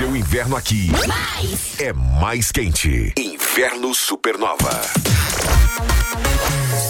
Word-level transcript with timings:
seu 0.00 0.16
inverno 0.16 0.56
aqui 0.56 0.90
Mais. 1.06 1.78
é 1.78 1.92
mais 1.92 2.50
quente. 2.50 3.12
Inverno 3.18 3.94
Supernova. 3.94 4.80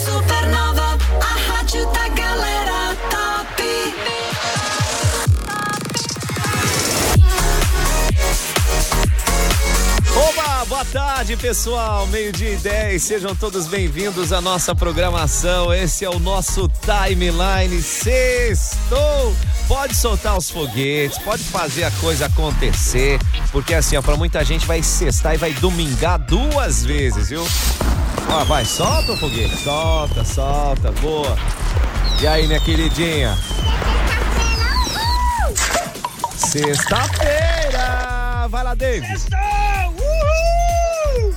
Supernova, 0.04 0.96
a 1.20 1.52
rádio 1.52 1.84
da 1.86 2.08
galera 2.08 2.96
top. 3.10 3.64
Oba, 10.16 10.64
boa 10.66 10.84
tarde 10.84 11.36
pessoal, 11.36 12.06
meio-dia 12.06 12.52
e 12.52 12.56
10, 12.58 13.02
sejam 13.02 13.34
todos 13.34 13.66
bem-vindos 13.66 14.32
à 14.32 14.40
nossa 14.40 14.72
programação. 14.72 15.74
Esse 15.74 16.04
é 16.04 16.08
o 16.08 16.20
nosso 16.20 16.70
timeline 16.84 17.82
sextou. 17.82 19.34
Pode 19.70 19.94
soltar 19.94 20.36
os 20.36 20.50
foguetes, 20.50 21.16
pode 21.18 21.44
fazer 21.44 21.84
a 21.84 21.92
coisa 21.92 22.26
acontecer, 22.26 23.20
porque 23.52 23.72
assim, 23.72 23.96
ó, 23.96 24.02
pra 24.02 24.16
muita 24.16 24.44
gente 24.44 24.66
vai 24.66 24.82
sextar 24.82 25.34
e 25.34 25.36
vai 25.36 25.52
domingar 25.52 26.18
duas 26.18 26.84
vezes, 26.84 27.28
viu? 27.28 27.46
Ó, 28.28 28.44
vai, 28.46 28.64
solta 28.64 29.12
o 29.12 29.16
foguete, 29.16 29.56
solta, 29.58 30.24
solta, 30.24 30.90
boa. 31.00 31.38
E 32.20 32.26
aí, 32.26 32.48
minha 32.48 32.58
queridinha? 32.58 33.38
Sexta-feira! 36.34 37.78
Vai 38.50 38.64
lá, 38.64 38.74
Davis! 38.74 39.28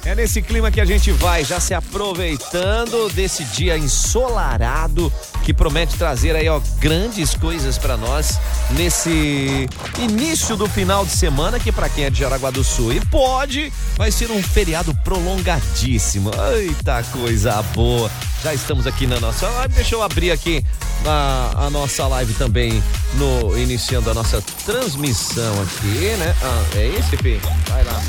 É 0.06 0.14
nesse 0.14 0.42
clima 0.42 0.70
que 0.70 0.82
a 0.82 0.86
gente 0.86 1.12
vai, 1.12 1.46
já 1.46 1.62
se 1.62 1.74
aproveitando 1.74 3.10
desse 3.14 3.44
dia 3.46 3.78
ensolarado 3.78 5.12
que 5.46 5.54
promete 5.54 5.96
trazer 5.96 6.36
aí, 6.36 6.50
ó, 6.50 6.60
grandes 6.80 7.34
coisas 7.34 7.78
pra 7.78 7.96
nós 7.96 8.38
nesse 8.72 9.70
início 10.00 10.58
do 10.58 10.68
final 10.68 11.06
de 11.06 11.12
semana, 11.12 11.58
que 11.58 11.72
pra 11.72 11.88
quem 11.88 12.04
é 12.04 12.10
de 12.10 12.20
Jaraguá 12.20 12.52
do 12.52 12.66
Sul 12.66 12.92
e 12.92 13.00
pode, 13.06 13.72
vai 13.96 14.12
ser 14.12 14.30
um 14.30 14.44
feriado 14.44 14.94
prolongadíssimo. 15.06 16.32
Eita 16.54 17.02
coisa 17.12 17.62
boa. 17.74 18.12
Já 18.44 18.54
estamos 18.54 18.86
aqui 18.86 19.08
na 19.08 19.22
nossa 19.22 19.48
live. 19.48 19.74
Deixa 19.74 19.96
eu 19.96 20.04
abrir 20.04 20.32
aqui 20.32 20.66
a, 21.06 21.66
a 21.66 21.70
nossa 21.70 22.06
live 22.08 22.34
também 22.34 22.84
no 23.14 23.58
iniciando 23.58 24.12
a 24.12 24.14
nossa 24.14 24.44
transmissão 24.66 25.62
aqui, 25.62 26.16
né? 26.18 26.36
Ah, 26.42 26.64
é 26.76 26.88
esse, 27.00 27.16
Fê? 27.16 27.40
Vai 27.70 27.86
lá. 27.86 28.02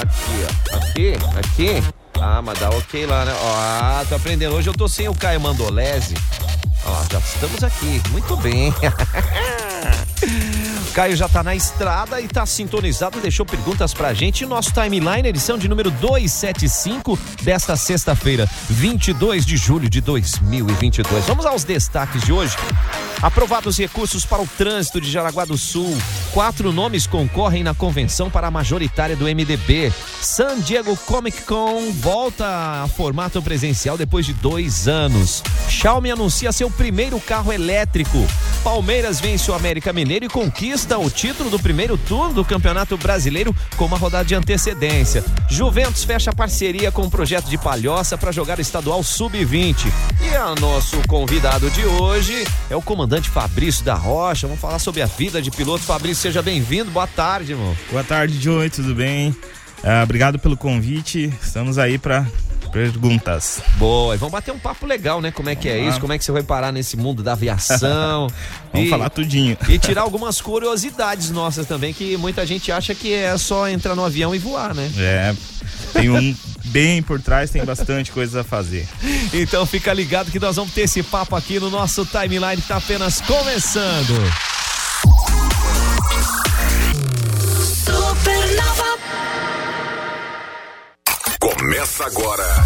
Aqui, 0.00 0.46
ó. 0.46 0.76
Aqui, 0.76 1.14
aqui. 1.36 1.82
Ah, 2.20 2.40
mas 2.42 2.58
dá 2.58 2.70
ok 2.70 3.06
lá, 3.06 3.24
né? 3.24 3.32
Ó, 3.34 3.54
ah, 3.56 4.04
tô 4.08 4.14
aprendendo. 4.14 4.54
Hoje 4.54 4.68
eu 4.68 4.74
tô 4.74 4.88
sem 4.88 5.08
o 5.08 5.14
Caio 5.14 5.40
Mandolese. 5.40 6.14
Ó, 6.84 7.02
já 7.10 7.18
estamos 7.18 7.62
aqui. 7.64 8.00
Muito 8.10 8.36
bem. 8.36 8.72
Caio 10.92 11.16
já 11.16 11.28
tá 11.28 11.42
na 11.42 11.54
estrada 11.54 12.20
e 12.20 12.28
tá 12.28 12.44
sintonizado, 12.44 13.18
deixou 13.18 13.46
perguntas 13.46 13.94
pra 13.94 14.12
gente. 14.12 14.44
Nosso 14.44 14.72
timeline, 14.72 15.26
edição 15.26 15.56
de 15.56 15.66
número 15.66 15.90
275 15.90 17.18
desta 17.42 17.76
sexta-feira, 17.76 18.48
22 18.68 19.46
de 19.46 19.56
julho 19.56 19.88
de 19.88 20.02
2022. 20.02 21.24
Vamos 21.24 21.46
aos 21.46 21.64
destaques 21.64 22.22
de 22.22 22.32
hoje. 22.32 22.54
Aprovados 23.22 23.78
recursos 23.78 24.24
para 24.24 24.42
o 24.42 24.48
trânsito 24.58 25.00
de 25.00 25.08
Jaraguá 25.08 25.44
do 25.44 25.56
Sul. 25.56 25.96
Quatro 26.32 26.72
nomes 26.72 27.06
concorrem 27.06 27.62
na 27.62 27.72
convenção 27.72 28.28
para 28.28 28.48
a 28.48 28.50
majoritária 28.50 29.14
do 29.14 29.26
MDB. 29.26 29.92
San 30.20 30.58
Diego 30.58 30.96
Comic 30.96 31.42
Con 31.42 31.92
volta 31.92 32.82
a 32.82 32.88
formato 32.88 33.40
presencial 33.40 33.96
depois 33.96 34.26
de 34.26 34.32
dois 34.32 34.88
anos. 34.88 35.40
Xiaomi 35.68 36.10
anuncia 36.10 36.50
seu 36.50 36.68
primeiro 36.68 37.20
carro 37.20 37.52
elétrico. 37.52 38.26
Palmeiras 38.64 39.20
vence 39.20 39.48
o 39.52 39.54
América 39.54 39.92
Mineiro 39.92 40.24
e 40.24 40.28
conquista 40.28 40.98
o 40.98 41.08
título 41.08 41.48
do 41.48 41.60
primeiro 41.60 41.96
turno 41.96 42.34
do 42.34 42.44
Campeonato 42.44 42.96
Brasileiro 42.96 43.54
com 43.76 43.84
uma 43.84 43.96
rodada 43.96 44.24
de 44.24 44.34
antecedência. 44.34 45.24
Juventus 45.48 46.02
fecha 46.02 46.32
parceria 46.32 46.90
com 46.90 47.02
o 47.02 47.10
projeto 47.10 47.46
de 47.46 47.58
Palhoça 47.58 48.18
para 48.18 48.32
jogar 48.32 48.58
o 48.58 48.62
estadual 48.62 49.02
sub-20. 49.02 49.86
E 50.20 50.36
o 50.36 50.60
nosso 50.60 50.96
convidado 51.06 51.70
de 51.70 51.84
hoje 51.84 52.44
é 52.68 52.74
o 52.74 52.82
comandante 52.82 53.11
Fabrício 53.20 53.84
da 53.84 53.94
Rocha. 53.94 54.46
Vamos 54.46 54.60
falar 54.60 54.78
sobre 54.78 55.02
a 55.02 55.06
vida 55.06 55.40
de 55.42 55.50
piloto. 55.50 55.84
Fabrício, 55.84 56.22
seja 56.22 56.40
bem-vindo. 56.42 56.90
Boa 56.90 57.06
tarde, 57.06 57.52
irmão. 57.52 57.76
Boa 57.90 58.04
tarde, 58.04 58.40
Joey, 58.40 58.70
tudo 58.70 58.94
bem? 58.94 59.34
Ah, 59.84 60.02
obrigado 60.04 60.38
pelo 60.38 60.56
convite. 60.56 61.32
Estamos 61.42 61.76
aí 61.78 61.98
para 61.98 62.26
perguntas. 62.72 63.60
Boa, 63.76 64.14
e 64.14 64.18
vamos 64.18 64.32
bater 64.32 64.50
um 64.52 64.58
papo 64.58 64.86
legal, 64.86 65.20
né? 65.20 65.30
Como 65.30 65.48
é 65.50 65.54
que 65.54 65.68
é 65.68 65.72
Vamos 65.72 65.84
lá. 65.86 65.90
isso? 65.90 66.00
Como 66.00 66.12
é 66.12 66.18
que 66.18 66.24
você 66.24 66.32
vai 66.32 66.42
parar 66.42 66.72
nesse 66.72 66.96
mundo 66.96 67.22
da 67.22 67.32
aviação? 67.32 68.28
Vamos 68.72 68.86
E- 68.86 68.90
falar 68.90 69.10
tudinho. 69.10 69.56
E 69.68 69.78
tirar 69.78 70.00
algumas 70.02 70.40
curiosidades 70.40 71.30
nossas 71.30 71.66
também, 71.66 71.92
que 71.92 72.16
muita 72.16 72.46
gente 72.46 72.72
acha 72.72 72.94
que 72.94 73.12
é 73.12 73.36
só 73.36 73.68
entrar 73.68 73.94
no 73.94 74.04
avião 74.04 74.34
e 74.34 74.38
voar, 74.38 74.74
né? 74.74 74.90
É, 74.96 75.34
tem 75.92 76.08
um 76.08 76.34
bem 76.66 77.02
por 77.02 77.20
trás, 77.20 77.50
tem 77.50 77.64
bastante 77.64 78.10
coisa 78.10 78.40
a 78.40 78.44
fazer. 78.44 78.86
Então 79.32 79.66
fica 79.66 79.92
ligado 79.92 80.30
que 80.30 80.38
nós 80.38 80.56
vamos 80.56 80.72
ter 80.72 80.82
esse 80.82 81.02
papo 81.02 81.36
aqui 81.36 81.58
no 81.58 81.70
nosso 81.70 82.04
timeline 82.06 82.60
que 82.60 82.68
tá 82.68 82.76
apenas 82.76 83.20
começando. 83.20 84.14
Supernova, 87.84 88.98
Começa 91.40 92.04
agora. 92.04 92.64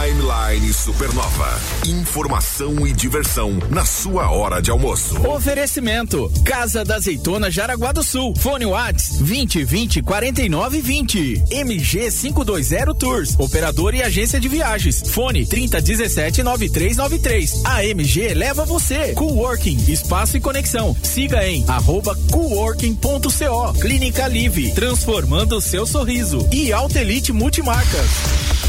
Timeline 0.00 0.72
Supernova. 0.72 1.60
Informação 1.86 2.86
e 2.86 2.92
diversão 2.92 3.58
na 3.68 3.84
sua 3.84 4.30
hora 4.30 4.62
de 4.62 4.70
almoço. 4.70 5.20
Oferecimento: 5.28 6.32
Casa 6.42 6.82
da 6.82 6.96
Azeitona 6.96 7.50
Jaraguá 7.50 7.92
do 7.92 8.02
Sul. 8.02 8.34
Fone 8.34 8.64
Whats 8.64 9.20
20 9.20 9.62
20 9.62 10.02
49 10.02 10.80
20. 10.80 11.44
MG 11.50 12.10
520 12.10 12.98
Tours. 12.98 13.36
Operador 13.38 13.94
e 13.94 14.02
agência 14.02 14.40
de 14.40 14.48
viagens. 14.48 15.02
Fone 15.06 15.44
30 15.44 15.82
17 15.82 16.42
9393. 16.44 17.62
A 17.66 17.84
MG 17.84 18.32
leva 18.32 18.64
você. 18.64 19.12
Coworking, 19.12 19.84
espaço 19.86 20.34
e 20.38 20.40
conexão. 20.40 20.96
Siga 21.02 21.46
em 21.46 21.62
arroba 21.68 22.16
coworking.co. 22.30 23.74
Clínica 23.78 24.26
Live, 24.28 24.72
transformando 24.72 25.56
o 25.56 25.60
seu 25.60 25.84
sorriso. 25.84 26.48
E 26.50 26.72
Altelite 26.72 27.34
Multimarcas. 27.34 28.59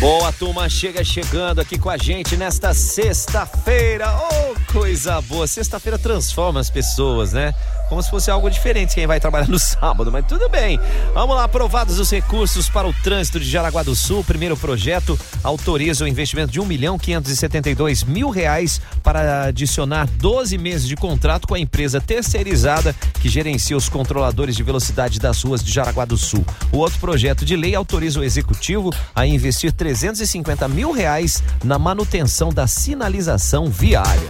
Boa 0.00 0.32
turma, 0.32 0.66
chega 0.66 1.04
chegando 1.04 1.60
aqui 1.60 1.78
com 1.78 1.90
a 1.90 1.98
gente 1.98 2.34
nesta 2.34 2.72
sexta-feira. 2.72 4.06
Oh, 4.10 4.72
coisa 4.72 5.20
boa. 5.20 5.46
Sexta-feira 5.46 5.98
transforma 5.98 6.58
as 6.58 6.70
pessoas, 6.70 7.34
né? 7.34 7.52
Como 7.90 8.00
se 8.00 8.08
fosse 8.08 8.30
algo 8.30 8.48
diferente 8.48 8.94
quem 8.94 9.04
vai 9.04 9.18
trabalhar 9.18 9.48
no 9.48 9.58
sábado, 9.58 10.12
mas 10.12 10.24
tudo 10.24 10.48
bem. 10.48 10.78
Vamos 11.12 11.34
lá, 11.34 11.42
aprovados 11.42 11.98
os 11.98 12.08
recursos 12.08 12.68
para 12.68 12.86
o 12.86 12.92
trânsito 13.02 13.40
de 13.40 13.50
Jaraguá 13.50 13.82
do 13.82 13.96
Sul. 13.96 14.22
Primeiro 14.22 14.56
projeto 14.56 15.18
autoriza 15.42 16.04
o 16.04 16.08
investimento 16.08 16.52
de 16.52 16.60
um 16.60 16.64
milhão 16.64 16.96
quinhentos 16.96 17.32
e 17.32 17.36
setenta 17.36 17.68
e 17.68 17.74
dois 17.74 18.04
mil 18.04 18.30
reais 18.30 18.80
para 19.02 19.46
adicionar 19.46 20.06
12 20.06 20.56
meses 20.56 20.86
de 20.86 20.94
contrato 20.94 21.48
com 21.48 21.54
a 21.54 21.58
empresa 21.58 22.00
terceirizada 22.00 22.94
que 23.20 23.28
gerencia 23.28 23.76
os 23.76 23.88
controladores 23.88 24.54
de 24.54 24.62
velocidade 24.62 25.18
das 25.18 25.42
ruas 25.42 25.62
de 25.62 25.72
Jaraguá 25.72 26.04
do 26.04 26.16
Sul. 26.16 26.46
O 26.70 26.78
outro 26.78 27.00
projeto 27.00 27.44
de 27.44 27.56
lei 27.56 27.74
autoriza 27.74 28.20
o 28.20 28.24
executivo 28.24 28.94
a 29.16 29.26
investir 29.26 29.72
350 29.72 30.68
mil 30.68 30.92
reais 30.92 31.42
na 31.64 31.76
manutenção 31.76 32.50
da 32.50 32.68
sinalização 32.68 33.66
viária. 33.66 34.28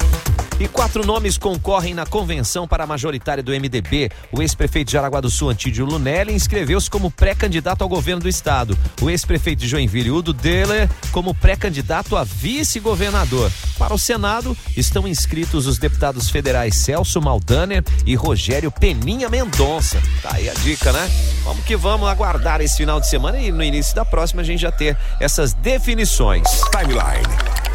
E 0.61 0.69
quatro 0.69 1.07
nomes 1.07 1.39
concorrem 1.39 1.95
na 1.95 2.05
convenção 2.05 2.69
para 2.69 2.85
a 2.85 2.87
majoritária 2.87 3.43
do 3.43 3.51
MDB. 3.51 4.11
O 4.31 4.43
ex-prefeito 4.43 4.89
de 4.89 4.93
Jaraguá 4.93 5.19
do 5.19 5.31
Sul, 5.31 5.49
Antídio 5.49 5.87
Lunelli, 5.87 6.35
inscreveu-se 6.35 6.91
como 6.91 7.11
pré-candidato 7.11 7.81
ao 7.81 7.89
governo 7.89 8.21
do 8.21 8.29
estado. 8.29 8.77
O 9.01 9.09
ex-prefeito 9.09 9.61
de 9.61 9.69
Joinville, 9.69 10.11
Udo 10.11 10.35
Deller, 10.35 10.87
como 11.13 11.35
pré-candidato 11.35 12.15
a 12.15 12.25
vice-governador. 12.25 13.51
Para 13.79 13.95
o 13.95 13.99
Senado, 13.99 14.55
estão 14.77 15.09
inscritos 15.09 15.67
os 15.67 15.79
deputados 15.79 16.29
federais 16.29 16.77
Celso 16.77 17.23
Maldaner 17.23 17.83
e 18.05 18.15
Rogério 18.15 18.71
Peninha 18.71 19.31
Mendonça. 19.31 19.99
Tá 20.23 20.35
aí 20.35 20.51
a 20.51 20.53
dica, 20.53 20.93
né? 20.93 21.11
Vamos 21.43 21.65
que 21.65 21.75
vamos 21.75 22.07
aguardar 22.07 22.61
esse 22.61 22.77
final 22.77 23.01
de 23.01 23.09
semana 23.09 23.39
e 23.39 23.51
no 23.51 23.65
início 23.65 23.95
da 23.95 24.05
próxima 24.05 24.43
a 24.43 24.45
gente 24.45 24.61
já 24.61 24.71
ter 24.71 24.95
essas 25.19 25.55
definições. 25.55 26.47
Timeline. 26.71 27.70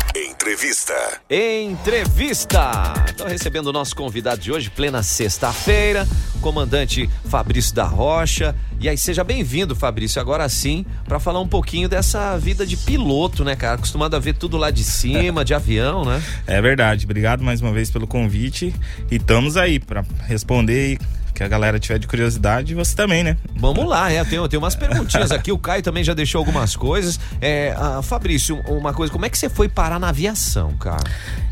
Entrevista. 0.45 0.94
Entrevista. 1.27 2.94
Estou 3.07 3.25
recebendo 3.25 3.65
o 3.65 3.74
nosso 3.74 3.95
convidado 3.95 4.39
de 4.39 4.51
hoje, 4.51 4.69
plena 4.69 5.01
sexta-feira, 5.01 6.07
o 6.36 6.39
comandante 6.39 7.09
Fabrício 7.27 7.74
da 7.74 7.83
Rocha. 7.83 8.56
E 8.80 8.88
aí, 8.88 8.95
seja 8.95 9.24
bem-vindo, 9.24 9.75
Fabrício, 9.75 10.21
agora 10.21 10.47
sim, 10.47 10.86
para 11.06 11.19
falar 11.19 11.39
um 11.39 11.47
pouquinho 11.47 11.89
dessa 11.89 12.38
vida 12.38 12.63
de 12.63 12.77
piloto, 12.77 13.44
né, 13.44 13.56
cara? 13.56 13.74
Acostumado 13.74 14.15
a 14.15 14.19
ver 14.19 14.36
tudo 14.36 14.56
lá 14.56 14.69
de 14.69 14.83
cima, 14.83 15.44
de 15.44 15.56
avião, 15.56 16.06
né? 16.06 16.21
É 16.45 16.62
verdade. 16.62 17.06
Obrigado 17.06 17.44
mais 17.44 17.59
uma 17.59 17.74
vez 17.74 17.89
pelo 17.89 18.06
convite 18.06 18.71
e 19.09 19.15
estamos 19.15 19.57
aí 19.57 19.80
para 19.80 20.06
responder 20.27 20.94
e 20.94 21.00
que 21.36 21.44
a 21.44 21.48
galera 21.50 21.78
tiver 21.78 22.00
de 22.00 22.08
curiosidade, 22.08 22.74
você 22.74 22.96
também, 22.96 23.24
né? 23.24 23.38
Vamos 23.58 23.86
lá, 23.86 24.10
é, 24.10 24.24
tem, 24.24 24.48
tem 24.48 24.58
umas 24.58 24.76
perguntinhas 24.76 25.32
aqui. 25.32 25.52
O 25.52 25.58
Caio 25.58 25.84
também 25.84 26.04
já 26.04 26.14
deixou 26.14 26.40
algumas 26.40 26.76
coisas. 26.76 27.20
É, 27.42 27.76
ah, 27.78 28.02
Fabrício, 28.02 28.58
uma 28.68 28.94
coisa, 28.94 29.12
como 29.12 29.26
é 29.26 29.30
que 29.30 29.38
você 29.38 29.50
foi 29.50 29.68
parar 29.68 30.00
na 30.00 30.10
aviação, 30.10 30.72
cara? 30.78 31.04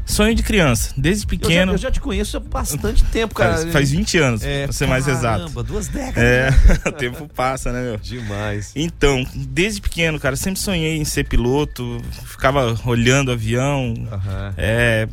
Sonho 0.06 0.36
de 0.36 0.44
criança, 0.44 0.94
desde 0.98 1.26
Eu 1.26 1.30
já, 1.32 1.38
pequeno. 1.38 1.72
eu 1.74 1.78
já 1.78 1.92
te 1.92 2.00
conheço 2.00 2.38
há 2.38 2.40
bastante 2.40 3.04
tempo, 3.06 3.36
cara. 3.36 3.58
Faz, 3.58 3.72
faz 3.72 3.92
20 3.92 4.18
anos, 4.18 4.44
É, 4.44 4.64
pra 4.66 4.74
ser 4.74 4.88
mais 4.88 5.08
exato. 5.08 5.40
Caramba, 5.40 5.64
duas 5.64 5.88
décadas. 5.88 6.24
É, 6.24 6.50
o 6.88 6.92
tempo 6.92 7.30
passa, 7.34 7.72
né, 7.72 7.82
meu? 7.82 7.98
Demais. 7.98 8.72
Então, 8.76 9.26
desde 9.34 9.82
pequeno, 9.82 10.20
cara, 10.20 10.36
sempre 10.36 10.60
sonhei 10.60 10.98
em 10.98 11.06
ser 11.06 11.26
piloto, 11.26 12.02
ficava 12.26 12.78
olhando 12.86 13.30
o 13.30 13.32
avião, 13.32 13.94
é, 14.58 15.08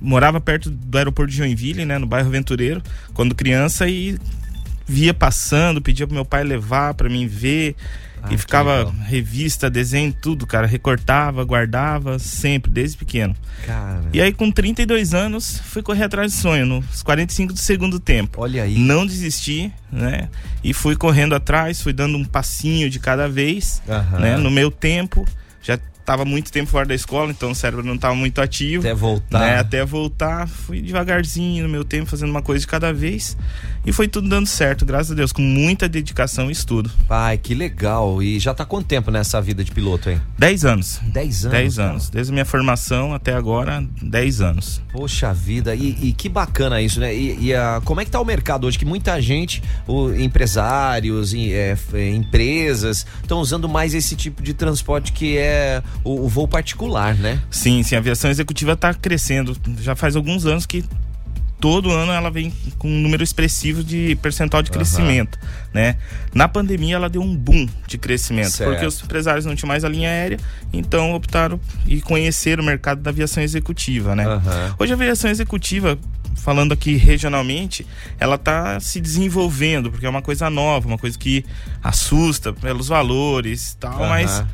morava 0.00 0.40
perto 0.40 0.70
do 0.70 0.96
aeroporto 0.98 1.30
de 1.30 1.36
Joinville, 1.38 1.84
né, 1.84 1.98
no 1.98 2.06
bairro 2.06 2.28
Aventureiro, 2.28 2.82
quando 3.14 3.34
criança 3.34 3.88
e 3.88 4.18
via 4.86 5.12
passando, 5.12 5.82
pedia 5.82 6.06
pro 6.06 6.14
meu 6.14 6.24
pai 6.24 6.42
levar 6.44 6.94
pra 6.94 7.08
mim 7.10 7.26
ver 7.26 7.76
Ah, 8.22 8.32
e 8.32 8.38
ficava 8.38 8.78
legal. 8.78 8.94
revista, 9.04 9.68
desenho, 9.70 10.12
tudo, 10.12 10.46
cara, 10.46 10.66
recortava, 10.66 11.44
guardava 11.44 12.18
sempre, 12.18 12.70
desde 12.70 12.96
pequeno. 12.96 13.36
Cara, 13.66 14.02
E 14.12 14.20
aí 14.22 14.32
com 14.32 14.50
32 14.50 15.12
anos, 15.14 15.60
fui 15.64 15.82
correr 15.82 16.04
atrás 16.04 16.32
do 16.32 16.38
sonho, 16.38 16.64
nos 16.66 17.02
45 17.02 17.52
do 17.52 17.58
segundo 17.58 18.00
tempo. 18.00 18.40
olha 18.40 18.62
aí. 18.62 18.76
Não 18.78 19.06
desisti, 19.06 19.70
né? 19.92 20.28
E 20.64 20.72
fui 20.72 20.96
correndo 20.96 21.34
atrás, 21.34 21.80
fui 21.82 21.92
dando 21.92 22.16
um 22.16 22.24
passinho 22.24 22.88
de 22.90 22.98
cada 22.98 23.28
vez, 23.28 23.82
né? 24.18 24.36
No 24.38 24.50
meu 24.50 24.70
tempo, 24.70 25.24
já 25.62 25.78
estava 26.08 26.24
muito 26.24 26.50
tempo 26.50 26.70
fora 26.70 26.86
da 26.86 26.94
escola, 26.94 27.30
então 27.30 27.50
o 27.50 27.54
cérebro 27.54 27.84
não 27.84 27.94
estava 27.94 28.14
muito 28.14 28.40
ativo. 28.40 28.82
Até 28.82 28.94
voltar. 28.94 29.40
Né? 29.40 29.58
Até 29.58 29.84
voltar, 29.84 30.48
fui 30.48 30.80
devagarzinho 30.80 31.64
no 31.64 31.68
meu 31.68 31.84
tempo, 31.84 32.08
fazendo 32.08 32.30
uma 32.30 32.40
coisa 32.40 32.60
de 32.60 32.66
cada 32.66 32.92
vez. 32.94 33.36
E 33.84 33.92
foi 33.92 34.08
tudo 34.08 34.28
dando 34.28 34.46
certo, 34.46 34.84
graças 34.86 35.12
a 35.12 35.14
Deus, 35.14 35.32
com 35.32 35.42
muita 35.42 35.86
dedicação 35.88 36.48
e 36.48 36.52
estudo. 36.52 36.90
Ai, 37.10 37.36
que 37.38 37.54
legal. 37.54 38.22
E 38.22 38.38
já 38.38 38.54
tá 38.54 38.64
quanto 38.64 38.86
tempo 38.86 39.10
nessa 39.10 39.40
vida 39.40 39.62
de 39.62 39.70
piloto, 39.70 40.08
hein? 40.10 40.20
10 40.38 40.64
anos. 40.64 41.00
Dez 41.04 41.44
anos. 41.44 41.52
10 41.58 41.76
cara. 41.76 41.90
anos. 41.90 42.10
Desde 42.10 42.32
a 42.32 42.34
minha 42.34 42.44
formação 42.44 43.12
até 43.14 43.34
agora, 43.34 43.84
10 44.02 44.40
anos. 44.40 44.82
Poxa 44.92 45.32
vida, 45.34 45.74
e, 45.74 45.96
e 46.08 46.12
que 46.12 46.28
bacana 46.28 46.80
isso, 46.80 47.00
né? 47.00 47.14
E, 47.14 47.46
e, 47.48 47.54
ah, 47.54 47.80
como 47.84 48.00
é 48.00 48.04
que 48.04 48.10
tá 48.10 48.20
o 48.20 48.24
mercado 48.24 48.66
hoje? 48.66 48.78
Que 48.78 48.84
muita 48.84 49.20
gente, 49.20 49.62
o- 49.86 50.10
empresários, 50.12 51.32
em- 51.34 51.52
é, 51.52 51.76
é, 51.92 52.10
empresas, 52.14 53.06
estão 53.22 53.40
usando 53.40 53.68
mais 53.68 53.94
esse 53.94 54.16
tipo 54.16 54.42
de 54.42 54.52
transporte 54.54 55.12
que 55.12 55.36
é 55.36 55.82
o, 56.04 56.24
o 56.24 56.28
voo 56.28 56.48
particular, 56.48 57.14
né? 57.14 57.40
Sim, 57.50 57.82
sim, 57.82 57.94
a 57.94 57.98
aviação 57.98 58.30
executiva 58.30 58.72
está 58.72 58.92
crescendo. 58.94 59.56
Já 59.80 59.94
faz 59.94 60.16
alguns 60.16 60.46
anos 60.46 60.66
que 60.66 60.84
todo 61.60 61.90
ano 61.90 62.12
ela 62.12 62.30
vem 62.30 62.52
com 62.78 62.88
um 62.88 63.00
número 63.00 63.22
expressivo 63.22 63.82
de 63.82 64.16
percentual 64.22 64.62
de 64.62 64.70
crescimento, 64.70 65.38
né? 65.74 65.96
Na 66.32 66.46
pandemia 66.48 66.94
ela 66.94 67.08
deu 67.08 67.20
um 67.20 67.34
boom 67.34 67.66
de 67.86 67.98
crescimento, 67.98 68.50
Certo. 68.50 68.70
porque 68.70 68.86
os 68.86 69.02
empresários 69.02 69.44
não 69.44 69.56
tinham 69.56 69.66
mais 69.68 69.84
a 69.84 69.88
linha 69.88 70.08
aérea, 70.08 70.38
então 70.72 71.14
optaram 71.14 71.60
e 71.86 72.00
conheceram 72.00 72.62
o 72.62 72.66
mercado 72.66 73.00
da 73.02 73.10
aviação 73.10 73.42
executiva, 73.42 74.14
né? 74.14 74.24
Aham. 74.26 74.76
Hoje 74.78 74.92
a 74.92 74.94
aviação 74.94 75.28
executiva, 75.30 75.98
falando 76.36 76.72
aqui 76.72 76.94
regionalmente, 76.94 77.84
ela 78.20 78.36
está 78.36 78.78
se 78.78 79.00
desenvolvendo, 79.00 79.90
porque 79.90 80.06
é 80.06 80.08
uma 80.08 80.22
coisa 80.22 80.48
nova, 80.48 80.86
uma 80.86 80.98
coisa 80.98 81.18
que 81.18 81.44
assusta 81.82 82.52
pelos 82.52 82.86
valores 82.86 83.72
e 83.72 83.76
tal, 83.78 83.98
Aham. 83.98 84.08
mas 84.08 84.44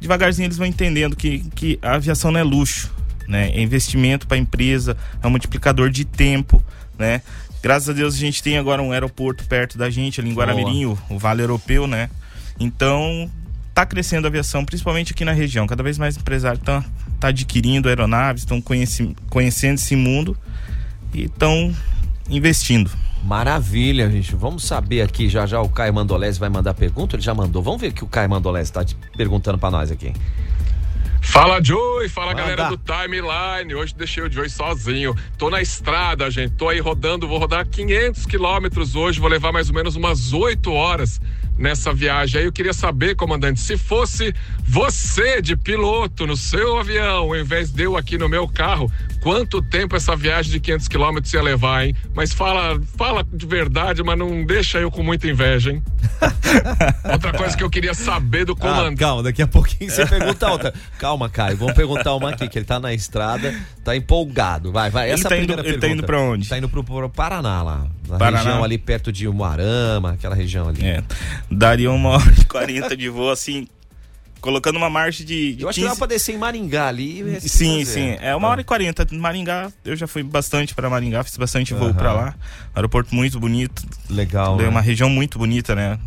devagarzinho 0.00 0.46
eles 0.46 0.56
vão 0.56 0.66
entendendo 0.66 1.16
que, 1.16 1.40
que 1.54 1.78
a 1.82 1.94
aviação 1.94 2.30
não 2.30 2.40
é 2.40 2.42
luxo, 2.42 2.92
né? 3.26 3.50
É 3.50 3.60
investimento 3.60 4.26
para 4.26 4.36
a 4.36 4.40
empresa, 4.40 4.96
é 5.22 5.26
um 5.26 5.30
multiplicador 5.30 5.90
de 5.90 6.04
tempo, 6.04 6.62
né? 6.98 7.22
Graças 7.62 7.88
a 7.88 7.92
Deus 7.92 8.14
a 8.14 8.18
gente 8.18 8.42
tem 8.42 8.56
agora 8.56 8.80
um 8.80 8.92
aeroporto 8.92 9.44
perto 9.44 9.76
da 9.76 9.90
gente, 9.90 10.20
ali 10.20 10.30
em 10.30 10.34
Guaramirim, 10.34 10.86
o, 10.86 10.98
o 11.10 11.18
Vale 11.18 11.42
Europeu, 11.42 11.86
né? 11.86 12.08
Então, 12.58 13.30
tá 13.74 13.84
crescendo 13.84 14.26
a 14.26 14.28
aviação, 14.28 14.64
principalmente 14.64 15.12
aqui 15.12 15.24
na 15.24 15.32
região. 15.32 15.66
Cada 15.66 15.82
vez 15.82 15.98
mais 15.98 16.16
empresários 16.16 16.60
estão 16.60 16.84
tá 17.20 17.28
adquirindo 17.28 17.88
aeronaves, 17.88 18.42
estão 18.42 18.60
conhecendo 18.60 19.74
esse 19.74 19.96
mundo 19.96 20.36
e 21.12 21.24
estão 21.24 21.74
investindo. 22.28 22.90
Maravilha, 23.24 24.10
gente. 24.10 24.34
Vamos 24.34 24.64
saber 24.64 25.02
aqui, 25.02 25.28
já 25.28 25.44
já 25.46 25.60
o 25.60 25.68
Caio 25.68 25.92
Mandolese 25.92 26.38
vai 26.38 26.48
mandar 26.48 26.74
pergunta, 26.74 27.16
ele 27.16 27.22
já 27.22 27.34
mandou. 27.34 27.62
Vamos 27.62 27.80
ver 27.80 27.88
o 27.88 27.92
que 27.92 28.04
o 28.04 28.08
Caio 28.08 28.30
Mandolese 28.30 28.72
tá 28.72 28.84
te 28.84 28.96
perguntando 29.16 29.58
pra 29.58 29.70
nós 29.70 29.90
aqui. 29.90 30.12
Fala 31.20 31.62
Joey, 31.62 32.08
fala 32.08 32.28
Manda. 32.28 32.40
galera 32.40 32.68
do 32.68 32.78
Timeline. 32.78 33.74
Hoje 33.74 33.94
deixei 33.94 34.22
o 34.22 34.32
Joey 34.32 34.48
sozinho. 34.48 35.14
Tô 35.36 35.50
na 35.50 35.60
estrada, 35.60 36.30
gente. 36.30 36.54
Tô 36.54 36.68
aí 36.68 36.80
rodando, 36.80 37.28
vou 37.28 37.38
rodar 37.38 37.66
500 37.66 38.24
quilômetros 38.24 38.94
hoje. 38.94 39.20
Vou 39.20 39.28
levar 39.28 39.52
mais 39.52 39.68
ou 39.68 39.74
menos 39.74 39.94
umas 39.94 40.32
8 40.32 40.72
horas 40.72 41.20
nessa 41.58 41.92
viagem. 41.92 42.40
Aí 42.40 42.46
eu 42.46 42.52
queria 42.52 42.72
saber, 42.72 43.14
comandante, 43.16 43.60
se 43.60 43.76
fosse 43.76 44.34
você 44.64 45.42
de 45.42 45.56
piloto 45.56 46.26
no 46.26 46.36
seu 46.36 46.78
avião, 46.78 47.24
ao 47.24 47.36
invés 47.36 47.70
de 47.70 47.82
eu 47.82 47.96
aqui 47.96 48.16
no 48.16 48.28
meu 48.28 48.48
carro, 48.48 48.90
quanto 49.20 49.60
tempo 49.62 49.96
essa 49.96 50.14
viagem 50.16 50.50
de 50.52 50.60
500 50.60 50.88
quilômetros 50.88 51.32
ia 51.34 51.42
levar, 51.42 51.86
hein? 51.86 51.94
Mas 52.14 52.32
fala, 52.32 52.80
fala 52.96 53.24
de 53.32 53.46
verdade, 53.46 54.02
mas 54.02 54.18
não 54.18 54.44
deixa 54.44 54.78
eu 54.78 54.90
com 54.90 55.02
muita 55.02 55.28
inveja, 55.28 55.70
hein? 55.72 55.82
Outra 57.12 57.32
coisa 57.32 57.56
que 57.56 57.62
eu 57.62 57.70
queria 57.70 57.94
saber 57.94 58.44
do 58.44 58.52
Ah, 58.52 58.56
comandante. 58.56 58.98
calma, 58.98 59.22
daqui 59.22 59.42
a 59.42 59.46
pouquinho 59.46 59.90
você 59.90 60.06
pergunta 60.06 60.50
outra. 60.50 60.74
Calma, 60.98 61.28
Caio, 61.28 61.56
vamos 61.56 61.74
perguntar 61.74 62.14
uma 62.14 62.30
aqui, 62.30 62.48
que 62.48 62.58
ele 62.58 62.64
tá 62.66 62.78
na 62.80 62.92
estrada, 62.94 63.54
tá 63.84 63.96
empolgado. 63.96 64.72
Vai, 64.72 64.90
vai. 64.90 65.06
Ele 65.06 65.14
Essa 65.14 65.28
tá 65.28 65.36
é 65.36 65.38
a 65.38 65.42
indo- 65.42 65.46
primeira 65.54 65.68
ele 65.68 65.76
tá 65.76 65.80
pergunta. 65.80 65.98
indo 66.02 66.06
pra 66.06 66.20
onde? 66.20 66.48
Tá 66.48 66.58
indo 66.58 66.68
pro, 66.68 66.82
pro 66.84 67.08
Paraná 67.08 67.62
lá. 67.62 67.86
Na 68.08 68.16
Paraná. 68.18 68.38
região 68.38 68.64
ali 68.64 68.78
perto 68.78 69.12
de 69.12 69.28
Umuarama, 69.28 70.12
aquela 70.12 70.34
região 70.34 70.68
ali. 70.68 70.84
É, 70.84 71.02
daria 71.50 71.90
uma 71.90 72.10
hora 72.10 72.32
e 72.38 72.44
40 72.44 72.96
de 72.96 73.08
voo, 73.08 73.30
assim, 73.30 73.66
colocando 74.40 74.76
uma 74.76 74.90
marcha 74.90 75.24
de, 75.24 75.54
de 75.54 75.62
Eu 75.62 75.68
acho 75.68 75.76
que 75.76 75.82
15... 75.82 75.94
dá 75.94 75.98
pra 75.98 76.06
descer 76.06 76.34
em 76.34 76.38
Maringá 76.38 76.88
ali. 76.88 77.40
Sim, 77.40 77.84
fazer. 77.84 77.84
sim. 77.86 78.16
É 78.20 78.34
uma 78.34 78.48
hora 78.48 78.60
e 78.60 78.64
40. 78.64 79.06
Maringá, 79.12 79.70
eu 79.84 79.96
já 79.96 80.06
fui 80.06 80.22
bastante 80.22 80.74
para 80.74 80.88
Maringá, 80.88 81.22
fiz 81.24 81.36
bastante 81.36 81.74
voo 81.74 81.92
para 81.94 82.12
lá. 82.12 82.34
Aeroporto 82.74 83.14
muito 83.14 83.38
bonito. 83.38 83.82
Legal. 84.08 84.58
É 84.58 84.64
né? 84.64 84.68
uma 84.68 84.80
região 84.80 85.10
muito 85.10 85.38
bonita, 85.38 85.74
né? 85.74 85.98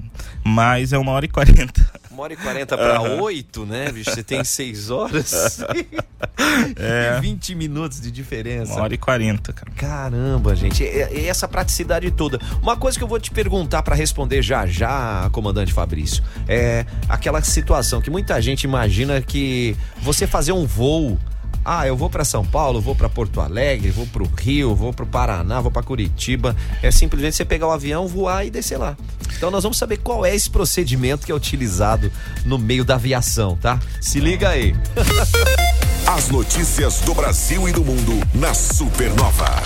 Mas 0.44 0.94
é 0.94 0.98
uma 0.98 1.12
hora 1.12 1.26
e 1.26 1.30
40. 1.30 2.01
Uma 2.22 2.26
hora 2.26 2.34
e 2.34 2.38
quarenta 2.38 2.78
pra 2.78 3.02
oito, 3.02 3.66
né, 3.66 3.92
bicho? 3.92 4.12
Você 4.12 4.22
tem 4.22 4.44
seis 4.44 4.92
horas. 4.92 5.64
É. 6.78 7.20
20 7.20 7.56
minutos 7.56 8.00
de 8.00 8.12
diferença. 8.12 8.74
Uma 8.74 8.84
hora 8.84 8.94
e 8.94 8.98
40, 8.98 9.54
cara. 9.54 9.72
Caramba, 9.72 10.56
gente, 10.56 10.84
e, 10.84 11.22
e 11.22 11.28
essa 11.28 11.48
praticidade 11.48 12.12
toda. 12.12 12.40
Uma 12.62 12.76
coisa 12.76 12.98
que 12.98 13.04
eu 13.04 13.08
vou 13.08 13.20
te 13.20 13.32
perguntar 13.32 13.82
pra 13.82 13.96
responder 13.96 14.42
já 14.42 14.66
já, 14.66 15.30
comandante 15.32 15.74
Fabrício, 15.74 16.24
é 16.48 16.86
aquela 17.10 17.42
situação 17.42 18.02
que 18.02 18.10
muita 18.10 18.40
gente 18.42 18.64
imagina 18.64 19.22
que 19.22 19.76
você 20.02 20.28
fazer 20.28 20.52
um 20.52 20.66
voo 20.66 21.18
ah, 21.64 21.88
eu 21.88 21.96
vou 21.96 22.10
pra 22.10 22.26
São 22.26 22.44
Paulo, 22.44 22.82
vou 22.82 22.96
pra 22.96 23.10
Porto 23.10 23.40
Alegre, 23.40 23.92
vou 23.92 24.08
pro 24.08 24.30
Rio, 24.38 24.76
vou 24.76 24.92
pro 24.92 25.06
Paraná, 25.06 25.62
vou 25.62 25.72
pra 25.72 25.84
Curitiba. 25.84 26.56
É 26.82 26.90
simplesmente 26.92 27.36
você 27.36 27.46
pegar 27.46 27.68
o 27.68 27.72
avião, 27.72 28.08
voar 28.08 28.46
e 28.46 28.50
descer 28.50 28.78
lá. 28.78 28.98
Então 29.36 29.52
nós 29.52 29.64
vamos 29.64 29.78
saber 29.78 29.98
qual 29.98 30.26
é 30.26 30.36
esse 30.36 30.50
procedimento 30.50 31.26
que 31.26 31.32
é 31.32 31.36
utilizado 31.36 32.12
no 32.46 32.58
meio 32.58 32.84
da 32.84 32.96
aviação, 32.96 33.56
tá? 33.58 33.80
Se 34.00 34.20
liga 34.20 34.50
aí. 34.50 34.76
As 36.08 36.30
notícias 36.30 37.00
do 37.02 37.14
Brasil 37.14 37.70
e 37.70 37.72
do 37.72 37.86
mundo 37.86 38.14
na 38.34 38.54
Supernova. 38.54 39.62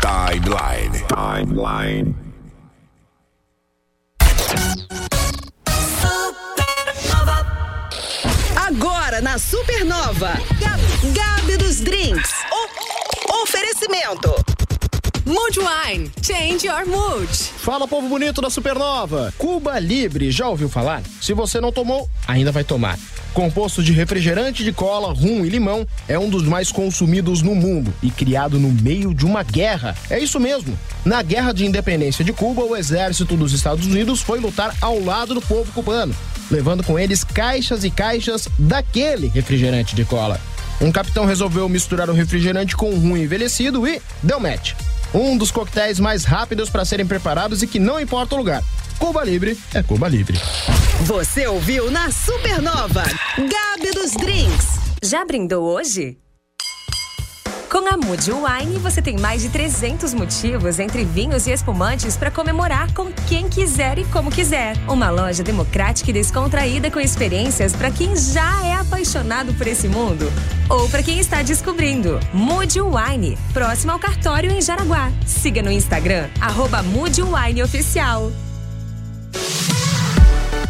Timeline. 0.00 1.04
Timeline. 1.08 2.29
Agora 9.20 9.32
na 9.32 9.38
Supernova, 9.38 10.32
Gabi, 10.58 11.12
Gabi 11.12 11.56
dos 11.58 11.80
Drinks. 11.80 12.30
O- 12.50 13.42
oferecimento. 13.42 14.34
Mood 15.26 15.58
Wine. 15.58 16.10
Change 16.22 16.66
your 16.66 16.86
mood. 16.86 17.28
Fala, 17.28 17.86
povo 17.86 18.08
bonito 18.08 18.40
da 18.40 18.48
Supernova! 18.48 19.32
Cuba 19.36 19.78
Libre, 19.78 20.30
já 20.30 20.48
ouviu 20.48 20.68
falar? 20.70 21.02
Se 21.20 21.34
você 21.34 21.60
não 21.60 21.70
tomou, 21.70 22.08
ainda 22.26 22.50
vai 22.50 22.64
tomar. 22.64 22.98
Composto 23.32 23.82
de 23.82 23.92
refrigerante 23.92 24.64
de 24.64 24.72
cola, 24.72 25.12
rum 25.12 25.44
e 25.44 25.48
limão, 25.48 25.86
é 26.08 26.18
um 26.18 26.28
dos 26.28 26.42
mais 26.42 26.72
consumidos 26.72 27.42
no 27.42 27.54
mundo 27.54 27.94
e 28.02 28.10
criado 28.10 28.58
no 28.58 28.70
meio 28.70 29.14
de 29.14 29.24
uma 29.24 29.42
guerra. 29.42 29.96
É 30.10 30.18
isso 30.18 30.40
mesmo. 30.40 30.76
Na 31.04 31.22
Guerra 31.22 31.52
de 31.52 31.64
Independência 31.64 32.24
de 32.24 32.32
Cuba, 32.32 32.62
o 32.62 32.76
exército 32.76 33.36
dos 33.36 33.52
Estados 33.52 33.86
Unidos 33.86 34.20
foi 34.20 34.40
lutar 34.40 34.74
ao 34.80 35.02
lado 35.02 35.34
do 35.34 35.40
povo 35.40 35.70
cubano, 35.72 36.14
levando 36.50 36.82
com 36.82 36.98
eles 36.98 37.22
caixas 37.22 37.84
e 37.84 37.90
caixas 37.90 38.48
daquele 38.58 39.28
refrigerante 39.28 39.94
de 39.94 40.04
cola. 40.04 40.40
Um 40.80 40.90
capitão 40.90 41.24
resolveu 41.24 41.68
misturar 41.68 42.10
o 42.10 42.14
refrigerante 42.14 42.76
com 42.76 42.90
rum 42.90 43.16
envelhecido 43.16 43.86
e 43.86 44.02
deu 44.22 44.40
match. 44.40 44.72
Um 45.14 45.36
dos 45.36 45.50
coquetéis 45.50 46.00
mais 46.00 46.24
rápidos 46.24 46.68
para 46.68 46.84
serem 46.84 47.06
preparados 47.06 47.62
e 47.62 47.66
que 47.66 47.78
não 47.78 48.00
importa 48.00 48.34
o 48.34 48.38
lugar. 48.38 48.62
Cuba 49.00 49.24
Libre 49.24 49.58
é 49.72 49.82
Cuba 49.82 50.08
Libre. 50.08 50.38
Você 51.04 51.46
ouviu 51.46 51.90
na 51.90 52.10
Supernova, 52.10 53.02
Gabi 53.38 53.90
dos 53.94 54.12
Drinks. 54.12 54.78
Já 55.02 55.24
brindou 55.24 55.64
hoje? 55.64 56.18
Com 57.70 57.88
a 57.88 57.96
Mood 57.96 58.30
Wine, 58.30 58.78
você 58.78 59.00
tem 59.00 59.16
mais 59.16 59.40
de 59.40 59.48
300 59.48 60.12
motivos 60.12 60.78
entre 60.78 61.02
vinhos 61.02 61.46
e 61.46 61.50
espumantes 61.50 62.14
para 62.14 62.30
comemorar 62.30 62.92
com 62.92 63.10
quem 63.26 63.48
quiser 63.48 63.98
e 63.98 64.04
como 64.04 64.30
quiser. 64.30 64.76
Uma 64.86 65.08
loja 65.08 65.42
democrática 65.42 66.10
e 66.10 66.12
descontraída 66.12 66.90
com 66.90 67.00
experiências 67.00 67.74
para 67.74 67.90
quem 67.90 68.14
já 68.14 68.62
é 68.66 68.74
apaixonado 68.74 69.54
por 69.54 69.66
esse 69.66 69.88
mundo 69.88 70.30
ou 70.68 70.90
para 70.90 71.02
quem 71.02 71.18
está 71.18 71.42
descobrindo. 71.42 72.20
Mood 72.34 72.78
Wine, 72.78 73.38
próximo 73.54 73.92
ao 73.92 73.98
cartório 73.98 74.50
em 74.50 74.60
Jaraguá. 74.60 75.10
Siga 75.24 75.62
no 75.62 75.72
Instagram, 75.72 76.28
arroba 76.38 76.82
Wine 76.82 77.62
Oficial. 77.62 78.30
Yeah. 79.32 79.89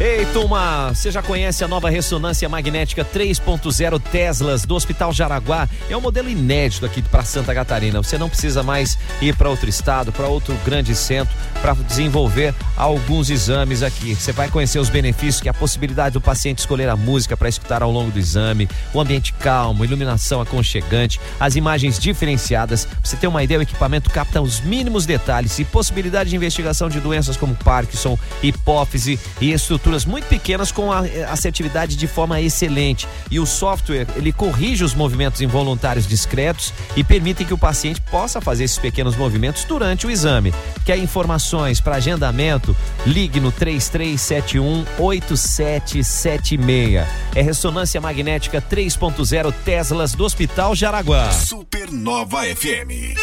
Ei, 0.03 0.25
turma, 0.33 0.91
você 0.95 1.11
já 1.11 1.21
conhece 1.21 1.63
a 1.63 1.67
nova 1.67 1.87
ressonância 1.87 2.49
magnética 2.49 3.05
3.0 3.05 4.01
Teslas 4.01 4.65
do 4.65 4.73
Hospital 4.73 5.13
Jaraguá? 5.13 5.69
É 5.87 5.95
um 5.95 6.01
modelo 6.01 6.27
inédito 6.27 6.87
aqui 6.87 7.03
para 7.03 7.23
Santa 7.23 7.53
Catarina. 7.53 8.01
Você 8.01 8.17
não 8.17 8.27
precisa 8.27 8.63
mais 8.63 8.97
ir 9.21 9.35
para 9.35 9.47
outro 9.47 9.69
estado, 9.69 10.11
para 10.11 10.25
outro 10.25 10.57
grande 10.65 10.95
centro 10.95 11.31
para 11.61 11.75
desenvolver 11.75 12.55
alguns 12.75 13.29
exames 13.29 13.83
aqui. 13.83 14.15
Você 14.15 14.31
vai 14.31 14.49
conhecer 14.49 14.79
os 14.79 14.89
benefícios 14.89 15.39
que 15.39 15.47
é 15.47 15.51
a 15.51 15.53
possibilidade 15.53 16.13
do 16.13 16.21
paciente 16.21 16.57
escolher 16.57 16.89
a 16.89 16.95
música 16.95 17.37
para 17.37 17.47
escutar 17.47 17.83
ao 17.83 17.91
longo 17.91 18.09
do 18.09 18.17
exame, 18.17 18.67
o 18.91 18.99
ambiente 18.99 19.31
calmo, 19.33 19.85
iluminação 19.85 20.41
aconchegante, 20.41 21.21
as 21.39 21.55
imagens 21.55 21.99
diferenciadas. 21.99 22.85
Pra 22.85 22.97
você 23.03 23.15
ter 23.15 23.27
uma 23.27 23.43
ideia, 23.43 23.59
o 23.59 23.63
equipamento 23.63 24.09
capta 24.09 24.41
os 24.41 24.59
mínimos 24.61 25.05
detalhes 25.05 25.59
e 25.59 25.63
possibilidade 25.63 26.31
de 26.31 26.35
investigação 26.35 26.89
de 26.89 26.99
doenças 26.99 27.37
como 27.37 27.53
Parkinson, 27.53 28.17
hipófise 28.41 29.19
e 29.39 29.51
estruturas 29.91 30.05
muito 30.05 30.27
pequenas 30.27 30.71
com 30.71 30.91
a 30.91 30.99
assertividade 31.29 31.95
de 31.95 32.07
forma 32.07 32.39
excelente. 32.39 33.07
E 33.29 33.39
o 33.39 33.45
software, 33.45 34.07
ele 34.15 34.31
corrige 34.31 34.83
os 34.83 34.93
movimentos 34.93 35.41
involuntários 35.41 36.07
discretos 36.07 36.73
e 36.95 37.03
permite 37.03 37.43
que 37.43 37.53
o 37.53 37.57
paciente 37.57 37.99
possa 38.01 38.39
fazer 38.39 38.63
esses 38.63 38.77
pequenos 38.77 39.15
movimentos 39.15 39.65
durante 39.65 40.07
o 40.07 40.11
exame. 40.11 40.53
Quer 40.85 40.97
informações 40.97 41.81
para 41.81 41.95
agendamento? 41.95 42.75
Ligue 43.05 43.39
no 43.39 43.51
3371 43.51 44.85
8776. 44.97 47.07
É 47.35 47.41
ressonância 47.41 47.99
magnética 47.99 48.61
3.0 48.61 49.53
Teslas 49.65 50.13
do 50.13 50.23
Hospital 50.23 50.75
Jaraguá. 50.75 51.31
Supernova 51.31 52.43
FM. 52.43 53.17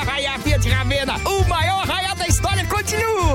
Arraia 0.00 0.38
Fiat 0.38 0.47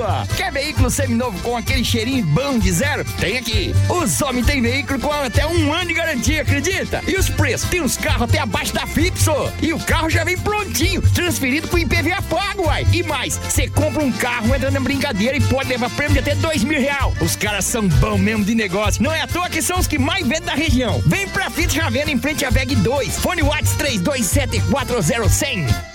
continua. 0.04 0.28
Quer 0.36 0.52
veículo 0.52 0.90
seminovo 0.90 1.40
com 1.40 1.56
aquele 1.56 1.84
cheirinho 1.84 2.26
bom 2.26 2.60
de 2.60 2.72
zero? 2.72 3.06
Tem 3.20 3.38
aqui. 3.38 3.74
Os 3.90 4.22
homens 4.22 4.46
têm 4.46 4.62
veículo 4.62 5.00
com 5.00 5.12
até 5.12 5.48
um 5.48 5.74
ano 5.74 5.88
de 5.88 5.94
garantia, 5.94 6.42
acredita? 6.42 7.02
E 7.08 7.16
os 7.16 7.30
preços? 7.30 7.70
Tem 7.70 7.82
uns 7.82 7.98
carros 7.98 8.24
até 8.24 8.40
abaixo 8.40 8.74
da 8.74 8.86
Fipso. 8.86 9.32
E 9.62 9.74
o 9.74 9.80
carro 9.80 10.10
já 10.10 10.24
vem 10.24 10.38
prontinho, 10.38 11.02
transferido 11.14 11.68
pro 11.68 11.80
IPVA 11.80 12.22
pago, 12.30 12.64
uai. 12.64 12.86
E 12.92 13.04
mais, 13.04 13.38
você 13.38 13.70
compra 13.70 14.04
um 14.04 14.12
carro, 14.12 14.54
entra 14.54 14.70
na 14.70 14.80
brincadeira 14.80 15.38
e 15.38 15.42
pode 15.42 15.70
levar 15.70 15.90
prêmio 15.92 16.14
de 16.14 16.20
até 16.20 16.36
dois 16.36 16.64
mil 16.64 16.80
real. 16.80 17.14
Os 17.22 17.36
caras 17.36 17.66
são 17.66 17.88
bons 17.88 18.20
mesmo 18.20 18.44
de 18.44 18.56
negócio. 18.56 19.02
Não 19.02 19.12
é 19.12 19.22
à 19.22 19.28
toa 19.28 19.50
que 19.50 19.62
são 19.62 19.80
os 19.80 19.88
que 19.88 19.98
mais 19.98 20.28
vendem 20.28 20.44
da 20.44 20.56
região. 20.56 21.02
Vem 21.06 21.28
pra 21.28 21.50
Fiat 21.50 21.80
Ravena 21.80 22.12
em 22.12 22.20
frente 22.20 22.46
à 22.46 22.50
VEG 22.50 22.76
2. 22.76 23.20
Fone 23.20 23.44
Whats 23.44 23.76
32740100. 23.78 25.93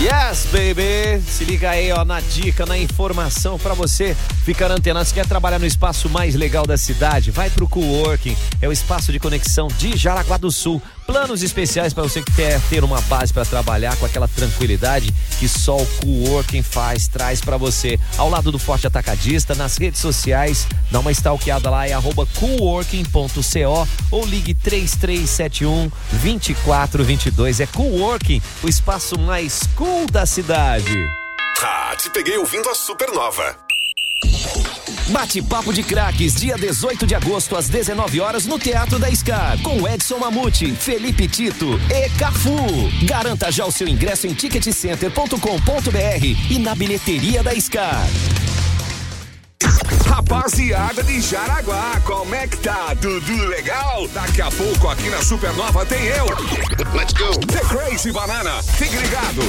Yes, 0.00 0.46
baby! 0.46 1.20
Se 1.26 1.44
liga 1.44 1.70
aí, 1.70 1.92
ó, 1.92 2.04
na 2.06 2.20
dica, 2.20 2.64
na 2.64 2.78
informação 2.78 3.58
para 3.58 3.74
você 3.74 4.16
ficar 4.44 4.70
antenado. 4.70 5.04
Se 5.04 5.12
quer 5.12 5.26
trabalhar 5.26 5.58
no 5.58 5.66
espaço 5.66 6.08
mais 6.08 6.34
legal 6.34 6.66
da 6.66 6.78
cidade, 6.78 7.30
vai 7.30 7.50
pro 7.50 7.68
Coworking. 7.68 8.34
É 8.62 8.68
o 8.68 8.72
espaço 8.72 9.12
de 9.12 9.20
conexão 9.20 9.68
de 9.68 9.96
Jaraguá 9.96 10.38
do 10.38 10.50
Sul. 10.50 10.80
Planos 11.10 11.42
especiais 11.42 11.92
para 11.92 12.04
você 12.04 12.22
que 12.22 12.30
quer 12.36 12.60
ter 12.70 12.84
uma 12.84 13.00
base 13.00 13.32
para 13.32 13.44
trabalhar 13.44 13.96
com 13.96 14.06
aquela 14.06 14.28
tranquilidade 14.28 15.12
que 15.40 15.48
só 15.48 15.76
o 15.76 15.84
Coworking 15.84 16.62
faz, 16.62 17.08
traz 17.08 17.40
para 17.40 17.56
você. 17.56 17.98
Ao 18.16 18.30
lado 18.30 18.52
do 18.52 18.60
Forte 18.60 18.86
Atacadista, 18.86 19.52
nas 19.56 19.76
redes 19.76 20.00
sociais, 20.00 20.68
dá 20.88 21.00
uma 21.00 21.10
stalkeada 21.10 21.68
lá, 21.68 21.84
é 21.84 21.92
arroba 21.92 22.28
coworking.co 22.38 23.88
ou 24.08 24.24
ligue 24.24 24.54
3371 24.54 25.90
2422. 26.12 27.58
É 27.58 27.66
Coworking, 27.66 28.40
o 28.62 28.68
espaço 28.68 29.18
mais 29.18 29.62
cool 29.74 30.06
da 30.06 30.24
cidade. 30.24 30.94
Ah, 31.60 31.92
te 31.98 32.08
peguei 32.10 32.38
ouvindo 32.38 32.68
a 32.68 32.74
Supernova. 32.76 33.56
Bate-papo 35.10 35.72
de 35.72 35.82
craques, 35.82 36.34
dia 36.34 36.56
18 36.56 37.06
de 37.06 37.14
agosto, 37.16 37.56
às 37.56 37.68
19 37.68 38.20
horas, 38.20 38.46
no 38.46 38.58
Teatro 38.58 38.98
da 38.98 39.12
Scar, 39.14 39.60
com 39.60 39.86
Edson 39.88 40.18
Mamute, 40.18 40.72
Felipe 40.72 41.26
Tito 41.26 41.80
e 41.90 42.08
Cafu. 42.10 42.56
Garanta 43.04 43.50
já 43.50 43.66
o 43.66 43.72
seu 43.72 43.88
ingresso 43.88 44.28
em 44.28 44.34
ticketcenter.com.br 44.34 46.24
e 46.50 46.58
na 46.58 46.74
bilheteria 46.76 47.42
da 47.42 47.52
Scar. 47.60 48.06
Rapaziada 50.06 51.02
de 51.02 51.20
Jaraguá, 51.20 52.00
como 52.04 52.34
é 52.34 52.46
que 52.46 52.58
tá? 52.58 52.94
Tudo 53.00 53.46
legal? 53.46 54.06
Daqui 54.08 54.40
a 54.40 54.50
pouco 54.50 54.88
aqui 54.88 55.08
na 55.08 55.22
Supernova 55.22 55.84
tem 55.86 56.04
eu. 56.04 56.26
Let's 56.94 57.14
go. 57.14 57.36
The 57.46 57.60
Crazy 57.60 58.12
Banana. 58.12 58.62
Fique 58.62 58.96
ligado. 58.96 59.42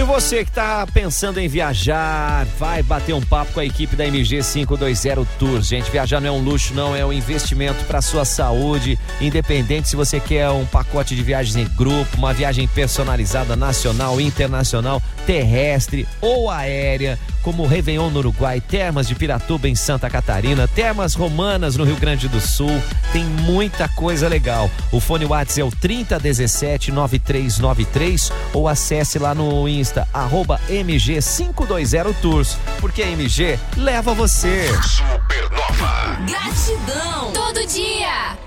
E 0.00 0.02
você 0.02 0.44
que 0.44 0.50
está 0.50 0.86
pensando 0.86 1.38
em 1.38 1.46
viajar, 1.46 2.46
vai 2.58 2.82
bater 2.82 3.12
um 3.12 3.20
papo 3.20 3.52
com 3.52 3.60
a 3.60 3.64
equipe 3.66 3.94
da 3.94 4.06
MG 4.06 4.40
520 4.42 5.28
Tours. 5.38 5.66
Gente, 5.66 5.90
viajar 5.90 6.22
não 6.22 6.28
é 6.28 6.32
um 6.32 6.42
luxo, 6.42 6.72
não, 6.72 6.96
é 6.96 7.04
um 7.04 7.12
investimento 7.12 7.84
para 7.84 8.00
sua 8.00 8.24
saúde. 8.24 8.98
Independente 9.20 9.90
se 9.90 9.96
você 9.96 10.18
quer 10.18 10.48
um 10.48 10.64
pacote 10.64 11.14
de 11.14 11.22
viagens 11.22 11.54
em 11.54 11.68
grupo, 11.76 12.16
uma 12.16 12.32
viagem 12.32 12.66
personalizada 12.66 13.54
nacional, 13.54 14.18
internacional, 14.18 15.02
terrestre 15.26 16.08
ou 16.22 16.48
aérea, 16.48 17.18
como 17.42 17.66
Réveillon 17.66 18.10
no 18.10 18.18
Uruguai, 18.18 18.60
Termas 18.60 19.08
de 19.08 19.14
Piratuba 19.14 19.68
em 19.68 19.74
Santa 19.74 20.08
Catarina, 20.08 20.68
Termas 20.68 21.14
Romanas 21.14 21.76
no 21.76 21.84
Rio 21.84 21.96
Grande 21.96 22.28
do 22.28 22.40
Sul. 22.40 22.82
Tem 23.12 23.24
muita 23.24 23.88
coisa 23.88 24.28
legal. 24.28 24.70
O 24.92 25.00
fone 25.00 25.24
WhatsApp 25.24 25.60
é 25.60 25.64
o 25.64 25.70
3017 25.70 26.92
9393 26.92 28.32
ou 28.52 28.68
acesse 28.68 29.18
lá 29.18 29.34
no 29.34 29.68
Insta, 29.68 30.06
arroba 30.12 30.60
MG520 30.68 32.14
Tours, 32.20 32.56
porque 32.80 33.02
a 33.02 33.10
MG 33.10 33.58
leva 33.76 34.14
você. 34.14 34.68
Supernova. 34.82 36.18
Gratidão 36.26 37.32
todo 37.32 37.66
dia. 37.66 38.38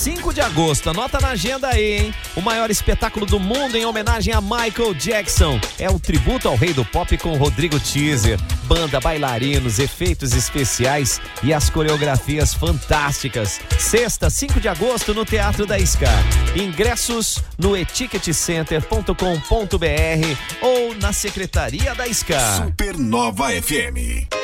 5 0.00 0.32
de 0.32 0.40
agosto, 0.40 0.88
anota 0.88 1.20
na 1.20 1.28
agenda 1.28 1.68
aí, 1.68 1.98
hein? 1.98 2.14
O 2.34 2.40
maior 2.40 2.70
espetáculo 2.70 3.26
do 3.26 3.38
mundo 3.38 3.76
em 3.76 3.84
homenagem 3.84 4.32
a 4.32 4.40
Michael 4.40 4.94
Jackson. 4.94 5.60
É 5.78 5.90
um 5.90 5.98
tributo 5.98 6.48
ao 6.48 6.56
rei 6.56 6.72
do 6.72 6.86
pop 6.86 7.18
com 7.18 7.36
Rodrigo 7.36 7.78
Teaser. 7.78 8.40
Banda, 8.64 8.98
bailarinos, 8.98 9.78
efeitos 9.78 10.32
especiais 10.32 11.20
e 11.42 11.52
as 11.52 11.68
coreografias 11.68 12.54
fantásticas. 12.54 13.60
Sexta, 13.78 14.30
5 14.30 14.58
de 14.58 14.68
agosto, 14.68 15.12
no 15.12 15.26
Teatro 15.26 15.66
da 15.66 15.78
Scar. 15.84 16.24
Ingressos 16.56 17.44
no 17.58 17.76
eticketcenter.com.br 17.76 20.62
ou 20.62 20.94
na 20.94 21.12
Secretaria 21.12 21.94
da 21.94 22.10
Scar. 22.10 22.68
Supernova 22.68 23.50
FM. 23.50 24.39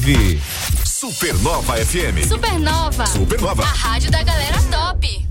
Supernova 0.86 1.76
FM. 1.76 2.26
Supernova. 2.26 3.04
Supernova. 3.04 3.62
A 3.62 3.72
rádio 3.72 4.10
da 4.10 4.22
galera 4.22 4.56
top. 4.70 5.29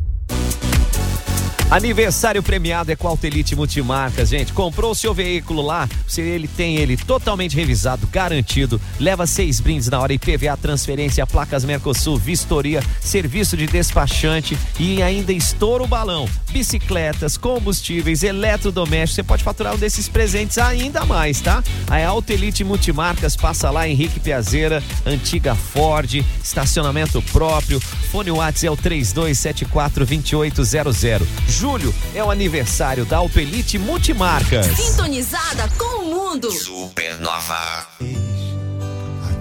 Aniversário 1.72 2.42
premiado 2.42 2.92
é 2.92 2.96
com 2.96 3.08
a 3.08 3.16
Elite 3.22 3.56
Multimarcas, 3.56 4.30
gente. 4.30 4.52
Comprou 4.54 4.90
o 4.90 4.96
seu 4.96 5.14
veículo 5.14 5.62
lá, 5.62 5.88
se 6.08 6.20
ele 6.20 6.48
tem 6.48 6.78
ele 6.78 6.98
totalmente 6.98 7.56
revisado, 7.56 8.08
garantido, 8.08 8.82
leva 9.00 9.28
seis 9.28 9.60
brindes 9.60 9.88
na 9.88 10.00
hora 10.00 10.12
IPVA, 10.12 10.58
transferência, 10.58 11.28
placas 11.28 11.64
Mercosul, 11.64 12.18
vistoria, 12.18 12.82
serviço 13.00 13.56
de 13.56 13.68
despachante 13.68 14.58
e 14.80 15.00
ainda 15.04 15.32
estoura 15.32 15.84
o 15.84 15.88
balão. 15.88 16.28
Bicicletas, 16.52 17.38
combustíveis, 17.38 18.24
eletrodomésticos, 18.24 19.14
você 19.14 19.24
pode 19.24 19.44
faturar 19.44 19.76
um 19.76 19.78
desses 19.78 20.10
presentes 20.10 20.58
ainda 20.58 21.06
mais, 21.06 21.40
tá? 21.40 21.64
A 21.88 22.04
Alta 22.04 22.34
Elite 22.34 22.64
Multimarcas 22.64 23.36
passa 23.36 23.70
lá 23.70 23.88
Henrique 23.88 24.20
Piazeira, 24.20 24.82
antiga 25.06 25.54
Ford, 25.54 26.26
estacionamento 26.44 27.22
próprio. 27.32 27.80
Fone 27.80 28.32
Whats 28.32 28.64
é 28.64 28.72
o 28.72 28.76
3274 28.76 30.04
2800. 30.04 31.59
Julho 31.60 31.94
é 32.16 32.24
o 32.24 32.32
aniversário 32.32 33.04
da 33.04 33.18
Alpelite 33.18 33.78
Multimarcas. 33.78 34.66
Sintonizada 34.66 35.68
com 35.78 36.04
o 36.04 36.06
mundo. 36.06 36.50
Supernova. 36.50 37.86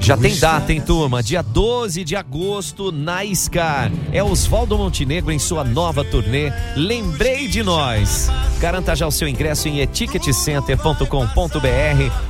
Já 0.00 0.16
tem 0.16 0.36
data, 0.36 0.72
hein, 0.72 0.80
turma? 0.80 1.22
Dia 1.22 1.42
12 1.42 2.02
de 2.02 2.16
agosto 2.16 2.90
na 2.90 3.24
Scar. 3.32 3.92
É 4.10 4.20
Oswaldo 4.20 4.76
Montenegro 4.76 5.30
em 5.30 5.38
sua 5.38 5.62
nova 5.62 6.04
turnê 6.04 6.52
Lembrei 6.74 7.46
de 7.46 7.62
Nós. 7.62 8.28
Garanta 8.58 8.96
já 8.96 9.06
o 9.06 9.12
seu 9.12 9.28
ingresso 9.28 9.68
em 9.68 9.78
eticketcenter.com.br 9.78 11.06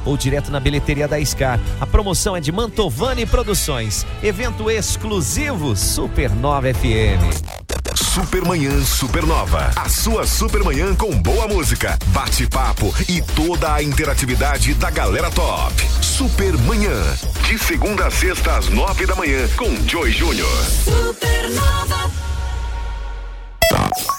ou 0.05 0.19
direto 0.19 0.51
na 0.51 0.61
bilheteria 0.61 1.09
da 1.09 1.19
Scar. 1.25 1.59
A 1.81 1.87
promoção 1.87 2.37
é 2.37 2.41
de 2.41 2.53
Mantovani 2.53 3.25
Produções. 3.25 4.05
Evento 4.23 4.71
exclusivo 4.71 5.75
Supernova 5.75 6.67
FM. 6.75 7.68
Supermanhã 8.19 8.85
Supernova. 8.85 9.71
A 9.77 9.89
sua 9.89 10.27
Supermanhã 10.27 10.93
com 10.93 11.11
boa 11.23 11.47
música, 11.47 11.97
bate-papo 12.09 12.93
e 13.09 13.23
toda 13.23 13.73
a 13.73 13.81
interatividade 13.81 14.75
da 14.75 14.91
galera 14.91 15.31
top. 15.31 15.73
Supermanhã. 16.03 17.01
De 17.47 17.57
segunda 17.57 18.09
a 18.09 18.11
sexta 18.11 18.57
às 18.57 18.69
nove 18.71 19.07
da 19.07 19.15
manhã 19.15 19.49
com 19.57 19.73
Joy 19.87 20.11
Júnior. 20.11 20.51
Supernova. 20.85 22.11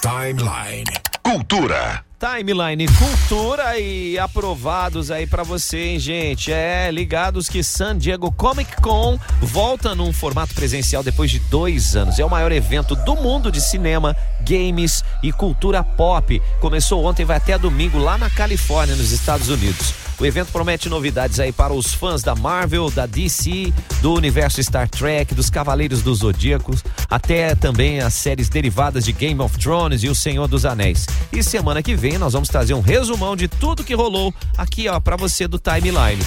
Timeline. 0.00 1.09
Cultura. 1.30 2.04
Timeline 2.18 2.88
Cultura 2.88 3.78
e 3.78 4.18
aprovados 4.18 5.12
aí 5.12 5.28
pra 5.28 5.44
você, 5.44 5.78
hein, 5.78 5.98
gente? 6.00 6.50
É, 6.50 6.90
ligados 6.90 7.48
que 7.48 7.62
San 7.62 7.96
Diego 7.96 8.32
Comic 8.32 8.82
Con 8.82 9.16
volta 9.40 9.94
num 9.94 10.12
formato 10.12 10.52
presencial 10.54 11.04
depois 11.04 11.30
de 11.30 11.38
dois 11.38 11.94
anos. 11.94 12.18
É 12.18 12.24
o 12.24 12.28
maior 12.28 12.50
evento 12.50 12.96
do 12.96 13.14
mundo 13.14 13.52
de 13.52 13.60
cinema, 13.60 14.16
games 14.40 15.04
e 15.22 15.30
cultura 15.30 15.84
pop. 15.84 16.42
Começou 16.58 17.04
ontem 17.04 17.24
vai 17.24 17.36
até 17.36 17.56
domingo 17.56 17.96
lá 17.96 18.18
na 18.18 18.28
Califórnia, 18.28 18.96
nos 18.96 19.12
Estados 19.12 19.48
Unidos. 19.48 19.94
O 20.20 20.26
evento 20.26 20.52
promete 20.52 20.86
novidades 20.90 21.40
aí 21.40 21.50
para 21.50 21.72
os 21.72 21.94
fãs 21.94 22.22
da 22.22 22.34
Marvel, 22.34 22.90
da 22.90 23.06
DC, 23.06 23.72
do 24.02 24.12
universo 24.12 24.62
Star 24.62 24.86
Trek, 24.86 25.34
dos 25.34 25.48
Cavaleiros 25.48 26.02
dos 26.02 26.18
Zodíacos, 26.18 26.84
até 27.08 27.54
também 27.54 28.00
as 28.00 28.12
séries 28.12 28.50
derivadas 28.50 29.06
de 29.06 29.12
Game 29.12 29.40
of 29.40 29.58
Thrones 29.58 30.02
e 30.02 30.10
O 30.10 30.14
Senhor 30.14 30.46
dos 30.46 30.66
Anéis. 30.66 31.06
E 31.32 31.42
semana 31.42 31.82
que 31.82 31.96
vem 31.96 32.18
nós 32.18 32.34
vamos 32.34 32.50
trazer 32.50 32.74
um 32.74 32.82
resumão 32.82 33.34
de 33.34 33.48
tudo 33.48 33.82
que 33.82 33.94
rolou 33.94 34.34
aqui, 34.58 34.88
ó, 34.88 35.00
para 35.00 35.16
você 35.16 35.48
do 35.48 35.58
Timeline. 35.58 36.22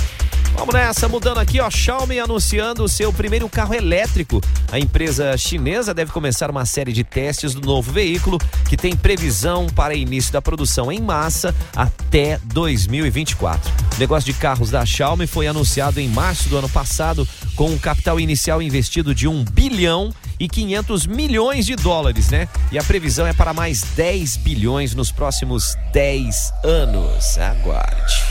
Vamos 0.55 0.74
nessa, 0.74 1.07
mudando 1.07 1.39
aqui, 1.39 1.60
ó, 1.60 1.69
Xiaomi 1.69 2.19
anunciando 2.19 2.83
o 2.83 2.89
seu 2.89 3.12
primeiro 3.12 3.50
carro 3.50 3.74
elétrico. 3.74 4.39
A 4.72 4.79
empresa 4.79 5.36
chinesa 5.38 5.93
deve 5.93 6.12
começar 6.12 6.50
uma 6.50 6.65
série 6.65 6.93
de 6.93 7.03
testes 7.03 7.53
do 7.53 7.65
novo 7.65 7.91
veículo, 7.91 8.38
que 8.69 8.77
tem 8.77 8.95
previsão 8.95 9.67
para 9.67 9.95
início 9.95 10.31
da 10.31 10.41
produção 10.41 10.91
em 10.91 11.01
massa 11.01 11.53
até 11.75 12.39
2024. 12.45 13.72
O 13.95 14.00
negócio 14.00 14.31
de 14.31 14.39
carros 14.39 14.69
da 14.69 14.86
Xiaomi 14.86 15.27
foi 15.27 15.48
anunciado 15.48 16.00
em 16.00 16.07
março 16.07 16.48
do 16.50 16.57
ano 16.57 16.69
passado, 16.69 17.27
com 17.55 17.69
um 17.69 17.77
capital 17.77 18.19
inicial 18.19 18.62
investido 18.62 19.13
de 19.13 19.27
1 19.27 19.43
bilhão 19.45 20.13
e 20.39 20.48
500 20.48 21.07
milhões 21.07 21.65
de 21.65 21.75
dólares, 21.75 22.29
né? 22.29 22.48
E 22.72 22.77
a 22.77 22.83
previsão 22.83 23.25
é 23.25 23.33
para 23.33 23.53
mais 23.53 23.81
10 23.95 24.38
bilhões 24.38 24.95
nos 24.95 25.12
próximos 25.12 25.75
10 25.91 26.53
anos. 26.63 27.38
Aguarde. 27.38 28.24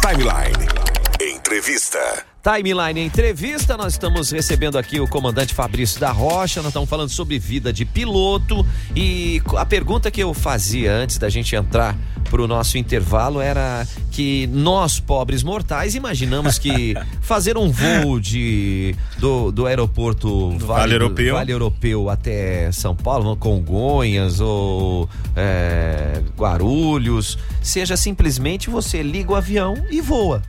Timeline. 0.00 0.99
Entrevista. 1.50 1.98
Timeline 2.40 3.00
Entrevista, 3.00 3.76
nós 3.76 3.94
estamos 3.94 4.30
recebendo 4.30 4.78
aqui 4.78 5.00
o 5.00 5.08
comandante 5.08 5.52
Fabrício 5.52 5.98
da 5.98 6.12
Rocha, 6.12 6.60
nós 6.60 6.68
estamos 6.68 6.88
falando 6.88 7.08
sobre 7.08 7.40
vida 7.40 7.72
de 7.72 7.84
piloto 7.84 8.64
e 8.94 9.42
a 9.56 9.66
pergunta 9.66 10.12
que 10.12 10.22
eu 10.22 10.32
fazia 10.32 10.92
antes 10.92 11.18
da 11.18 11.28
gente 11.28 11.56
entrar 11.56 11.96
para 12.30 12.40
o 12.40 12.46
nosso 12.46 12.78
intervalo 12.78 13.40
era 13.40 13.84
que 14.12 14.46
nós, 14.46 15.00
pobres 15.00 15.42
mortais, 15.42 15.96
imaginamos 15.96 16.56
que 16.56 16.94
fazer 17.20 17.58
um 17.58 17.68
voo 17.68 18.20
de, 18.20 18.94
do, 19.18 19.50
do 19.50 19.66
aeroporto 19.66 20.56
Vale 20.56 20.94
Europeu. 20.94 21.34
Vale 21.34 21.52
Europeu 21.52 22.08
até 22.08 22.70
São 22.70 22.94
Paulo, 22.94 23.36
Congonhas 23.36 24.38
ou 24.38 25.08
é, 25.34 26.22
Guarulhos, 26.38 27.36
seja 27.60 27.96
simplesmente 27.96 28.70
você 28.70 29.02
liga 29.02 29.32
o 29.32 29.34
avião 29.34 29.74
e 29.90 30.00
voa. 30.00 30.40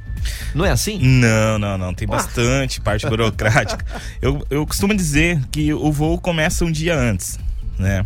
Não 0.53 0.65
é 0.65 0.71
assim? 0.71 0.99
Não, 0.99 1.57
não, 1.59 1.77
não. 1.77 1.93
Tem 1.93 2.07
bastante 2.07 2.81
parte 2.81 3.07
burocrática. 3.07 3.85
Eu, 4.21 4.45
eu 4.49 4.65
costumo 4.67 4.95
dizer 4.95 5.39
que 5.51 5.73
o 5.73 5.91
voo 5.91 6.17
começa 6.19 6.63
um 6.63 6.71
dia 6.71 6.95
antes. 6.95 7.39
Né? 7.77 8.05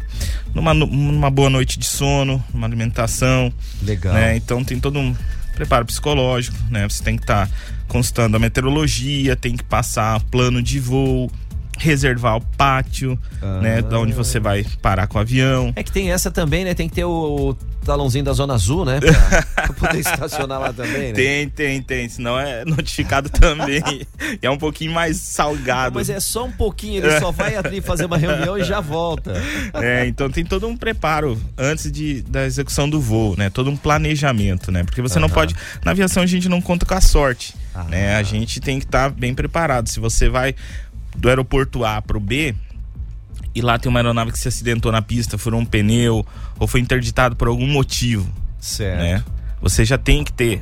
Numa, 0.53 0.73
numa 0.73 1.29
boa 1.29 1.49
noite 1.49 1.77
de 1.77 1.85
sono, 1.85 2.43
numa 2.53 2.65
alimentação. 2.65 3.51
Legal. 3.81 4.13
Né? 4.13 4.37
Então 4.37 4.63
tem 4.63 4.79
todo 4.79 4.97
um 4.97 5.15
preparo 5.55 5.85
psicológico, 5.85 6.55
né? 6.69 6.87
Você 6.87 7.03
tem 7.03 7.15
que 7.15 7.23
estar 7.23 7.49
constando 7.87 8.37
a 8.37 8.39
meteorologia, 8.39 9.35
tem 9.35 9.55
que 9.55 9.63
passar 9.63 10.21
plano 10.23 10.61
de 10.61 10.79
voo, 10.79 11.31
reservar 11.77 12.37
o 12.37 12.41
pátio, 12.41 13.19
né? 13.61 13.81
Da 13.81 13.99
onde 13.99 14.13
você 14.13 14.39
vai 14.39 14.65
parar 14.81 15.07
com 15.07 15.17
o 15.17 15.21
avião. 15.21 15.73
É 15.75 15.83
que 15.83 15.91
tem 15.91 16.11
essa 16.11 16.31
também, 16.31 16.63
né? 16.63 16.73
Tem 16.73 16.87
que 16.87 16.95
ter 16.95 17.05
o, 17.05 17.49
o 17.49 17.57
talãozinho 17.85 18.25
da 18.25 18.33
Zona 18.33 18.55
Azul, 18.55 18.83
né? 18.83 18.99
Pra, 18.99 19.43
pra 19.67 19.73
poder 19.73 19.99
estacionar 19.99 20.59
lá 20.59 20.73
também, 20.73 21.09
né? 21.09 21.13
Tem, 21.13 21.49
tem, 21.49 21.81
tem. 21.81 22.09
Senão 22.09 22.37
é 22.37 22.65
notificado 22.65 23.29
também. 23.29 23.81
é 24.41 24.49
um 24.49 24.57
pouquinho 24.57 24.91
mais 24.91 25.17
salgado. 25.17 25.95
Mas 25.95 26.09
é 26.09 26.19
só 26.19 26.45
um 26.45 26.51
pouquinho, 26.51 27.05
ele 27.05 27.19
só 27.19 27.31
vai 27.31 27.55
ali 27.55 27.79
fazer 27.79 28.05
uma 28.05 28.17
reunião 28.17 28.57
e 28.57 28.63
já 28.63 28.81
volta. 28.81 29.33
É, 29.75 30.07
então 30.07 30.29
tem 30.29 30.43
todo 30.43 30.67
um 30.67 30.75
preparo 30.75 31.39
antes 31.57 31.91
de, 31.91 32.21
da 32.23 32.45
execução 32.45 32.89
do 32.89 32.99
voo, 32.99 33.35
né? 33.37 33.49
Todo 33.49 33.69
um 33.69 33.75
planejamento, 33.75 34.71
né? 34.71 34.83
Porque 34.83 35.01
você 35.01 35.19
não 35.19 35.27
Aham. 35.27 35.33
pode. 35.33 35.55
Na 35.83 35.91
aviação 35.91 36.23
a 36.23 36.25
gente 36.25 36.47
não 36.49 36.61
conta 36.61 36.85
com 36.85 36.93
a 36.93 37.01
sorte. 37.01 37.53
Ah. 37.73 37.83
Né? 37.83 38.15
A 38.15 38.23
gente 38.23 38.61
tem 38.61 38.79
que 38.79 38.85
estar 38.85 39.09
bem 39.09 39.35
preparado. 39.35 39.89
Se 39.89 39.99
você 39.99 40.29
vai 40.29 40.55
do 41.17 41.29
aeroporto 41.29 41.83
A 41.85 42.01
para 42.01 42.17
o 42.17 42.19
B 42.19 42.55
e 43.53 43.61
lá 43.61 43.79
tem 43.79 43.89
uma 43.89 43.99
aeronave 43.99 44.31
que 44.31 44.39
se 44.39 44.47
acidentou 44.47 44.91
na 44.91 45.01
pista, 45.01 45.37
furou 45.37 45.59
um 45.59 45.65
pneu 45.65 46.25
ou 46.59 46.67
foi 46.67 46.81
interditado 46.81 47.35
por 47.35 47.47
algum 47.47 47.67
motivo, 47.67 48.29
Certo. 48.59 48.99
né? 48.99 49.23
Você 49.61 49.85
já 49.85 49.97
tem 49.97 50.23
que 50.23 50.33
ter 50.33 50.61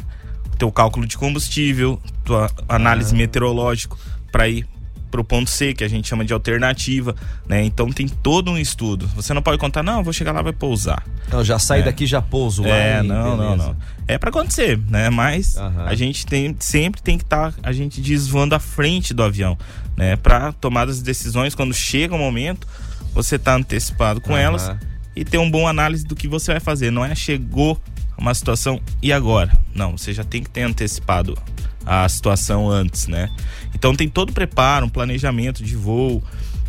o 0.53 0.55
teu 0.55 0.71
cálculo 0.71 1.07
de 1.07 1.17
combustível, 1.17 1.99
tua 2.23 2.49
análise 2.69 3.13
meteorológico 3.15 3.97
para 4.31 4.47
ir 4.47 4.67
pro 5.13 5.23
ponto 5.23 5.47
C, 5.47 5.76
que 5.76 5.84
a 5.84 5.88
gente 5.88 6.08
chama 6.08 6.26
de 6.26 6.34
alternativa, 6.34 7.15
né? 7.47 7.63
Então 7.63 7.91
tem 7.91 8.08
todo 8.08 8.49
um 8.49 8.58
estudo. 8.58 9.06
Você 9.15 9.32
não 9.32 9.43
pode 9.43 9.60
contar, 9.60 9.84
não, 9.84 10.04
vou 10.04 10.12
chegar 10.12 10.32
lá 10.32 10.41
vai 10.41 10.52
pousar. 10.54 11.04
Então 11.28 11.43
já 11.43 11.60
sai 11.60 11.82
É. 11.82 11.84
daqui, 11.84 12.08
já 12.08 12.19
pouso 12.19 12.63
lá. 12.63 12.69
É, 12.76 12.99
e 12.99 13.04
não, 13.08 13.38
não, 13.38 13.52
beleza. 13.52 13.67
não. 13.69 13.76
É 14.08 14.17
para 14.17 14.32
acontecer, 14.32 14.80
né? 14.89 15.12
Mas 15.12 15.56
Aham. 15.56 15.86
a 15.86 15.93
gente 15.93 16.26
tem 16.26 16.56
sempre 16.60 16.99
tem 16.99 17.19
que 17.19 17.23
estar 17.23 17.54
a 17.62 17.71
gente 17.71 18.02
desvoando 18.02 18.56
à 18.56 18.60
frente 18.60 19.13
do 19.13 19.21
avião, 19.21 19.56
né? 19.95 20.15
Para 20.15 20.52
tomar 20.52 20.89
as 20.89 20.99
decisões 21.04 21.54
quando 21.54 21.76
chega 21.76 22.15
o 22.15 22.17
momento, 22.17 22.67
você 23.13 23.38
tá 23.38 23.54
antecipado 23.56 24.19
com 24.19 24.34
Aham. 24.34 24.41
elas 24.41 24.71
e 25.15 25.23
ter 25.23 25.38
uma 25.38 25.52
boa 25.52 25.69
análise 25.69 26.04
do 26.08 26.15
que 26.15 26.28
você 26.28 26.54
vai 26.54 26.60
fazer. 26.60 26.89
Não 26.89 27.06
é 27.06 27.13
chegou 27.13 27.80
uma 28.17 28.34
situação 28.34 28.82
e 28.99 29.13
agora? 29.13 29.56
Não, 29.76 29.95
você 29.95 30.12
já 30.12 30.23
tem 30.23 30.41
que 30.41 30.49
ter 30.49 30.63
antecipado 30.63 31.38
a 31.85 32.07
situação 32.09 32.69
antes, 32.69 33.07
né? 33.07 33.29
Então 33.75 33.95
tem 33.95 34.07
todo 34.07 34.29
o 34.29 34.33
preparo, 34.33 34.85
um 34.85 34.89
planejamento 34.89 35.63
de 35.63 35.75
voo, 35.75 36.23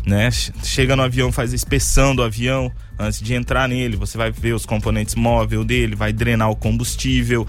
né? 0.05 0.29
Che- 0.31 0.51
Chega 0.63 0.95
no 0.95 1.03
avião, 1.03 1.31
faz 1.31 1.51
a 1.51 1.55
inspeção 1.55 2.15
do 2.15 2.21
avião 2.23 2.71
antes 2.99 3.21
de 3.21 3.33
entrar 3.33 3.67
nele. 3.67 3.95
Você 3.97 4.17
vai 4.17 4.31
ver 4.31 4.53
os 4.53 4.65
componentes 4.65 5.15
móveis 5.15 5.65
dele, 5.65 5.95
vai 5.95 6.11
drenar 6.13 6.49
o 6.49 6.55
combustível, 6.55 7.47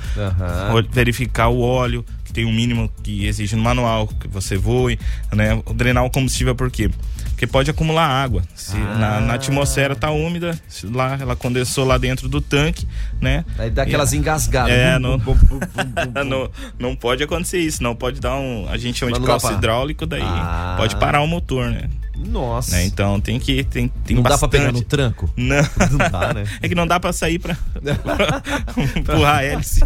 ol- 0.75 0.85
verificar 0.91 1.49
o 1.49 1.61
óleo, 1.61 2.05
que 2.25 2.33
tem 2.33 2.45
um 2.45 2.53
mínimo 2.53 2.91
que 3.03 3.27
exige 3.27 3.55
no 3.57 3.63
manual 3.63 4.07
que 4.09 4.29
você 4.29 4.57
voe, 4.57 4.99
né? 5.35 5.61
Drenar 5.75 6.05
o 6.05 6.11
combustível 6.11 6.55
por 6.55 6.71
quê? 6.71 6.89
Porque 6.89 7.01
pode 7.45 7.69
acumular 7.69 8.07
água. 8.07 8.45
Se 8.55 8.77
na, 8.77 9.21
na 9.21 9.35
atmosfera 9.35 9.97
tá 9.97 10.13
úmida, 10.13 10.57
se 10.69 10.87
lá 10.87 11.19
ela 11.21 11.35
condensou 11.35 11.85
lá 11.85 11.99
dentro 11.99 12.29
do 12.29 12.41
tanque, 12.41 12.87
né? 13.21 13.45
Aí 13.59 13.69
dá 13.69 13.83
aquelas 13.83 14.13
E- 14.13 14.17
engasgadas. 14.19 14.71
É, 14.73 14.97
não, 15.01 15.19
não, 16.25 16.51
não 16.79 16.95
pode 16.95 17.25
acontecer 17.25 17.59
isso, 17.59 17.83
não 17.83 17.97
pode 17.97 18.21
dar 18.21 18.37
um. 18.37 18.69
A 18.71 18.77
gente 18.77 19.01
chama 19.01 19.11
Mas 19.11 19.21
de 19.21 19.27
calço 19.27 19.53
hidráulico, 19.53 20.07
daí 20.07 20.23
Ah. 20.23 20.77
pode 20.79 20.95
parar 20.97 21.21
o 21.23 21.27
motor, 21.27 21.67
né? 21.71 21.89
Nossa. 22.19 22.77
Né? 22.77 22.85
Então 22.85 23.21
tem 23.21 23.39
que. 23.39 23.65
Tem, 23.65 23.89
tem 24.05 24.17
não 24.17 24.23
bastante. 24.23 24.41
dá 24.41 24.49
pra 24.49 24.59
pegar 24.59 24.73
no 24.73 24.83
tranco? 24.83 25.31
Não. 25.37 25.57
Não 25.91 26.11
dá, 26.11 26.35
né? 26.35 26.45
É 26.61 26.69
que 26.69 26.75
não 26.75 26.87
dá 26.87 26.99
pra 26.99 27.13
sair 27.13 27.39
pra 27.39 27.57
empurrar 28.97 29.37
a 29.37 29.45
hélice. 29.45 29.81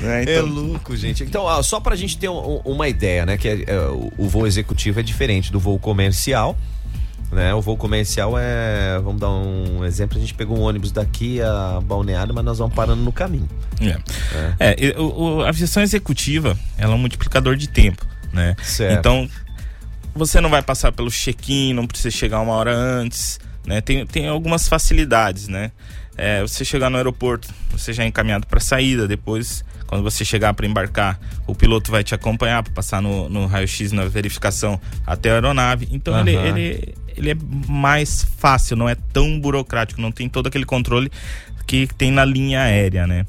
né? 0.00 0.22
então... 0.22 0.34
É 0.34 0.40
louco, 0.40 0.96
gente. 0.96 1.24
Então, 1.24 1.42
ó, 1.42 1.62
só 1.62 1.80
pra 1.80 1.96
gente 1.96 2.16
ter 2.16 2.28
um, 2.28 2.60
uma 2.64 2.88
ideia, 2.88 3.26
né? 3.26 3.36
Que 3.36 3.48
é, 3.48 3.64
é, 3.66 3.78
o 4.16 4.28
voo 4.28 4.46
executivo 4.46 5.00
é 5.00 5.02
diferente 5.02 5.52
do 5.52 5.58
voo 5.58 5.78
comercial. 5.78 6.56
Né? 7.30 7.54
O 7.54 7.60
voo 7.62 7.76
comercial 7.76 8.34
é. 8.38 8.98
Vamos 9.02 9.20
dar 9.20 9.30
um 9.30 9.84
exemplo: 9.84 10.18
a 10.18 10.20
gente 10.20 10.34
pegou 10.34 10.58
um 10.58 10.62
ônibus 10.62 10.92
daqui 10.92 11.40
a 11.40 11.80
Balneário, 11.82 12.34
mas 12.34 12.44
nós 12.44 12.58
vamos 12.58 12.74
parando 12.74 13.02
no 13.02 13.12
caminho. 13.12 13.48
É. 13.80 13.98
é. 14.60 14.88
é 14.88 15.00
o, 15.00 15.38
o, 15.38 15.42
a 15.42 15.48
aviação 15.48 15.82
executiva 15.82 16.56
ela 16.76 16.92
é 16.92 16.94
um 16.94 16.98
multiplicador 16.98 17.56
de 17.56 17.68
tempo. 17.68 18.06
Né? 18.32 18.56
Certo. 18.62 18.98
Então, 18.98 19.28
você 20.14 20.40
não 20.40 20.50
vai 20.50 20.62
passar 20.62 20.92
pelo 20.92 21.10
check-in, 21.10 21.72
não 21.72 21.86
precisa 21.86 22.10
chegar 22.10 22.40
uma 22.40 22.52
hora 22.52 22.74
antes. 22.74 23.38
Né? 23.66 23.80
Tem, 23.80 24.06
tem 24.06 24.28
algumas 24.28 24.68
facilidades, 24.68 25.48
né? 25.48 25.70
É, 26.16 26.42
você 26.42 26.64
chegar 26.64 26.90
no 26.90 26.96
aeroporto, 26.96 27.48
você 27.70 27.92
já 27.92 28.02
é 28.02 28.06
encaminhado 28.06 28.46
para 28.46 28.60
saída, 28.60 29.08
depois 29.08 29.64
quando 29.86 30.02
você 30.02 30.24
chegar 30.24 30.54
para 30.54 30.66
embarcar, 30.66 31.20
o 31.46 31.54
piloto 31.54 31.90
vai 31.90 32.02
te 32.02 32.14
acompanhar 32.14 32.62
para 32.62 32.72
passar 32.72 33.02
no, 33.02 33.28
no 33.28 33.44
raio-x 33.44 33.92
na 33.92 34.06
verificação 34.06 34.80
até 35.06 35.30
a 35.30 35.34
aeronave. 35.34 35.86
Então 35.90 36.14
uhum. 36.14 36.20
ele, 36.20 36.34
ele, 36.34 36.94
ele 37.14 37.30
é 37.30 37.36
mais 37.68 38.26
fácil, 38.38 38.74
não 38.74 38.88
é 38.88 38.94
tão 38.94 39.38
burocrático, 39.38 40.00
não 40.00 40.10
tem 40.10 40.30
todo 40.30 40.46
aquele 40.46 40.64
controle 40.64 41.10
que 41.66 41.86
tem 41.86 42.10
na 42.10 42.24
linha 42.24 42.62
aérea, 42.62 43.06
né? 43.06 43.26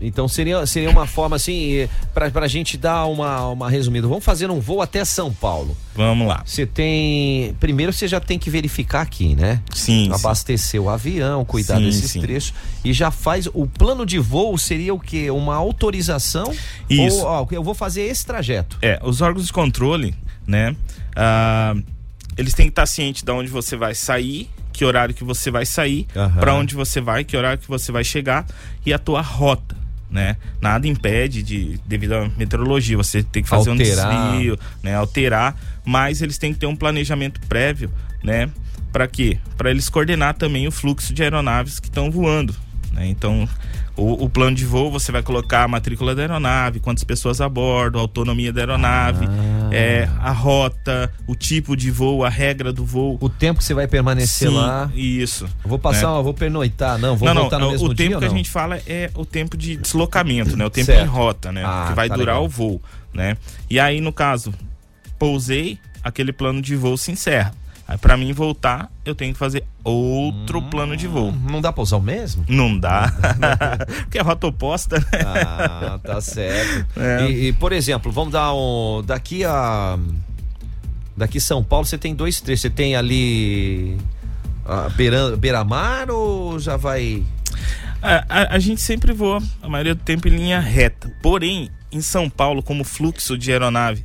Então 0.00 0.28
seria, 0.28 0.64
seria 0.64 0.90
uma 0.90 1.06
forma 1.06 1.36
assim, 1.36 1.88
para 2.14 2.44
a 2.44 2.48
gente 2.48 2.76
dar 2.76 3.06
uma, 3.06 3.48
uma 3.48 3.70
resumida. 3.70 4.06
Vamos 4.06 4.24
fazer 4.24 4.50
um 4.50 4.60
voo 4.60 4.80
até 4.80 5.04
São 5.04 5.32
Paulo. 5.32 5.76
Vamos 5.94 6.28
lá. 6.28 6.42
Você 6.44 6.64
tem. 6.64 7.54
Primeiro 7.58 7.92
você 7.92 8.06
já 8.06 8.20
tem 8.20 8.38
que 8.38 8.48
verificar 8.48 9.00
aqui, 9.00 9.34
né? 9.34 9.60
Sim. 9.74 10.10
Abastecer 10.12 10.80
sim. 10.80 10.86
o 10.86 10.88
avião, 10.88 11.44
cuidar 11.44 11.78
sim, 11.78 11.84
desses 11.84 12.12
sim. 12.12 12.20
trechos. 12.20 12.54
E 12.84 12.92
já 12.92 13.10
faz. 13.10 13.48
O 13.52 13.66
plano 13.66 14.06
de 14.06 14.18
voo 14.18 14.56
seria 14.56 14.94
o 14.94 15.00
quê? 15.00 15.30
Uma 15.30 15.56
autorização? 15.56 16.54
Isso. 16.88 17.18
Ou, 17.18 17.26
ó, 17.26 17.46
eu 17.50 17.62
vou 17.62 17.74
fazer 17.74 18.02
esse 18.02 18.24
trajeto. 18.24 18.78
É, 18.80 19.00
os 19.02 19.20
órgãos 19.20 19.46
de 19.46 19.52
controle, 19.52 20.14
né? 20.46 20.76
Ah, 21.16 21.74
eles 22.36 22.54
têm 22.54 22.66
que 22.66 22.72
estar 22.72 22.86
cientes 22.86 23.24
de 23.24 23.32
onde 23.32 23.50
você 23.50 23.76
vai 23.76 23.94
sair 23.94 24.48
que 24.70 24.84
horário 24.84 25.12
que 25.12 25.24
você 25.24 25.50
vai 25.50 25.66
sair, 25.66 26.06
uhum. 26.14 26.30
para 26.38 26.54
onde 26.54 26.76
você 26.76 27.00
vai, 27.00 27.24
que 27.24 27.36
horário 27.36 27.58
que 27.58 27.66
você 27.66 27.90
vai 27.90 28.04
chegar 28.04 28.46
e 28.86 28.92
a 28.92 28.98
tua 28.98 29.20
rota 29.20 29.77
né? 30.10 30.36
Nada 30.60 30.86
impede 30.86 31.42
de 31.42 31.80
devido 31.86 32.14
à 32.14 32.30
meteorologia, 32.36 32.96
você 32.96 33.22
tem 33.22 33.42
que 33.42 33.48
fazer 33.48 33.70
alterar. 33.70 34.10
um 34.10 34.32
desvio, 34.32 34.58
né, 34.82 34.94
alterar, 34.94 35.56
mas 35.84 36.22
eles 36.22 36.38
têm 36.38 36.52
que 36.52 36.58
ter 36.58 36.66
um 36.66 36.76
planejamento 36.76 37.40
prévio, 37.46 37.90
né? 38.22 38.48
Para 38.92 39.06
quê? 39.06 39.38
Para 39.56 39.70
eles 39.70 39.88
coordenar 39.88 40.34
também 40.34 40.66
o 40.66 40.72
fluxo 40.72 41.12
de 41.12 41.22
aeronaves 41.22 41.78
que 41.78 41.88
estão 41.88 42.10
voando, 42.10 42.54
né? 42.92 43.06
Então, 43.06 43.48
o, 43.98 44.24
o, 44.24 44.30
plano 44.30 44.54
de 44.54 44.64
voo, 44.64 44.90
você 44.90 45.10
vai 45.10 45.22
colocar 45.22 45.64
a 45.64 45.68
matrícula 45.68 46.14
da 46.14 46.22
aeronave, 46.22 46.78
quantas 46.78 47.02
pessoas 47.02 47.40
a 47.40 47.48
bordo, 47.48 47.98
a 47.98 48.00
autonomia 48.00 48.52
da 48.52 48.60
aeronave, 48.60 49.26
ah. 49.26 49.74
é, 49.74 50.08
a 50.20 50.30
rota, 50.30 51.12
o 51.26 51.34
tipo 51.34 51.76
de 51.76 51.90
voo, 51.90 52.24
a 52.24 52.28
regra 52.28 52.72
do 52.72 52.84
voo. 52.84 53.18
O 53.20 53.28
tempo 53.28 53.58
que 53.58 53.64
você 53.64 53.74
vai 53.74 53.88
permanecer 53.88 54.48
Sim, 54.48 54.54
lá. 54.54 54.88
Isso. 54.94 55.46
Eu 55.64 55.68
vou 55.68 55.78
passar, 55.80 56.16
né? 56.16 56.22
vou 56.22 56.32
pernoitar, 56.32 56.96
não, 56.96 57.16
vou 57.16 57.28
não, 57.34 57.42
voltar 57.42 57.58
não, 57.58 57.66
no 57.66 57.72
mesmo 57.72 57.88
o 57.88 57.94
dia. 57.94 58.06
Tempo 58.06 58.20
que 58.20 58.26
não? 58.26 58.32
a 58.32 58.36
gente 58.36 58.50
fala 58.50 58.80
é 58.86 59.10
o 59.14 59.26
tempo 59.26 59.56
de 59.56 59.76
deslocamento, 59.76 60.56
né? 60.56 60.64
O 60.64 60.70
tempo 60.70 60.86
certo. 60.86 61.04
em 61.04 61.08
rota, 61.08 61.50
né? 61.50 61.64
Ah, 61.64 61.86
que 61.88 61.94
vai 61.94 62.08
tá 62.08 62.14
durar 62.14 62.36
legal. 62.36 62.46
o 62.46 62.48
voo, 62.48 62.80
né? 63.12 63.36
E 63.68 63.80
aí, 63.80 64.00
no 64.00 64.12
caso, 64.12 64.54
pousei, 65.18 65.76
aquele 66.04 66.32
plano 66.32 66.62
de 66.62 66.76
voo 66.76 66.96
se 66.96 67.10
encerra. 67.10 67.52
Para 67.96 68.18
mim 68.18 68.34
voltar, 68.34 68.92
eu 69.02 69.14
tenho 69.14 69.32
que 69.32 69.38
fazer 69.38 69.64
outro 69.82 70.58
hum, 70.58 70.68
plano 70.68 70.94
de 70.94 71.06
voo. 71.06 71.32
Não 71.32 71.58
dá 71.58 71.72
pra 71.72 71.82
usar 71.82 71.96
o 71.96 72.02
mesmo? 72.02 72.44
Não 72.46 72.78
dá. 72.78 73.10
Porque 74.04 74.18
é 74.18 74.20
rota 74.20 74.46
oposta, 74.46 74.98
né? 74.98 75.06
Ah, 75.24 75.98
tá 76.02 76.20
certo. 76.20 76.86
É. 77.00 77.30
E, 77.30 77.48
e, 77.48 77.52
por 77.54 77.72
exemplo, 77.72 78.12
vamos 78.12 78.32
dar 78.32 78.52
um. 78.52 79.02
Daqui 79.06 79.42
a. 79.42 79.98
Daqui 81.16 81.40
São 81.40 81.64
Paulo 81.64 81.86
você 81.86 81.96
tem 81.96 82.14
dois 82.14 82.42
trechos. 82.42 82.60
Você 82.60 82.70
tem 82.70 82.94
ali. 82.94 83.96
A 84.66 84.90
beira, 84.90 85.34
beira-mar 85.34 86.10
ou 86.10 86.58
já 86.58 86.76
vai. 86.76 87.24
A, 88.02 88.24
a, 88.28 88.56
a 88.56 88.58
gente 88.58 88.82
sempre 88.82 89.14
voa, 89.14 89.42
a 89.62 89.68
maioria 89.68 89.94
do 89.94 90.02
tempo, 90.02 90.28
em 90.28 90.32
linha 90.36 90.60
reta. 90.60 91.10
Porém, 91.22 91.70
em 91.90 92.02
São 92.02 92.28
Paulo, 92.28 92.62
como 92.62 92.82
o 92.82 92.84
fluxo 92.84 93.38
de 93.38 93.50
aeronave 93.50 94.04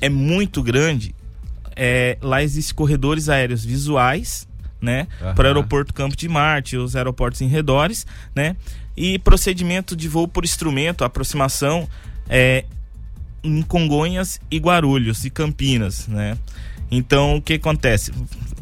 é 0.00 0.08
muito 0.08 0.62
grande, 0.62 1.14
é, 1.76 2.18
lá 2.20 2.42
existem 2.42 2.74
corredores 2.74 3.28
aéreos 3.28 3.64
visuais, 3.64 4.46
né? 4.80 5.08
Uhum. 5.20 5.34
Para 5.34 5.44
o 5.44 5.46
aeroporto 5.48 5.94
Campo 5.94 6.16
de 6.16 6.28
Marte, 6.28 6.76
os 6.76 6.94
aeroportos 6.94 7.40
em 7.40 7.48
redores, 7.48 8.06
né? 8.34 8.56
E 8.96 9.18
procedimento 9.18 9.96
de 9.96 10.08
voo 10.08 10.28
por 10.28 10.44
instrumento, 10.44 11.04
aproximação 11.04 11.88
é, 12.28 12.64
em 13.42 13.62
Congonhas 13.62 14.40
e 14.50 14.58
Guarulhos 14.58 15.24
e 15.24 15.30
Campinas, 15.30 16.06
né? 16.06 16.38
Então, 16.90 17.36
o 17.36 17.42
que 17.42 17.54
acontece? 17.54 18.12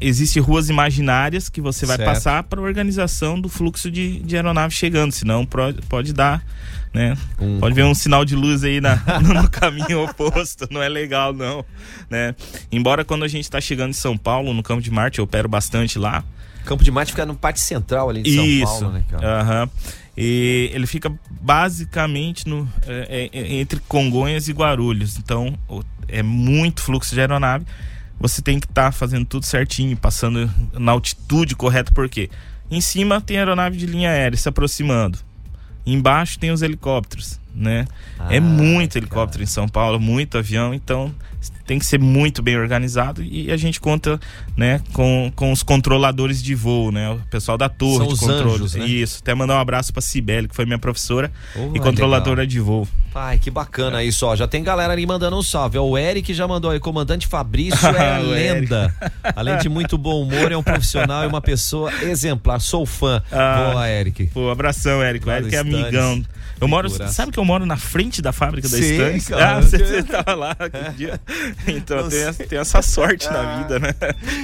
Existem 0.00 0.42
ruas 0.42 0.68
imaginárias 0.68 1.48
que 1.48 1.60
você 1.60 1.86
vai 1.86 1.96
Certo. 1.96 2.08
passar 2.08 2.42
para 2.44 2.60
organização 2.60 3.40
do 3.40 3.48
fluxo 3.48 3.90
de, 3.90 4.18
de 4.20 4.34
aeronave 4.36 4.74
chegando, 4.74 5.12
senão 5.12 5.44
pode, 5.46 5.80
pode 5.82 6.12
dar, 6.12 6.44
né? 6.92 7.16
Um- 7.40 7.60
pode 7.60 7.74
ver 7.74 7.84
um 7.84 7.94
sinal 7.94 8.24
de 8.24 8.34
luz 8.34 8.64
aí 8.64 8.80
na, 8.80 8.96
no 9.22 9.48
caminho 9.48 10.02
oposto, 10.04 10.66
não 10.70 10.82
é 10.82 10.88
legal 10.88 11.32
não, 11.32 11.64
né? 12.10 12.34
Embora 12.72 13.04
quando 13.04 13.24
a 13.24 13.28
gente 13.28 13.44
está 13.44 13.60
chegando 13.60 13.90
em 13.90 13.94
São 13.94 14.16
Paulo, 14.18 14.52
no 14.52 14.62
Campo 14.62 14.82
de 14.82 14.90
Marte, 14.90 15.18
eu 15.20 15.24
opero 15.24 15.48
bastante 15.48 15.98
lá, 15.98 16.24
Campo 16.64 16.82
de 16.84 16.90
Marte 16.92 17.10
fica 17.12 17.26
no 17.26 17.34
parte 17.34 17.60
central 17.60 18.08
ali 18.08 18.22
de 18.22 18.34
São 18.34 18.44
isso. 18.44 18.64
Paulo, 18.64 18.90
né, 18.92 19.04
cara? 19.10 19.40
Aham. 19.40 19.70
E 20.16 20.70
ele 20.72 20.86
fica 20.86 21.12
basicamente 21.40 22.48
no, 22.48 22.68
é, 22.86 23.28
é, 23.32 23.54
entre 23.56 23.80
Congonhas 23.88 24.46
e 24.48 24.52
Guarulhos. 24.52 25.16
Então 25.18 25.58
é 26.08 26.22
muito 26.22 26.82
fluxo 26.82 27.14
de 27.14 27.20
aeronave. 27.20 27.64
Você 28.22 28.40
tem 28.40 28.58
que 28.60 28.66
estar 28.66 28.92
fazendo 28.92 29.26
tudo 29.26 29.44
certinho, 29.44 29.96
passando 29.96 30.48
na 30.72 30.92
altitude 30.92 31.56
correta, 31.56 31.90
porque 31.92 32.30
em 32.70 32.80
cima 32.80 33.20
tem 33.20 33.36
aeronave 33.36 33.76
de 33.76 33.84
linha 33.84 34.10
aérea 34.10 34.38
se 34.38 34.48
aproximando. 34.48 35.18
Embaixo 35.84 36.38
tem 36.38 36.52
os 36.52 36.62
helicópteros, 36.62 37.40
né? 37.52 37.84
é 38.30 38.36
Ah, 38.38 38.40
muito 38.40 38.92
cara. 38.92 39.00
helicóptero 39.04 39.42
em 39.42 39.46
São 39.46 39.68
Paulo, 39.68 39.98
muito 39.98 40.38
avião, 40.38 40.72
então 40.72 41.12
tem 41.66 41.78
que 41.78 41.86
ser 41.86 41.98
muito 41.98 42.42
bem 42.42 42.56
organizado 42.56 43.22
e 43.22 43.50
a 43.50 43.56
gente 43.56 43.80
conta, 43.80 44.20
né, 44.56 44.80
com, 44.92 45.32
com 45.34 45.50
os 45.52 45.62
controladores 45.62 46.42
de 46.42 46.54
voo, 46.54 46.90
né, 46.92 47.10
o 47.10 47.18
pessoal 47.30 47.56
da 47.58 47.68
torre 47.68 47.98
São 47.98 48.06
de 48.08 48.14
os 48.14 48.20
controle. 48.20 48.54
anjos, 48.54 48.74
né? 48.74 48.86
Isso, 48.86 49.18
até 49.22 49.34
mandar 49.34 49.56
um 49.56 49.60
abraço 49.60 49.92
pra 49.92 50.02
Cibele, 50.02 50.48
que 50.48 50.54
foi 50.54 50.64
minha 50.66 50.78
professora 50.78 51.30
Oh, 51.56 51.70
e 51.74 51.80
controladora 51.80 52.40
legal. 52.42 52.46
de 52.46 52.60
voo. 52.60 52.88
Ai, 53.14 53.38
que 53.38 53.50
bacana 53.50 54.02
isso, 54.02 54.24
ó. 54.24 54.34
Já 54.34 54.48
tem 54.48 54.62
galera 54.64 54.92
ali 54.94 55.06
mandando 55.06 55.36
um 55.36 55.42
salve. 55.42 55.76
O 55.76 55.98
Eric 55.98 56.32
já 56.32 56.48
mandou 56.48 56.70
aí, 56.70 56.80
comandante 56.80 57.26
Fabrício 57.26 57.86
é 57.88 58.18
lenda. 58.24 58.94
Além 59.36 59.58
de 59.58 59.68
muito 59.68 59.98
bom 59.98 60.22
humor, 60.22 60.50
é 60.50 60.56
um 60.56 60.62
profissional 60.62 61.22
e 61.24 61.26
uma 61.26 61.42
pessoa 61.42 61.92
exemplar. 62.04 62.58
Sou 62.58 62.86
fã. 62.86 63.22
Ah. 63.30 63.70
Boa, 63.72 63.86
Eric. 63.90 64.28
Pô, 64.28 64.48
abração, 64.50 65.02
Érico. 65.02 65.28
O 65.28 65.30
Érico 65.30 65.54
é 65.54 65.58
Stannis. 65.58 66.26
Eu 66.62 66.68
moro, 66.68 66.88
sabe 67.10 67.32
que 67.32 67.38
eu 67.38 67.44
moro 67.44 67.66
na 67.66 67.76
frente 67.76 68.22
da 68.22 68.32
fábrica 68.32 68.68
da 68.68 68.76
Sim, 68.76 68.82
Stannis? 68.92 69.28
cara. 69.28 69.56
Ah, 69.56 69.60
você, 69.60 69.78
você 69.78 70.02
tava 70.02 70.34
lá 70.34 70.56
aquele 70.58 70.90
dia. 70.90 71.20
Então 71.66 71.98
eu 71.98 72.08
tenho, 72.08 72.60
essa 72.60 72.80
sorte 72.82 73.28
na 73.28 73.58
vida, 73.58 73.78
né? 73.78 73.94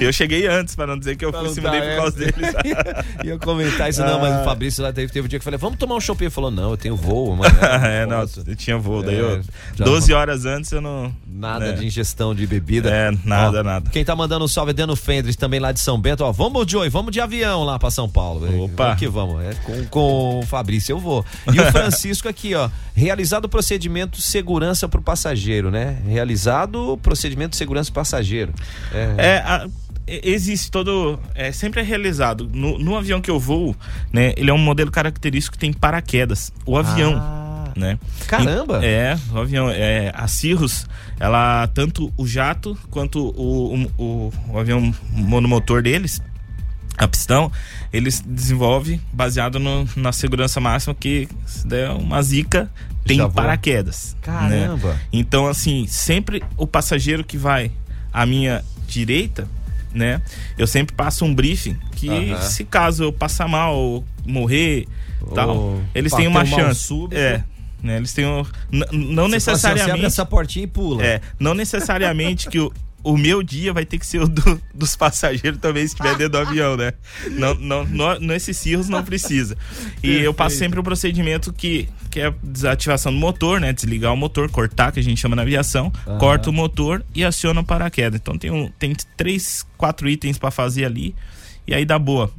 Eu 0.01 0.11
cheguei 0.11 0.45
antes, 0.47 0.75
pra 0.75 0.85
não 0.85 0.97
dizer 0.99 1.15
que 1.15 1.23
eu 1.25 1.31
Pra 1.31 1.39
fui 1.41 1.49
se 1.49 1.61
mudei 1.61 1.79
por 1.81 1.95
causa 1.95 2.23
essa. 2.25 2.31
deles. 2.31 2.55
Ia 3.23 3.37
comentar 3.39 3.89
isso, 3.89 4.01
não, 4.03 4.19
mas 4.19 4.33
o 4.35 4.39
Ah. 4.41 4.43
Fabrício 4.43 4.83
lá 4.83 4.91
teve, 4.91 5.11
teve 5.11 5.25
um 5.25 5.29
dia 5.29 5.39
que 5.39 5.43
eu 5.43 5.45
falei, 5.45 5.57
vamos 5.57 5.77
tomar 5.79 5.95
um 5.95 5.99
chopp. 6.01 6.21
Ele 6.23 6.29
falou, 6.29 6.51
não, 6.51 6.71
eu 6.71 6.77
tenho 6.77 6.95
voo, 6.95 7.35
mano. 7.35 7.53
é, 7.85 8.05
não, 8.05 8.25
eu 8.45 8.55
tinha 8.55 8.77
voo. 8.77 9.01
Daí 9.01 9.15
É, 9.15 9.19
eu, 9.21 9.41
já 9.75 9.85
12 9.85 10.11
não- 10.11 10.17
horas 10.19 10.45
antes 10.45 10.71
eu 10.73 10.81
não. 10.81 11.13
Nada 11.25 11.67
né? 11.67 11.71
de 11.73 11.85
ingestão 11.85 12.35
de 12.35 12.45
bebida. 12.45 12.89
É, 12.89 13.11
nada, 13.23 13.61
Ó, 13.61 13.63
nada. 13.63 13.89
Quem 13.91 14.03
tá 14.03 14.13
mandando 14.15 14.43
um 14.43 14.47
salve 14.47 14.71
é 14.71 14.73
Dano 14.73 14.95
Fendres, 14.95 15.37
também 15.37 15.59
lá 15.59 15.71
de 15.71 15.79
São 15.79 15.97
Bento. 15.99 16.23
Ó, 16.25 16.31
vamos, 16.33 16.69
Joey, 16.69 16.89
vamos 16.89 17.11
de 17.13 17.21
avião 17.21 17.63
lá 17.63 17.79
pra 17.79 17.89
São 17.89 18.09
Paulo. 18.09 18.45
É, 18.45 18.49
Opa. 18.59 18.83
Vamos 18.85 18.99
que 18.99 19.07
vamos. 19.07 19.41
É, 19.43 19.53
com, 19.63 19.85
com 19.85 20.39
o 20.39 20.45
Fabrício 20.45 20.91
eu 20.93 20.99
vou. 20.99 21.25
E 21.53 21.59
o 21.59 21.71
Francisco 21.71 22.08
aqui, 22.27 22.55
ó. 22.55 22.69
Realizado 22.95 23.45
o 23.45 23.49
procedimento 23.49 24.21
segurança 24.21 24.87
pro 24.87 25.01
passageiro, 25.01 25.69
né? 25.69 25.97
Realizado 26.07 26.93
o 26.93 26.97
procedimento 26.97 27.51
de 27.51 27.57
segurança 27.57 27.91
passageiro. 27.91 28.53
É, 28.93 29.13
É, 29.17 29.37
a- 29.37 29.67
e- 30.07 30.21
existe 30.31 30.71
todo. 30.71 31.19
É, 31.35 31.51
sempre 31.51 31.81
é 31.81 31.83
realizado. 31.83 32.49
No, 32.51 32.79
no 32.79 32.97
avião 32.97 33.21
que 33.21 33.29
eu 33.29 33.39
vou, 33.39 33.75
né? 34.11 34.33
Ele 34.35 34.49
é 34.49 34.53
um 34.53 34.57
modelo 34.57 34.89
característico 34.91 35.53
que 35.55 35.59
tem 35.59 35.71
paraquedas. 35.73 36.51
O 36.65 36.75
avião. 36.77 37.15
Ah, 37.17 37.71
né? 37.75 37.99
Caramba! 38.27 38.83
É, 38.83 39.17
o 39.31 39.37
avião. 39.37 39.69
É, 39.69 40.11
a 40.15 40.27
Cirrus, 40.27 40.87
ela, 41.19 41.67
tanto 41.67 42.11
o 42.17 42.25
jato 42.25 42.77
quanto 42.89 43.19
o, 43.19 43.75
o, 43.97 44.03
o, 44.03 44.33
o 44.49 44.59
avião 44.59 44.93
monomotor 45.11 45.81
deles, 45.83 46.19
a 47.05 47.07
pistão, 47.07 47.51
eles 47.93 48.21
desenvolvem 48.25 49.01
baseado 49.13 49.59
no- 49.59 49.87
na 49.95 50.11
segurança 50.11 50.59
máxima 50.59 50.93
que 50.93 51.27
se 51.45 51.65
der 51.67 51.89
uma 51.91 52.21
zica, 52.21 52.69
tem 53.05 53.27
paraquedas. 53.31 54.15
né? 54.15 54.19
Caramba! 54.21 54.99
Então, 55.11 55.47
assim, 55.47 55.87
sempre 55.87 56.43
o 56.57 56.67
passageiro 56.67 57.23
que 57.23 57.37
vai 57.37 57.71
à 58.13 58.25
minha 58.25 58.63
direita, 58.87 59.47
né? 59.93 60.21
Eu 60.57 60.67
sempre 60.67 60.93
passo 60.95 61.25
um 61.25 61.33
briefing 61.33 61.77
que 61.95 62.09
Aham. 62.09 62.41
se 62.41 62.63
caso 62.65 63.03
eu 63.05 63.13
passar 63.13 63.47
mal 63.47 63.75
ou 63.75 64.05
morrer, 64.25 64.87
tal, 65.33 65.55
Ou 65.57 65.81
eles 65.95 66.11
bater 66.11 66.23
têm 66.23 66.27
uma 66.31 66.43
um 66.43 66.45
chance. 66.45 66.81
súbito. 66.83 67.19
É. 67.19 67.43
Né, 67.81 67.95
eles 67.95 68.11
têm 68.13 68.25
um, 68.25 68.43
não 68.69 68.83
Você 68.83 68.91
fala 68.91 69.25
assim, 69.25 69.31
necessariamente 69.31 69.91
abre 69.91 70.05
essa 70.05 70.25
portinha 70.25 70.65
e 70.65 70.67
pula. 70.67 71.01
é, 71.01 71.21
não 71.39 71.53
necessariamente 71.53 72.49
que 72.49 72.59
o, 72.59 72.73
o 73.03 73.17
meu 73.17 73.41
dia 73.41 73.71
vai 73.73 73.85
ter 73.85 73.97
que 73.97 74.05
ser 74.05 74.21
o 74.21 74.27
do- 74.27 74.61
dos 74.73 74.95
passageiros 74.95 75.59
também 75.59 75.83
se 75.87 75.93
estiver 75.93 76.15
dentro 76.17 76.29
do 76.33 76.37
avião, 76.39 76.75
né? 76.77 76.93
Não, 77.31 77.53
não, 77.55 77.85
não, 77.85 78.19
nesses 78.19 78.57
cirros 78.57 78.89
não 78.89 79.03
precisa. 79.03 79.57
E 80.03 80.11
eu 80.17 80.33
passo 80.33 80.55
sempre 80.57 80.79
o 80.79 80.83
procedimento 80.83 81.51
que, 81.53 81.87
que 82.11 82.19
é 82.19 82.33
desativação 82.43 83.11
do 83.13 83.17
motor, 83.19 83.59
né? 83.61 83.71
Desligar 83.73 84.13
o 84.13 84.17
motor, 84.17 84.49
cortar, 84.49 84.91
que 84.91 84.99
a 84.99 85.03
gente 85.03 85.19
chama 85.19 85.35
na 85.35 85.41
aviação, 85.43 85.91
corta 86.19 86.49
o 86.49 86.53
motor 86.53 87.03
e 87.15 87.23
aciona 87.23 87.61
o 87.61 87.63
paraquedas. 87.63 88.19
Então 88.19 88.37
tem, 88.37 88.51
um, 88.51 88.69
tem 88.77 88.95
três, 89.15 89.65
quatro 89.77 90.09
itens 90.09 90.37
para 90.37 90.51
fazer 90.51 90.85
ali 90.85 91.15
e 91.67 91.73
aí 91.73 91.85
dá 91.85 91.97
boa. 91.99 92.31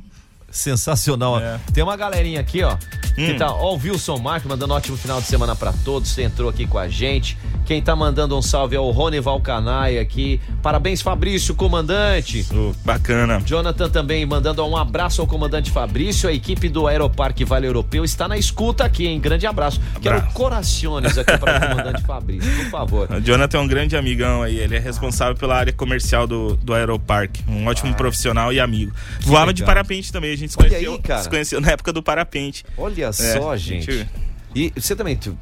Sensacional. 0.51 1.39
É. 1.41 1.59
Tem 1.73 1.83
uma 1.83 1.97
galerinha 1.97 2.41
aqui, 2.41 2.63
ó. 2.63 2.77
Que 3.15 3.33
Hum. 3.33 3.37
tá, 3.37 3.53
ó, 3.53 3.75
o 3.75 3.79
Wilson 3.79 4.19
Marco 4.19 4.49
mandando 4.49 4.73
um 4.73 4.77
ótimo 4.77 4.97
final 4.97 5.21
de 5.21 5.27
semana 5.27 5.55
pra 5.57 5.73
todos. 5.85 6.11
Você 6.11 6.23
entrou 6.23 6.49
aqui 6.49 6.67
com 6.67 6.79
a 6.79 6.89
gente. 6.89 7.37
Quem 7.67 7.81
tá 7.81 7.95
mandando 7.95 8.37
um 8.37 8.43
salve 8.43 8.75
é 8.75 8.81
o 8.81 8.91
Rony 8.91 9.21
Valcanai 9.21 9.99
aqui. 9.99 10.41
Parabéns, 10.63 11.01
Fabrício, 11.03 11.55
comandante. 11.55 12.45
Ô, 12.53 12.73
bacana. 12.85 13.41
Jonathan 13.45 13.89
também 13.89 14.25
mandando 14.27 14.65
um 14.67 14.77
abraço 14.77 15.21
ao 15.21 15.27
comandante 15.27 15.71
Fabrício. 15.71 16.29
A 16.29 16.33
equipe 16.33 16.69
do 16.69 16.87
Aeroparque 16.87 17.45
Vale 17.45 17.67
Europeu 17.67 18.05
está 18.05 18.27
na 18.27 18.37
escuta 18.37 18.85
aqui, 18.85 19.07
hein? 19.07 19.21
Grande 19.21 19.47
abraço. 19.47 19.81
Quero 20.01 20.17
Abraço. 20.17 20.35
corações 20.35 21.17
aqui 21.19 21.37
para 21.39 21.57
o 21.57 21.69
comandante 21.69 22.03
Fabrício, 22.03 22.51
por 22.57 22.71
favor. 22.71 23.09
O 23.11 23.21
Jonathan 23.23 23.59
é 23.59 23.61
um 23.61 23.69
grande 23.69 23.97
amigão 23.97 24.43
aí, 24.43 24.57
ele 24.59 24.77
é 24.77 24.79
responsável 24.81 25.35
pela 25.37 25.57
área 25.57 25.73
comercial 25.73 26.27
do, 26.27 26.57
do 26.57 26.75
Aeroparque. 26.75 27.43
Um 27.49 27.67
ótimo 27.67 27.95
profissional 27.95 28.53
e 28.53 28.59
amigo. 28.59 28.93
Voava 29.21 29.53
de 29.53 29.63
legal. 29.63 29.75
parapente 29.75 30.11
também, 30.13 30.37
gente 30.41 30.53
se 30.53 30.59
Olha 30.59 30.69
conheceu, 30.71 30.93
aí, 30.95 30.99
cara. 31.03 31.23
se 31.23 31.29
conheceu 31.31 31.61
na 31.61 31.71
época 31.71 31.93
do 31.93 32.03
parapente. 32.03 32.65
Olha 32.77 33.07
É, 33.07 33.13
só, 33.13 33.53
a 33.53 33.57
gente. 33.57 34.07
E 34.55 34.73
você 34.77 34.97
também 34.97 35.17
tu, 35.17 35.39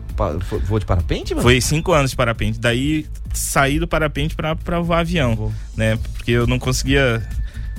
voou 0.66 0.78
de 0.78 0.84
parapente, 0.84 1.34
mano? 1.34 1.42
Foi 1.42 1.60
cinco 1.60 1.92
anos 1.92 2.10
de 2.10 2.16
parapente. 2.16 2.58
Daí 2.58 3.06
saí 3.32 3.78
do 3.78 3.88
parapente 3.88 4.34
pra, 4.36 4.54
pra 4.54 4.80
voar 4.80 5.00
avião, 5.00 5.52
né? 5.76 5.98
Porque 6.14 6.32
eu 6.32 6.46
não 6.46 6.58
conseguia 6.58 7.26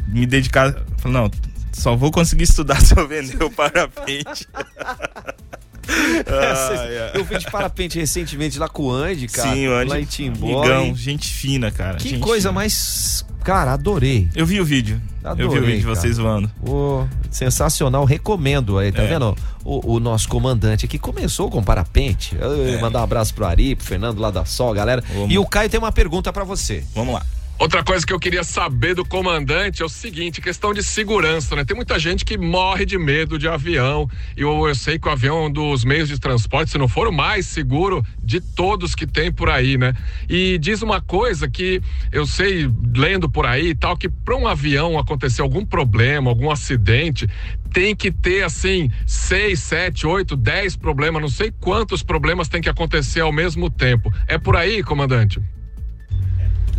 me 0.08 0.26
dedicar. 0.26 0.74
Falei, 0.98 1.18
não, 1.22 1.32
só 1.72 1.96
vou 1.96 2.12
conseguir 2.12 2.46
estudar 2.46 2.82
se 2.82 2.98
eu 2.98 3.08
vender 3.08 3.44
o 3.44 3.52
parapente. 3.52 4.48
Ai, 6.28 6.98
ai. 6.98 7.12
Eu 7.16 7.26
fui 7.26 7.38
de 7.38 7.50
parapente 7.50 7.98
recentemente 8.00 8.60
lá 8.60 8.68
com 8.70 8.84
o 8.84 8.92
Andy, 8.92 9.28
cara. 9.28 9.52
Sim, 9.54 9.68
o 9.68 9.74
Andy, 9.76 9.90
Lá 9.90 10.00
em 10.00 10.06
Timbó. 10.06 10.60
amigão, 10.62 10.86
e 10.88 10.96
gente 10.96 11.28
fina, 11.34 11.72
cara. 11.72 11.98
Que 11.98 12.10
gente 12.10 12.20
coisa 12.22 12.50
fina. 12.50 12.54
mais. 12.54 13.26
Cara, 13.44 13.74
adorei. 13.74 14.28
Eu 14.36 14.46
vi 14.46 14.60
o 14.60 14.66
vídeo. 14.66 15.02
eu 15.24 15.36
vi 15.36 15.44
o 15.44 15.46
Adorei, 15.48 15.62
vídeo 15.62 15.80
de 15.80 15.86
vocês 15.86 16.18
voando. 16.18 16.52
Ô, 16.62 17.06
sensacional, 17.32 18.04
recomendo 18.06 18.78
aí, 18.78 18.92
tá 18.92 19.02
É. 19.04 19.08
vendo? 19.08 19.36
O, 19.64 19.96
o 19.96 20.00
nosso 20.00 20.28
comandante 20.28 20.86
aqui 20.86 21.00
começou 21.00 21.50
com 21.50 21.64
parapente. 21.64 22.36
Eu, 22.40 22.80
Mandar 22.82 23.00
um 23.00 23.04
abraço 23.04 23.34
pro 23.34 23.46
Ari, 23.46 23.76
pro 23.76 23.86
Fernando 23.86 24.20
lá 24.20 24.30
da 24.30 24.46
Sol, 24.46 24.74
galera. 24.74 25.04
Vamos. 25.14 25.32
E 25.34 25.38
o 25.38 25.46
Caio 25.46 25.70
tem 25.70 25.80
uma 25.80 25.92
pergunta 25.92 26.32
pra 26.34 26.44
você. 26.44 26.84
Vamos 26.94 27.14
lá. 27.14 27.26
Outra 27.60 27.84
coisa 27.84 28.08
que 28.08 28.14
eu 28.14 28.20
queria 28.20 28.42
saber 28.42 28.96
do 28.96 29.04
comandante 29.04 29.82
é 29.82 29.86
o 29.86 29.90
seguinte, 29.90 30.40
questão 30.40 30.74
de 30.74 30.82
segurança, 30.82 31.58
né? 31.58 31.66
Tem 31.66 31.76
muita 31.76 32.00
gente 32.00 32.24
que 32.24 32.38
morre 32.38 32.86
de 32.86 32.98
medo 32.98 33.38
de 33.38 33.50
avião. 33.50 34.10
E 34.38 34.42
eu, 34.44 34.66
eu 34.66 34.74
sei 34.74 34.98
que 34.98 35.10
o 35.10 35.12
avião 35.12 35.40
é 35.40 35.48
um 35.48 35.52
dos 35.52 35.84
meios 35.84 36.08
de 36.08 36.18
transporte, 36.18 36.72
se 36.72 36.78
não 36.78 36.88
for 36.88 37.06
o 37.10 37.12
mais 37.12 37.48
seguro 37.48 38.02
de 38.24 38.40
todos 38.40 38.96
que 38.96 39.06
tem 39.06 39.30
por 39.30 39.50
aí, 39.50 39.78
né? 39.78 39.94
E 40.30 40.58
diz 40.58 40.82
uma 40.82 41.02
coisa 41.02 41.50
que 41.50 41.82
eu 42.14 42.26
sei, 42.26 42.72
lendo 42.96 43.30
por 43.30 43.46
aí 43.46 43.72
e 43.72 43.76
tal, 43.76 43.98
que 43.98 44.08
para 44.08 44.38
um 44.38 44.48
avião 44.48 44.98
acontecer 44.98 45.42
algum 45.42 45.66
problema, 45.66 46.30
algum 46.30 46.50
acidente, 46.50 47.28
tem 47.74 47.94
que 47.94 48.10
ter 48.10 48.42
assim 48.42 48.90
seis, 49.06 49.60
sete, 49.60 50.08
oito, 50.08 50.38
dez 50.38 50.78
problemas, 50.78 51.22
não 51.22 51.28
sei 51.28 51.52
quantos 51.60 52.04
problemas 52.04 52.48
tem 52.48 52.62
que 52.62 52.70
acontecer 52.70 53.20
ao 53.20 53.34
mesmo 53.34 53.70
tempo. 53.70 54.14
É 54.30 54.38
por 54.38 54.56
aí, 54.56 54.82
comandante? 54.82 55.42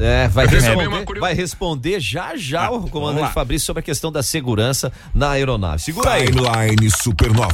É, 0.01 0.29
vai 0.29 0.47
responder, 0.47 1.21
vai 1.21 1.35
responder 1.35 2.01
já 2.01 2.35
já 2.35 2.67
Ah, 2.67 2.71
o 2.71 2.89
comandante. 2.89 3.35
Fabrício 3.35 3.67
sobre 3.67 3.81
a 3.81 3.83
questão 3.83 4.11
da 4.11 4.23
segurança 4.23 4.91
na 5.15 5.33
aeronave. 5.33 5.83
Segura 5.83 6.13
aí. 6.13 6.25
Timeline 6.25 6.91
Supernova. 7.03 7.51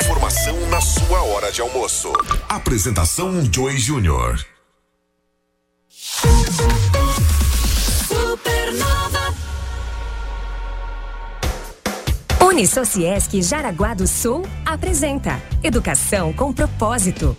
Informação 0.00 0.68
na 0.68 0.80
sua 0.80 1.22
hora 1.22 1.50
de 1.50 1.60
almoço. 1.60 2.12
Apresentação 2.48 3.44
Joy 3.52 3.76
Júnior. 3.78 4.44
Supernova. 8.06 9.34
Unisociesc 12.44 13.42
Jaraguá 13.42 13.94
do 13.94 14.06
Sul 14.06 14.46
apresenta 14.64 15.42
Educação 15.64 16.32
com 16.32 16.52
Propósito. 16.52 17.36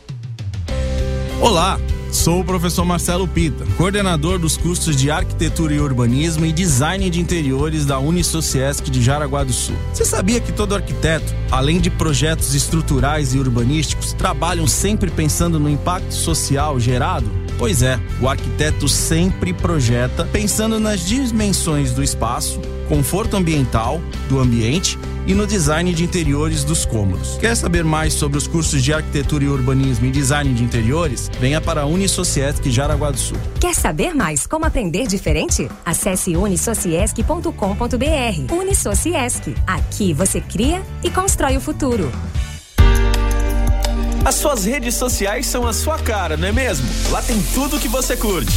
Olá, 1.40 1.78
sou 2.14 2.42
o 2.42 2.46
professor 2.46 2.86
Marcelo 2.86 3.28
Pita, 3.28 3.66
coordenador 3.76 4.38
dos 4.38 4.56
cursos 4.56 4.96
de 4.96 5.10
Arquitetura 5.10 5.74
e 5.74 5.80
Urbanismo 5.80 6.46
e 6.46 6.54
Design 6.54 7.10
de 7.10 7.20
Interiores 7.20 7.86
da 7.86 7.98
Unisociesc 7.98 8.90
de 8.90 9.02
Jaraguá 9.02 9.44
do 9.44 9.52
Sul. 9.52 9.76
Você 9.92 10.06
sabia 10.06 10.40
que 10.40 10.52
todo 10.52 10.76
arquiteto, 10.76 11.34
além 11.50 11.80
de 11.80 11.90
projetos 11.90 12.54
estruturais 12.54 13.34
e 13.34 13.40
urbanísticos, 13.40 14.14
trabalham 14.14 14.68
sempre 14.68 15.10
pensando 15.10 15.60
no 15.60 15.70
impacto 15.70 16.14
social 16.14 16.80
gerado? 16.80 17.43
Pois 17.58 17.82
é, 17.82 18.00
o 18.22 18.28
arquiteto 18.28 18.88
sempre 18.88 19.54
projeta 19.54 20.26
pensando 20.26 20.80
nas 20.80 21.06
dimensões 21.06 21.92
do 21.92 22.04
espaço, 22.04 22.60
conforto 22.90 23.38
ambiental 23.38 24.02
do 24.28 24.40
ambiente 24.40 24.98
e 25.26 25.34
no 25.34 25.48
design 25.48 25.94
de 25.94 26.04
interiores 26.04 26.64
dos 26.64 26.86
cômodos. 26.86 27.38
Quer 27.38 27.56
saber 27.56 27.84
mais 27.84 28.14
sobre 28.14 28.38
os 28.38 28.48
cursos 28.48 28.84
de 28.84 28.94
arquitetura 28.94 29.44
e 29.44 29.48
urbanismo 29.48 30.06
e 30.06 30.12
design 30.12 30.54
de 30.54 30.64
interiores? 30.64 31.32
Venha 31.40 31.62
para 31.62 31.82
a 31.82 31.86
Unisociesc 31.86 32.70
Jaraguá 32.70 33.12
do 33.12 33.18
Sul. 33.18 33.38
Quer 33.60 33.74
saber 33.74 34.14
mais 34.14 34.46
como 34.46 34.66
aprender 34.66 35.08
diferente? 35.08 35.70
Acesse 35.86 36.36
unisociesc.com.br. 36.36 38.54
Unisociesc. 38.54 39.56
Aqui 39.66 40.14
você 40.14 40.42
cria 40.42 40.84
e 41.04 41.10
constrói 41.10 41.58
o 41.58 41.62
futuro. 41.62 42.12
As 44.26 44.36
suas 44.36 44.64
redes 44.64 44.96
sociais 44.96 45.46
são 45.46 45.68
a 45.68 45.74
sua 45.74 46.00
cara, 46.00 46.38
não 46.38 46.48
é 46.48 46.52
mesmo? 46.52 46.88
Lá 47.10 47.22
tem 47.22 47.42
tudo 47.54 47.78
que 47.78 47.90
você 47.90 48.16
curte. 48.16 48.54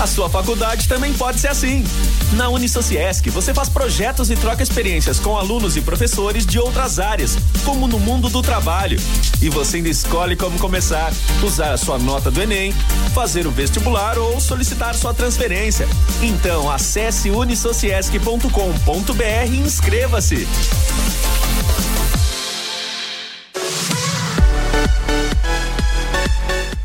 A 0.00 0.06
sua 0.06 0.30
faculdade 0.30 0.88
também 0.88 1.12
pode 1.12 1.38
ser 1.38 1.48
assim. 1.48 1.84
Na 2.32 2.48
Unisociesc, 2.48 3.28
você 3.28 3.52
faz 3.52 3.68
projetos 3.68 4.30
e 4.30 4.36
troca 4.36 4.62
experiências 4.62 5.20
com 5.20 5.36
alunos 5.36 5.76
e 5.76 5.82
professores 5.82 6.46
de 6.46 6.58
outras 6.58 6.98
áreas, 6.98 7.36
como 7.62 7.86
no 7.86 8.00
mundo 8.00 8.30
do 8.30 8.40
trabalho. 8.40 8.98
E 9.42 9.50
você 9.50 9.76
ainda 9.76 9.90
escolhe 9.90 10.34
como 10.34 10.58
começar, 10.58 11.12
usar 11.42 11.74
a 11.74 11.76
sua 11.76 11.98
nota 11.98 12.30
do 12.30 12.40
Enem, 12.40 12.72
fazer 13.14 13.46
o 13.46 13.50
vestibular 13.50 14.16
ou 14.16 14.40
solicitar 14.40 14.94
sua 14.94 15.12
transferência. 15.12 15.86
Então, 16.22 16.70
acesse 16.70 17.30
unisociesc.com.br 17.30 19.52
e 19.52 19.58
inscreva-se. 19.58 20.48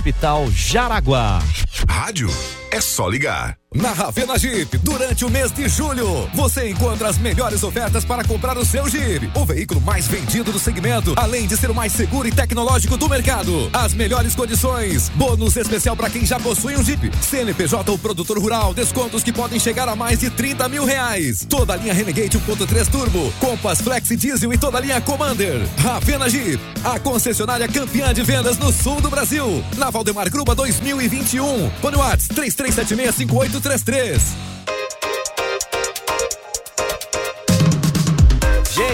Jaraguá. 0.51 1.41
Rádio 1.89 2.31
É 2.70 2.81
só 2.81 3.09
ligar. 3.09 3.57
Na 3.74 3.92
Ravena 3.92 4.38
Jeep, 4.38 4.78
durante 4.78 5.26
o 5.26 5.31
mês 5.31 5.52
de 5.52 5.68
julho, 5.68 6.26
você 6.33 6.70
encontra 6.70 7.07
as 7.07 7.18
melhores 7.18 7.62
ofertas 7.62 8.02
para 8.02 8.24
comprar 8.24 8.57
o 8.57 8.64
seu 8.64 8.88
Jeep, 8.88 9.31
o 9.35 9.44
veículo 9.44 9.78
mais 9.78 10.09
vendido 10.09 10.50
do 10.50 10.59
segmento, 10.59 11.12
além 11.16 11.46
de 11.46 11.54
ser 11.54 11.70
o 11.70 11.74
mais 11.74 11.92
seguro 11.92 12.26
e 12.26 12.33
tecnológico 12.33 12.96
do 12.96 13.07
mercado. 13.11 13.68
As 13.74 13.92
melhores 13.92 14.35
condições, 14.35 15.11
bônus 15.11 15.54
especial 15.54 15.94
para 15.94 16.09
quem 16.09 16.24
já 16.24 16.40
possui 16.40 16.78
um 16.78 16.83
Jeep, 16.83 17.11
CNPJ 17.20 17.90
ou 17.90 17.98
produtor 17.98 18.38
rural, 18.38 18.72
descontos 18.72 19.22
que 19.22 19.35
podem 19.35 19.61
chegar 19.61 19.87
a 19.87 19.94
mais 19.94 20.20
de 20.20 20.31
30 20.31 20.66
mil 20.70 20.87
reais. 20.87 21.46
Toda 21.46 21.74
a 21.74 21.76
linha 21.76 21.92
Renegade 21.92 22.38
1.3 22.38 22.88
Turbo, 22.90 23.31
Compass 23.38 23.83
Flex 23.83 24.09
Diesel 24.09 24.50
e 24.50 24.57
toda 24.57 24.78
a 24.78 24.81
linha 24.81 25.00
Commander. 25.02 25.61
Ravena 25.76 26.31
Jeep, 26.31 26.59
a 26.83 26.98
concessionária 26.98 27.68
campeã 27.68 28.14
de 28.14 28.22
vendas 28.22 28.57
no 28.57 28.72
sul 28.72 28.98
do 28.98 29.11
Brasil. 29.11 29.62
Na 29.76 29.90
Valdemar 29.90 30.31
Gruba 30.31 30.54
2021. 30.54 31.70
Fone 31.83 31.96
Whats 31.98 32.28
33765833. 32.59 34.49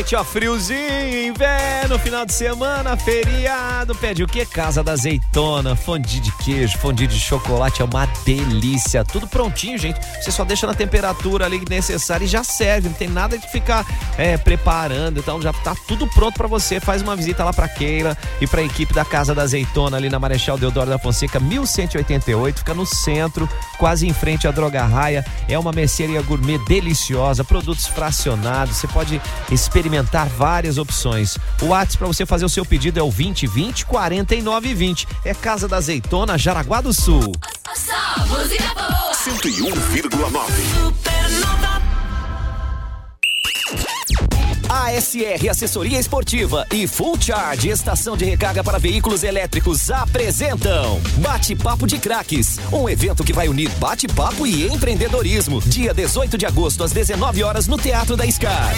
Gente, 0.05 0.17
ó, 0.17 0.23
friozinho, 0.23 1.29
inverno, 1.29 1.99
final 1.99 2.27
de 2.27 2.35
semana, 2.35 2.95
feriado. 2.95 3.95
Pede 3.95 4.23
o 4.23 4.27
que? 4.27 4.45
Casa 4.45 4.85
da 4.85 4.93
azeitona, 4.93 5.75
fondue 5.75 6.21
de 6.21 6.31
queijo, 6.45 6.77
fondue 6.77 7.07
de 7.07 7.19
chocolate, 7.19 7.81
é 7.81 7.87
uma 7.87 8.05
delícia. 8.23 9.03
Tudo 9.03 9.27
prontinho, 9.27 9.79
gente. 9.79 9.99
Você 10.21 10.31
só 10.31 10.45
deixa 10.45 10.67
na 10.67 10.75
temperatura 10.75 11.47
ali 11.47 11.63
necessária 11.71 12.27
e 12.27 12.29
já 12.29 12.45
serve. 12.45 12.91
Não 12.91 12.95
tem 12.95 13.09
nada 13.09 13.39
de 13.39 13.49
ficar 13.49 13.87
é, 14.19 14.37
preparando. 14.37 15.21
Então 15.21 15.41
já 15.41 15.55
tá 15.55 15.75
tudo 15.89 16.07
pronto 16.09 16.35
para 16.35 16.49
você. 16.49 16.79
Faz 16.81 17.01
uma 17.01 17.17
visita 17.17 17.43
lá 17.43 17.55
pra 17.55 17.67
Keila 17.67 18.15
e 18.43 18.47
pra 18.47 18.63
equipe 18.63 18.93
da 18.93 19.07
Casa 19.07 19.35
da 19.35 19.41
Azeitona 19.41 19.97
ali 19.97 20.11
na 20.11 20.19
Marechal 20.19 20.59
Deodoro 20.59 20.91
da 20.91 20.99
Fonseca, 20.99 21.41
1188. 21.41 22.59
Fica 22.59 22.75
no 22.75 22.85
centro, 22.85 23.49
quase 23.79 24.07
em 24.07 24.13
frente 24.13 24.47
à 24.47 24.51
Droga 24.51 24.85
Raia. 24.85 25.25
É 25.49 25.59
uma 25.59 25.73
mercearia 25.73 26.21
gourmet 26.21 26.59
deliciosa, 26.69 27.43
produtos 27.43 27.87
fracionados. 27.87 28.77
Você 28.77 28.87
pode 28.87 29.19
experimentar 29.51 29.94
várias 30.03 30.79
opções. 30.79 31.39
O 31.63 31.67
WhatsApp 31.67 31.99
para 31.99 32.07
você 32.07 32.27
fazer 32.27 32.45
o 32.45 32.49
seu 32.49 32.65
pedido 32.65 32.99
é 32.99 33.03
o 33.03 33.11
2020 33.11 33.87
4920. 33.87 35.07
É 35.25 35.35
Casa 35.35 35.69
da 35.69 35.77
Azeitona, 35.77 36.37
Jaraguá 36.39 36.81
do 36.81 36.93
Sul. 36.93 37.33
101,9. 39.25 40.95
ASR 44.69 45.49
Assessoria 45.49 45.99
Esportiva 45.99 46.67
e 46.73 46.87
Full 46.87 47.21
Charge 47.21 47.69
Estação 47.69 48.17
de 48.17 48.25
Recarga 48.25 48.63
para 48.63 48.79
Veículos 48.79 49.23
Elétricos 49.23 49.91
apresentam 49.91 51.01
Bate-Papo 51.19 51.87
de 51.87 51.99
Craques, 51.99 52.59
um 52.73 52.89
evento 52.89 53.25
que 53.25 53.33
vai 53.33 53.49
unir 53.49 53.71
bate-papo 53.79 54.47
e 54.47 54.67
empreendedorismo. 54.67 55.61
Dia 55.63 55.95
18 55.95 56.37
de 56.37 56.45
agosto 56.45 56.85
às 56.85 56.93
19 56.93 57.43
horas 57.43 57.67
no 57.67 57.79
Teatro 57.79 58.17
da 58.17 58.31
Scar. 58.31 58.75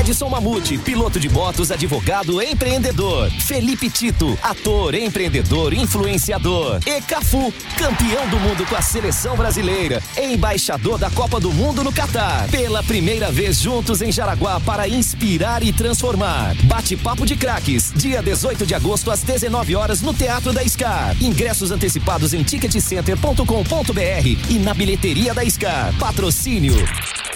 Edson 0.00 0.30
Mamute, 0.30 0.78
piloto 0.78 1.20
de 1.20 1.28
motos, 1.28 1.70
advogado, 1.70 2.40
empreendedor. 2.40 3.30
Felipe 3.30 3.90
Tito, 3.90 4.36
ator, 4.42 4.94
empreendedor, 4.94 5.74
influenciador. 5.74 6.80
E 6.86 7.02
Cafu, 7.02 7.52
campeão 7.76 8.26
do 8.28 8.40
mundo 8.40 8.64
com 8.64 8.76
a 8.76 8.80
seleção 8.80 9.36
brasileira. 9.36 10.02
Embaixador 10.16 10.96
da 10.96 11.10
Copa 11.10 11.38
do 11.38 11.52
Mundo 11.52 11.84
no 11.84 11.92
Catar. 11.92 12.48
Pela 12.48 12.82
primeira 12.82 13.30
vez 13.30 13.60
juntos 13.60 14.00
em 14.00 14.10
Jaraguá 14.10 14.58
para 14.58 14.88
inspirar 14.88 15.62
e 15.62 15.70
transformar. 15.70 16.54
Bate-papo 16.64 17.26
de 17.26 17.36
craques, 17.36 17.92
dia 17.94 18.22
18 18.22 18.64
de 18.64 18.74
agosto 18.74 19.10
às 19.10 19.22
19 19.22 19.76
horas 19.76 20.00
no 20.00 20.14
Teatro 20.14 20.50
da 20.50 20.66
Scar. 20.66 21.14
Ingressos 21.20 21.70
antecipados 21.70 22.32
em 22.32 22.42
ticketcenter.com.br 22.42 24.48
e 24.48 24.58
na 24.60 24.72
bilheteria 24.72 25.34
da 25.34 25.44
Scar. 25.44 25.92
Patrocínio. 25.98 26.74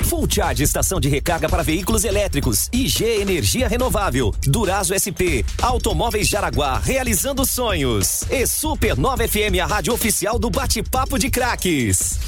Full 0.04 0.26
Charge 0.28 0.62
estação 0.62 1.00
de 1.00 1.08
recarga 1.08 1.48
para 1.48 1.62
veículos 1.62 2.04
elétricos. 2.04 2.68
IG 2.72 3.04
Energia 3.04 3.66
Renovável. 3.68 4.34
Durazo 4.42 4.94
SP. 4.94 5.44
Automóveis 5.60 6.28
Jaraguá. 6.28 6.78
Realizando 6.78 7.46
sonhos. 7.46 8.24
E 8.30 8.46
Super 8.46 8.96
Nova 8.96 9.26
FM, 9.26 9.60
a 9.62 9.66
rádio 9.66 9.92
oficial 9.92 10.38
do 10.38 10.50
Bate-Papo 10.50 11.18
de 11.18 11.30
Craques. 11.30 12.18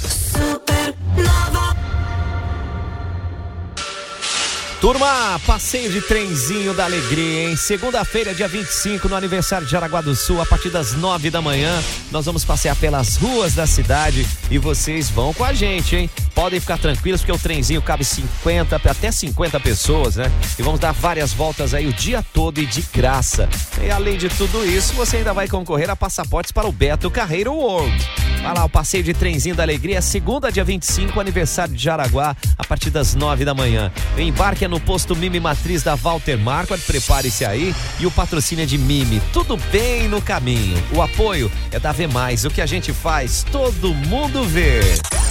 Turma, 4.87 5.41
passeio 5.45 5.91
de 5.91 6.01
trenzinho 6.01 6.73
da 6.73 6.85
alegria, 6.85 7.49
hein? 7.49 7.57
Segunda-feira, 7.57 8.33
dia 8.33 8.47
25, 8.47 9.09
no 9.09 9.17
aniversário 9.17 9.67
de 9.67 9.73
Jaraguá 9.73 10.01
do 10.01 10.15
Sul, 10.15 10.41
a 10.41 10.47
partir 10.47 10.71
das 10.71 10.93
nove 10.93 11.29
da 11.29 11.43
manhã, 11.43 11.83
nós 12.13 12.25
vamos 12.25 12.45
passear 12.45 12.77
pelas 12.77 13.17
ruas 13.17 13.53
da 13.53 13.67
cidade 13.67 14.25
e 14.49 14.59
vocês 14.59 15.11
vão 15.11 15.35
com 15.35 15.43
a 15.43 15.53
gente, 15.53 15.97
hein? 15.97 16.11
Podem 16.37 16.61
ficar 16.61 16.79
tranquilos 16.79 17.21
porque 17.21 17.33
o 17.33 17.39
trenzinho 17.39 17.83
cabe 17.83 18.05
50, 18.05 18.77
até 18.77 19.11
50 19.11 19.59
pessoas, 19.59 20.15
né? 20.15 20.31
E 20.57 20.63
vamos 20.63 20.79
dar 20.79 20.93
várias 20.93 21.33
voltas 21.33 21.75
aí 21.75 21.89
o 21.89 21.93
dia 21.93 22.25
todo 22.33 22.61
e 22.61 22.67
de 22.67 22.83
graça. 22.95 23.49
E 23.83 23.91
além 23.91 24.17
de 24.17 24.29
tudo 24.29 24.65
isso, 24.65 24.93
você 24.93 25.17
ainda 25.17 25.35
vai 25.35 25.49
concorrer 25.49 25.91
a 25.91 25.97
passaportes 25.97 26.53
para 26.53 26.69
o 26.69 26.71
Beto 26.71 27.11
Carreiro 27.11 27.53
World. 27.55 28.09
Vai 28.43 28.55
lá, 28.55 28.65
o 28.65 28.69
passeio 28.69 29.03
de 29.03 29.13
trenzinho 29.13 29.57
da 29.57 29.65
alegria, 29.65 30.01
segunda, 30.01 30.53
dia 30.53 30.63
25, 30.63 31.19
aniversário 31.19 31.75
de 31.75 31.83
Jaraguá, 31.83 32.37
a 32.57 32.65
partir 32.65 32.91
das 32.91 33.15
nove 33.15 33.45
da 33.45 33.53
manhã. 33.53 33.91
O 34.17 34.21
embarque 34.21 34.65
é 34.65 34.69
no 34.69 34.76
posto 34.81 35.15
Mimi 35.15 35.41
Matriz 35.41 35.83
da 35.83 35.95
Walter 35.95 36.39
Marquardt, 36.39 36.85
prepare-se 36.85 37.45
aí. 37.45 37.75
E 37.99 38.07
o 38.07 38.11
patrocínio 38.11 38.63
é 38.63 38.67
de 38.67 38.79
Mimi, 38.79 39.21
tudo 39.33 39.57
bem 39.71 40.09
no 40.09 40.21
caminho. 40.21 40.77
O 40.93 41.03
apoio 41.03 41.51
é 41.71 41.79
da 41.79 41.93
V+, 41.93 42.07
o 42.47 42.51
que 42.51 42.61
a 42.61 42.67
gente 42.67 42.93
faz, 42.93 43.45
todo 43.51 43.95
mundo 43.95 44.45
vê. 44.45 44.81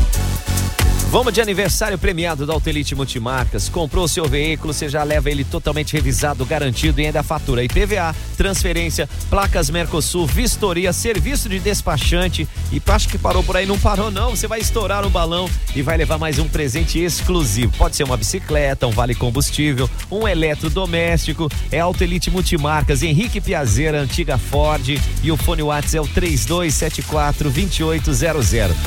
Vamos 1.11 1.33
de 1.35 1.40
aniversário 1.40 1.99
premiado 1.99 2.46
da 2.46 2.53
Autelite 2.53 2.94
Multimarcas. 2.94 3.68
Comprou 3.68 4.07
seu 4.07 4.29
veículo, 4.29 4.73
você 4.73 4.88
já 4.88 5.03
leva 5.03 5.29
ele 5.29 5.42
totalmente 5.42 5.92
revisado, 5.94 6.46
garantido 6.46 7.01
e 7.01 7.07
ainda 7.07 7.20
fatura 7.25 7.64
IPVA, 7.64 8.14
transferência, 8.37 9.09
placas 9.29 9.68
Mercosul, 9.70 10.25
vistoria, 10.25 10.92
serviço 10.92 11.49
de 11.49 11.59
despachante. 11.59 12.46
E 12.70 12.81
acho 12.87 13.09
que 13.09 13.18
parou 13.18 13.42
por 13.42 13.57
aí, 13.57 13.66
não 13.66 13.77
parou 13.77 14.09
não. 14.09 14.37
Você 14.37 14.46
vai 14.46 14.61
estourar 14.61 15.05
o 15.05 15.11
balão 15.11 15.51
e 15.75 15.83
vai 15.83 15.96
levar 15.96 16.16
mais 16.16 16.38
um 16.38 16.46
presente 16.46 17.01
exclusivo. 17.01 17.77
Pode 17.77 17.96
ser 17.96 18.05
uma 18.05 18.16
bicicleta, 18.16 18.87
um 18.87 18.92
vale 18.92 19.16
combustível, 19.16 19.90
um 20.12 20.29
eletrodoméstico. 20.29 21.51
É 21.73 21.81
Autelite 21.81 22.31
Multimarcas, 22.31 23.03
Henrique 23.03 23.40
Piazeira, 23.40 24.01
antiga 24.01 24.38
Ford. 24.38 24.88
E 25.25 25.33
o 25.33 25.37
fone 25.37 25.62
WhatsApp 25.62 25.96
é 25.96 26.01
o 26.01 26.07
3274 26.07 27.51
2800. 27.51 28.37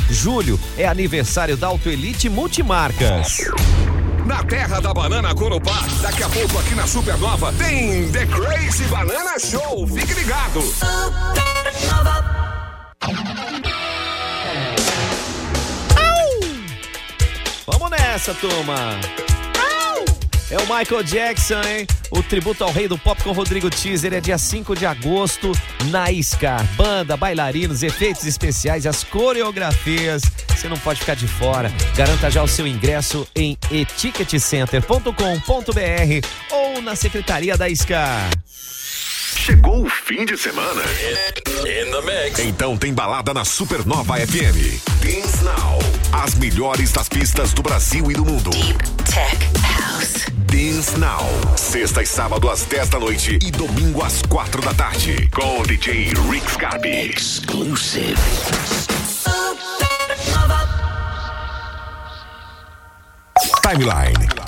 Julho 0.09 0.57
é 0.77 0.87
aniversário 0.87 1.57
da 1.57 1.67
Autelite 1.67 2.12
Multimarcas. 2.29 3.37
Na 4.25 4.43
terra 4.43 4.79
da 4.79 4.93
banana 4.93 5.33
Corupá, 5.35 5.83
daqui 6.01 6.23
a 6.23 6.29
pouco 6.29 6.57
aqui 6.59 6.75
na 6.75 6.87
Supernova 6.87 7.51
tem 7.53 8.09
The 8.11 8.25
Crazy 8.27 8.85
Banana 8.85 9.37
Show. 9.39 9.87
Fique 9.87 10.13
ligado. 10.13 10.61
Vamos 17.65 17.89
nessa, 17.89 18.33
turma. 18.35 18.99
É 20.49 20.57
o 20.57 20.61
Michael 20.61 21.03
Jackson, 21.03 21.61
hein? 21.61 21.87
O 22.11 22.21
tributo 22.21 22.63
ao 22.63 22.71
rei 22.71 22.87
do 22.87 22.97
pop 22.97 23.21
com 23.23 23.31
Rodrigo 23.31 23.69
Teaser 23.69 24.13
é 24.13 24.21
dia 24.21 24.37
5 24.37 24.75
de 24.75 24.85
agosto 24.85 25.51
na 25.85 26.05
Scar. 26.21 26.63
Banda, 26.75 27.17
bailarinos, 27.17 27.81
efeitos 27.81 28.25
especiais, 28.25 28.85
as 28.85 29.03
coreografias. 29.03 30.21
Você 30.49 30.69
não 30.69 30.77
pode 30.77 30.99
ficar 30.99 31.15
de 31.15 31.27
fora. 31.27 31.71
Garanta 31.95 32.29
já 32.29 32.43
o 32.43 32.47
seu 32.47 32.67
ingresso 32.67 33.27
em 33.35 33.57
eticketcenter.com.br 33.71 36.27
ou 36.51 36.81
na 36.81 36.95
secretaria 36.95 37.57
da 37.57 37.73
Scar. 37.73 38.29
Chegou 38.45 39.85
o 39.85 39.89
fim 39.89 40.25
de 40.25 40.37
semana. 40.37 40.83
Então 42.39 42.77
tem 42.77 42.93
balada 42.93 43.33
na 43.33 43.43
Supernova 43.43 44.15
FM. 44.15 44.79
Dance 45.01 45.43
Now. 45.43 45.79
As 46.13 46.35
melhores 46.35 46.91
das 46.91 47.09
pistas 47.09 47.53
do 47.53 47.61
Brasil 47.61 48.09
e 48.11 48.13
do 48.13 48.23
mundo. 48.23 48.51
Tech 49.03 49.72
House. 50.03 50.25
Dance 50.47 50.99
Now. 50.99 51.23
Sexta 51.55 52.01
e 52.01 52.05
sábado 52.05 52.49
às 52.49 52.63
10 52.63 52.89
da 52.89 52.99
noite 52.99 53.39
e 53.41 53.51
domingo 53.51 54.03
às 54.03 54.21
4 54.23 54.61
da 54.61 54.73
tarde. 54.73 55.29
Com 55.29 55.61
o 55.61 55.63
DJ 55.63 56.13
Rick 56.29 56.51
Scarpi. 56.51 56.89
Exclusive. 57.09 58.15
Timeline. 63.61 64.42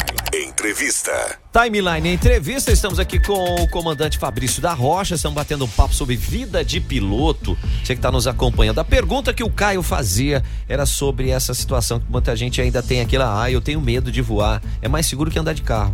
Entrevista. 0.69 1.37
Timeline 1.53 2.09
Entrevista, 2.15 2.71
estamos 2.71 2.99
aqui 2.99 3.19
com 3.19 3.33
o 3.61 3.67
comandante 3.67 4.17
Fabrício 4.17 4.63
da 4.63 4.73
Rocha, 4.73 5.13
estamos 5.13 5.35
batendo 5.35 5.63
um 5.63 5.67
papo 5.67 5.93
sobre 5.93 6.15
vida 6.15 6.65
de 6.65 6.79
piloto. 6.81 7.55
Você 7.83 7.93
que 7.93 7.99
está 7.99 8.11
nos 8.11 8.25
acompanhando. 8.25 8.79
A 8.79 8.83
pergunta 8.83 9.31
que 9.31 9.43
o 9.43 9.49
Caio 9.51 9.83
fazia 9.83 10.41
era 10.67 10.87
sobre 10.87 11.29
essa 11.29 11.53
situação 11.53 11.99
que 11.99 12.11
muita 12.11 12.35
gente 12.35 12.59
ainda 12.59 12.81
tem 12.81 12.99
aquela, 12.99 13.43
ah, 13.43 13.51
eu 13.51 13.61
tenho 13.61 13.79
medo 13.79 14.11
de 14.11 14.23
voar. 14.23 14.59
É 14.81 14.87
mais 14.87 15.05
seguro 15.05 15.29
que 15.29 15.37
andar 15.37 15.53
de 15.53 15.61
carro. 15.61 15.93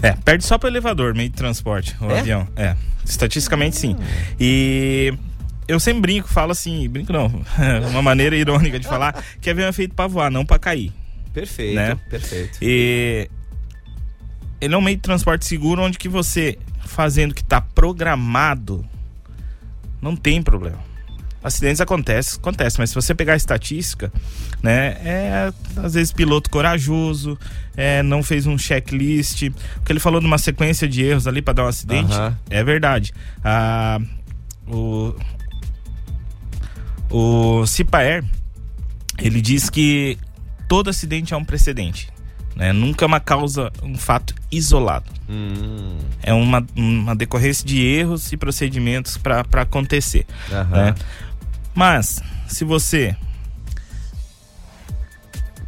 É, 0.00 0.12
perde 0.12 0.44
só 0.44 0.56
pro 0.58 0.68
elevador, 0.68 1.12
meio 1.12 1.28
de 1.28 1.34
transporte, 1.34 1.96
o 2.00 2.08
É? 2.08 2.20
avião. 2.20 2.46
É, 2.54 2.76
estatisticamente 3.04 3.76
sim. 3.76 3.96
E 4.38 5.12
eu 5.66 5.80
sempre 5.80 6.02
brinco, 6.02 6.28
falo 6.28 6.52
assim, 6.52 6.88
brinco 6.88 7.12
não, 7.12 7.26
uma 7.90 8.00
maneira 8.00 8.36
irônica 8.36 8.78
de 8.78 8.86
falar 8.86 9.24
que 9.40 9.50
avião 9.50 9.66
é 9.66 9.72
feito 9.72 9.92
pra 9.96 10.06
voar, 10.06 10.30
não 10.30 10.46
pra 10.46 10.56
cair. 10.56 10.92
Perfeito, 11.34 11.74
Né? 11.74 11.98
perfeito. 12.08 12.58
E 12.62 13.28
ele 14.60 14.74
é 14.74 14.78
um 14.78 14.82
meio 14.82 14.96
de 14.96 15.02
transporte 15.02 15.46
seguro 15.46 15.82
onde 15.82 15.98
que 15.98 16.08
você 16.08 16.58
fazendo 16.84 17.32
o 17.32 17.34
que 17.34 17.44
tá 17.44 17.60
programado 17.60 18.84
não 20.00 20.16
tem 20.16 20.42
problema. 20.42 20.78
Acidentes 21.42 21.80
acontecem, 21.80 22.38
acontece, 22.38 22.78
mas 22.78 22.90
se 22.90 22.96
você 22.96 23.14
pegar 23.14 23.34
a 23.34 23.36
estatística, 23.36 24.12
né, 24.60 24.96
é 25.04 25.52
às 25.76 25.94
vezes 25.94 26.12
piloto 26.12 26.50
corajoso, 26.50 27.38
é, 27.76 28.02
não 28.02 28.24
fez 28.24 28.46
um 28.46 28.58
checklist, 28.58 29.50
porque 29.76 29.92
ele 29.92 30.00
falou 30.00 30.20
de 30.20 30.26
uma 30.26 30.38
sequência 30.38 30.88
de 30.88 31.04
erros 31.04 31.28
ali 31.28 31.40
para 31.40 31.54
dar 31.54 31.64
um 31.64 31.68
acidente, 31.68 32.12
Aham. 32.12 32.36
é 32.50 32.64
verdade. 32.64 33.12
Ah, 33.44 34.00
o 34.66 35.14
o 37.10 37.64
Cipaer, 37.66 38.22
ele 39.18 39.40
diz 39.40 39.70
que 39.70 40.18
todo 40.68 40.90
acidente 40.90 41.32
é 41.32 41.36
um 41.36 41.44
precedente. 41.44 42.10
Né? 42.58 42.72
Nunca 42.72 43.04
é 43.04 43.06
uma 43.06 43.20
causa, 43.20 43.72
um 43.82 43.96
fato 43.96 44.34
isolado. 44.50 45.06
Hum, 45.30 45.96
É 46.20 46.34
uma, 46.34 46.66
uma 46.76 47.14
decorrência 47.14 47.64
de 47.64 47.80
erros 47.80 48.32
e 48.32 48.36
procedimentos 48.36 49.16
para 49.16 49.40
acontecer. 49.62 50.26
aham. 50.52 50.86
né? 50.86 50.94
Mas, 51.72 52.20
se 52.48 52.64
você 52.64 53.16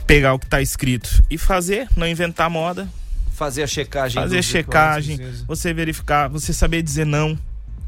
pegar 0.04 0.34
o 0.34 0.38
que 0.40 0.46
está 0.46 0.60
escrito 0.60 1.22
e 1.30 1.38
fazer, 1.38 1.88
não 1.96 2.06
inventar 2.06 2.50
moda, 2.50 2.88
Fazer 3.32 3.62
a 3.62 3.66
checagem. 3.66 4.20
fazer 4.20 4.36
dos 4.36 4.44
checagem, 4.46 5.18
você 5.46 5.72
verificar, 5.72 6.28
você 6.28 6.52
saber 6.52 6.82
dizer 6.82 7.06
não, 7.06 7.38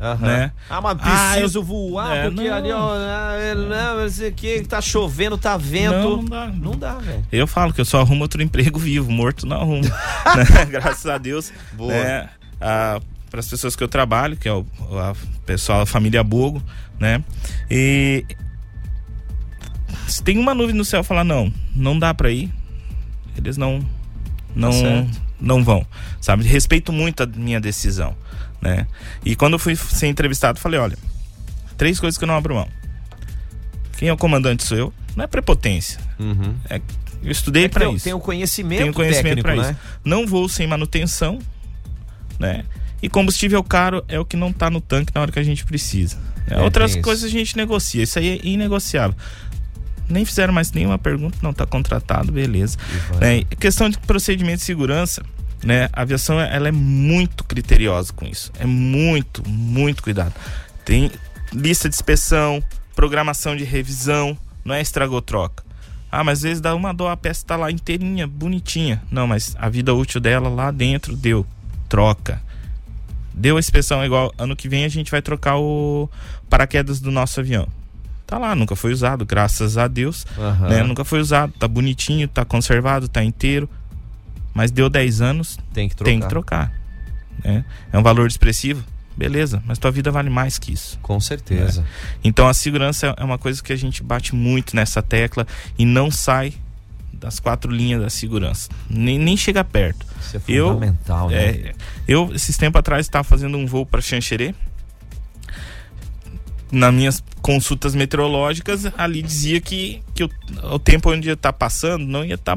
Aham. 0.02 0.26
né? 0.26 0.52
Ah, 0.68 0.80
mas 0.80 0.98
Ah, 1.00 1.30
preciso 1.34 1.60
eu- 1.60 1.62
voar 1.62 2.16
É, 2.16 2.22
porque 2.28 2.48
não. 2.48 2.56
ali, 2.56 2.72
ó, 2.72 2.92
ah, 2.94 3.36
é, 3.38 3.54
não, 3.54 4.00
não 4.02 4.08
sei 4.08 4.30
o 4.30 4.32
que, 4.32 4.62
tá 4.62 4.80
chovendo, 4.80 5.38
tá 5.38 5.56
vento. 5.56 5.92
Não, 5.94 6.16
não 6.16 6.24
dá. 6.24 6.46
Não 6.48 6.72
dá, 6.76 6.94
velho. 6.94 7.24
Eu 7.30 7.46
falo 7.46 7.72
que 7.72 7.80
eu 7.80 7.84
só 7.84 8.00
arrumo 8.00 8.22
outro 8.22 8.42
emprego 8.42 8.78
vivo, 8.80 9.10
morto 9.12 9.46
não 9.46 9.60
arrumo. 9.60 9.82
né? 10.36 10.64
Graças 10.68 11.06
a 11.06 11.18
Deus. 11.18 11.52
Boa. 11.72 11.92
Né? 11.92 12.28
para 13.30 13.40
as 13.40 13.48
pessoas 13.48 13.74
que 13.74 13.82
eu 13.82 13.88
trabalho, 13.88 14.36
que 14.36 14.46
é 14.46 14.52
o 14.52 14.66
a 14.98 15.14
pessoal, 15.46 15.80
a 15.80 15.86
família 15.86 16.22
Bogo, 16.22 16.62
né? 17.00 17.24
E 17.70 18.26
se 20.06 20.22
tem 20.22 20.38
uma 20.38 20.54
nuvem 20.54 20.74
no 20.74 20.84
céu 20.84 21.02
falar 21.02 21.24
não, 21.24 21.52
não 21.74 21.98
dá 21.98 22.12
para 22.12 22.30
ir, 22.30 22.52
eles 23.36 23.56
não 23.56 23.80
não 24.54 24.70
Tá 24.70 25.18
não 25.40 25.64
vão, 25.64 25.84
sabe? 26.20 26.44
Respeito 26.44 26.92
muito 26.92 27.22
a 27.22 27.26
minha 27.26 27.58
decisão, 27.60 28.14
né? 28.62 28.86
E 29.24 29.34
quando 29.36 29.54
eu 29.54 29.58
fui 29.58 29.74
ser 29.76 30.06
entrevistado, 30.06 30.58
falei, 30.60 30.78
olha, 30.80 30.96
três 31.76 31.98
coisas 32.00 32.16
que 32.16 32.24
eu 32.24 32.28
não 32.28 32.36
abro 32.36 32.54
mão. 32.54 32.68
Quem 33.98 34.08
é 34.08 34.12
o 34.12 34.16
comandante 34.16 34.64
sou 34.64 34.76
eu, 34.78 34.92
não 35.16 35.24
é 35.24 35.26
prepotência. 35.26 36.00
Uhum. 36.18 36.54
É, 36.70 36.80
eu 37.22 37.30
estudei 37.30 37.64
É 37.64 37.68
para 37.68 37.88
isso. 37.90 38.04
tem 38.04 38.12
o 38.14 38.20
conhecimento, 38.20 38.80
Tenho 38.80 38.92
conhecimento 38.92 39.42
técnico, 39.42 39.48
para 39.48 39.62
né? 39.62 39.70
isso. 39.70 39.98
Não 40.04 40.26
vou 40.26 40.48
sem 40.48 40.66
manutenção, 40.66 41.38
né? 42.38 42.64
E 43.02 43.08
combustível 43.08 43.62
caro 43.64 44.04
é 44.08 44.18
o 44.18 44.24
que 44.24 44.36
não 44.36 44.52
tá 44.52 44.70
no 44.70 44.80
tanque 44.80 45.12
na 45.14 45.20
hora 45.20 45.32
que 45.32 45.38
a 45.38 45.42
gente 45.42 45.64
precisa. 45.64 46.16
É, 46.48 46.60
Outras 46.60 46.92
tem 46.92 47.00
isso. 47.00 47.04
coisas 47.04 47.24
a 47.24 47.28
gente 47.28 47.56
negocia. 47.56 48.02
Isso 48.02 48.18
aí 48.18 48.28
é 48.28 48.46
inegociável. 48.46 49.16
Nem 50.08 50.24
fizeram 50.24 50.52
mais 50.52 50.70
nenhuma 50.72 50.98
pergunta, 50.98 51.38
não 51.42 51.52
tá 51.52 51.64
contratado, 51.66 52.30
beleza. 52.32 52.76
Né? 53.20 53.44
Questão 53.58 53.88
de 53.88 53.98
procedimento 53.98 54.58
de 54.58 54.64
segurança, 54.64 55.22
né? 55.62 55.88
A 55.92 56.02
aviação 56.02 56.40
ela 56.40 56.68
é 56.68 56.72
muito 56.72 57.44
criteriosa 57.44 58.12
com 58.12 58.26
isso. 58.26 58.52
É 58.58 58.66
muito, 58.66 59.48
muito 59.48 60.02
cuidado. 60.02 60.34
Tem 60.84 61.10
lista 61.52 61.88
de 61.88 61.94
inspeção, 61.94 62.62
programação 62.94 63.56
de 63.56 63.64
revisão, 63.64 64.36
não 64.64 64.74
é 64.74 64.80
estragou 64.80 65.22
troca. 65.22 65.64
Ah, 66.10 66.22
mas 66.22 66.40
às 66.40 66.42
vezes 66.42 66.60
dá 66.60 66.74
uma 66.74 66.92
dó, 66.92 67.08
a 67.08 67.16
peça 67.16 67.44
tá 67.46 67.56
lá 67.56 67.70
inteirinha, 67.70 68.26
bonitinha. 68.26 69.02
Não, 69.10 69.26
mas 69.26 69.56
a 69.58 69.68
vida 69.68 69.94
útil 69.94 70.20
dela 70.20 70.48
lá 70.48 70.70
dentro 70.70 71.16
deu. 71.16 71.46
Troca. 71.88 72.40
Deu 73.32 73.56
a 73.56 73.60
inspeção 73.60 74.04
igual 74.04 74.32
ano 74.36 74.54
que 74.54 74.68
vem 74.68 74.84
a 74.84 74.88
gente 74.88 75.10
vai 75.10 75.22
trocar 75.22 75.56
o 75.56 76.08
paraquedas 76.50 77.00
do 77.00 77.10
nosso 77.10 77.40
avião. 77.40 77.66
Tá 78.26 78.38
lá, 78.38 78.54
nunca 78.54 78.76
foi 78.76 78.92
usado, 78.92 79.24
graças 79.24 79.78
a 79.78 79.88
Deus. 79.88 80.26
Aham. 80.38 80.68
Né? 80.68 80.82
Nunca 80.82 81.04
foi 81.04 81.20
usado, 81.20 81.52
tá 81.58 81.66
bonitinho, 81.66 82.28
tá 82.28 82.44
conservado, 82.44 83.08
tá 83.08 83.24
inteiro. 83.24 83.68
Mas 84.54 84.70
deu 84.70 84.88
10 84.90 85.20
anos, 85.20 85.58
Tem 85.72 85.88
que 85.88 85.96
trocar. 85.96 86.10
tem 86.10 86.20
que 86.20 86.28
trocar. 86.28 86.72
né? 87.44 87.64
É 87.92 87.98
um 87.98 88.02
valor 88.02 88.26
expressivo? 88.28 88.84
Beleza, 89.16 89.62
mas 89.66 89.78
tua 89.78 89.90
vida 89.90 90.10
vale 90.10 90.30
mais 90.30 90.58
que 90.58 90.72
isso. 90.72 90.98
Com 91.02 91.20
certeza. 91.20 91.84
Então 92.24 92.48
a 92.48 92.54
segurança 92.54 93.14
é 93.16 93.24
uma 93.24 93.36
coisa 93.38 93.62
que 93.62 93.72
a 93.72 93.76
gente 93.76 94.02
bate 94.02 94.34
muito 94.34 94.74
nessa 94.74 95.02
tecla 95.02 95.46
e 95.78 95.84
não 95.84 96.10
sai 96.10 96.54
das 97.12 97.38
quatro 97.38 97.70
linhas 97.70 98.00
da 98.00 98.08
segurança. 98.10 98.68
Nem, 98.88 99.18
nem 99.18 99.36
chega 99.36 99.62
perto. 99.62 100.06
Isso 100.20 100.36
é 100.38 100.40
Eu- 100.48 100.68
fundamental, 100.68 101.28
né? 101.28 101.44
É, 101.44 101.74
eu, 102.08 102.30
esses 102.34 102.56
tempos 102.56 102.78
atrás, 102.80 103.04
estava 103.06 103.22
fazendo 103.22 103.56
um 103.58 103.66
voo 103.66 103.84
para 103.86 104.00
Xanxerê. 104.00 104.54
Nas 106.70 106.92
minhas 106.94 107.22
consultas 107.42 107.94
meteorológicas, 107.94 108.86
ali 108.96 109.20
dizia 109.22 109.60
que, 109.60 110.02
que 110.14 110.24
o, 110.24 110.30
o 110.72 110.78
tempo 110.78 111.12
onde 111.12 111.28
ia 111.28 111.34
estar 111.34 111.52
passando 111.52 112.06
não 112.06 112.24
ia 112.24 112.34
estar 112.36 112.56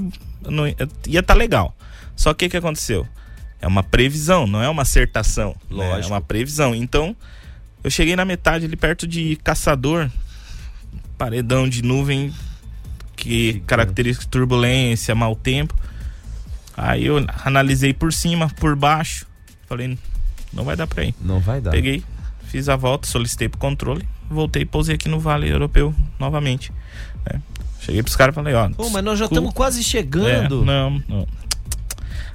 não 0.50 0.66
ia, 0.66 0.76
ia 1.06 1.22
tá 1.22 1.34
legal. 1.34 1.76
Só 2.16 2.34
que 2.34 2.46
o 2.46 2.50
que 2.50 2.58
aconteceu? 2.58 3.08
É 3.62 3.68
uma 3.68 3.84
previsão, 3.84 4.46
não 4.46 4.62
é 4.62 4.70
uma 4.70 4.84
acertação. 4.84 5.56
né? 5.70 5.86
É 5.86 5.90
Lógico. 5.96 6.14
uma 6.14 6.22
previsão. 6.22 6.76
Então, 6.76 7.16
eu 7.84 7.90
cheguei 7.90 8.16
na 8.16 8.26
metade 8.26 8.66
ali 8.66 8.76
perto 8.76 9.08
de 9.08 9.36
Caçador, 9.38 10.10
paredão 11.18 11.68
de 11.68 11.82
nuvem 11.82 12.34
que 13.16 13.62
caracteriza 13.66 14.22
turbulência, 14.30 15.16
mau 15.16 15.36
tempo. 15.36 15.76
Aí 16.76 17.06
eu 17.06 17.26
analisei 17.44 17.94
por 17.94 18.12
cima, 18.12 18.50
por 18.50 18.76
baixo. 18.76 19.26
Falei, 19.68 19.98
não 20.52 20.64
vai 20.64 20.76
dar 20.76 20.88
pra 20.88 21.04
ir. 21.06 21.16
Não 21.22 21.40
vai 21.40 21.62
dar. 21.62 21.72
Peguei, 21.72 22.04
fiz 22.48 22.68
a 22.70 22.76
volta, 22.76 23.08
solicitei 23.08 23.48
pro 23.50 23.58
controle, 23.60 24.08
voltei 24.30 24.64
e 24.64 24.66
pousei 24.66 24.96
aqui 24.96 25.08
no 25.08 25.20
Vale 25.20 25.50
Europeu 25.50 25.94
novamente. 26.20 26.72
né? 27.32 27.42
Cheguei 27.80 28.02
pros 28.02 28.16
caras 28.16 28.34
e 28.34 28.36
falei, 28.36 28.54
ó. 28.54 28.70
Pô, 28.70 28.90
mas 28.90 29.04
nós 29.04 29.18
já 29.20 29.26
estamos 29.26 29.54
quase 29.54 29.84
chegando. 29.84 30.64
É, 30.64 30.66
não, 30.66 31.04
não. 31.08 31.28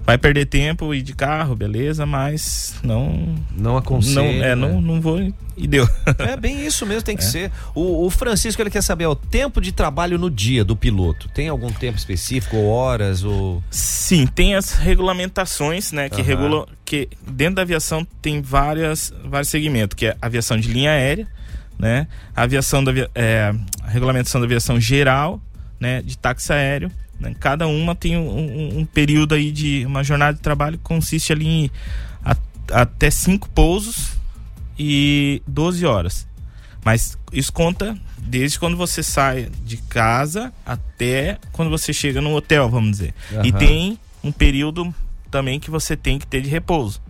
Vai 0.05 0.19
perder 0.19 0.47
tempo 0.47 0.93
ir 0.95 1.03
de 1.03 1.15
carro, 1.15 1.55
beleza, 1.55 2.05
mas 2.05 2.75
não. 2.83 3.35
Não 3.57 3.77
aconselho. 3.77 4.39
Não, 4.39 4.45
é, 4.45 4.55
né? 4.55 4.55
não, 4.55 4.81
não 4.81 5.01
vou 5.01 5.21
e 5.61 5.67
deu. 5.67 5.89
É 6.19 6.37
bem 6.37 6.67
isso 6.67 6.87
mesmo, 6.87 7.03
tem 7.03 7.17
que 7.17 7.25
ser. 7.25 7.51
O, 7.75 8.07
o 8.07 8.11
Francisco 8.11 8.61
ele 8.61 8.71
quer 8.71 8.83
saber 8.83 9.07
ó, 9.07 9.13
o 9.13 9.17
tempo 9.17 9.61
de 9.61 9.73
trabalho 9.73 10.19
no 10.19 10.31
dia 10.31 10.65
do 10.65 10.75
piloto. 10.75 11.29
Tem 11.29 11.49
algum 11.49 11.71
tempo 11.73 11.99
específico, 11.99 12.57
ou 12.57 12.69
horas, 12.69 13.23
ou. 13.23 13.63
Sim, 13.71 14.27
tem 14.27 14.55
as 14.55 14.73
regulamentações, 14.73 15.93
né, 15.93 16.09
que 16.09 16.21
Aham. 16.21 16.25
regulam 16.25 16.67
que 16.85 17.09
dentro 17.27 17.57
da 17.57 17.63
aviação 17.63 18.07
tem 18.21 18.43
várias 18.43 19.13
vários 19.25 19.49
segmentos, 19.49 19.95
que 19.95 20.07
é 20.07 20.17
a 20.21 20.27
aviação 20.27 20.59
de 20.59 20.69
linha 20.69 20.91
aérea, 20.91 21.27
né, 21.79 22.07
aviação 22.35 22.83
da 22.83 22.93
é, 23.15 23.55
a 23.83 23.89
regulamentação 23.89 24.41
da 24.41 24.47
aviação 24.47 24.81
geral, 24.81 25.41
né, 25.79 26.03
de 26.03 26.19
táxi 26.19 26.53
aéreo, 26.53 26.91
né, 27.21 27.35
cada 27.39 27.67
uma 27.69 27.95
tem 27.95 28.17
um, 28.17 28.79
um- 28.81 28.87
período 28.87 29.35
aí 29.35 29.53
de 29.53 29.85
uma 29.87 30.03
jornada 30.03 30.35
de 30.37 30.41
trabalho 30.43 30.79
que 30.79 30.85
consiste 30.85 31.33
ali 31.33 31.47
em 31.47 31.71
a- 32.25 32.37
até 32.73 33.11
cinco 33.11 33.49
pousos 33.51 34.13
e 34.79 35.43
12 35.47 35.85
horas. 35.87 36.27
Mas 36.85 37.19
isso 37.33 37.53
conta 37.53 37.97
desde 38.19 38.59
quando 38.59 38.77
você 38.77 39.03
sai 39.03 39.51
de 39.65 39.77
casa 39.77 40.53
até 40.65 41.39
quando 41.53 41.71
você 41.71 41.93
chega 41.93 42.21
no 42.21 42.35
hotel, 42.35 42.69
vamos 42.71 42.93
dizer. 42.93 43.15
E 43.45 43.51
Aham. 43.51 43.59
tem 43.59 43.99
um 44.25 44.33
período 44.33 44.95
também 45.31 45.61
que 45.61 45.71
você 45.71 45.97
tem 45.97 46.19
que 46.19 46.27
ter 46.27 46.41
de 46.41 46.49
repouso, 46.49 47.01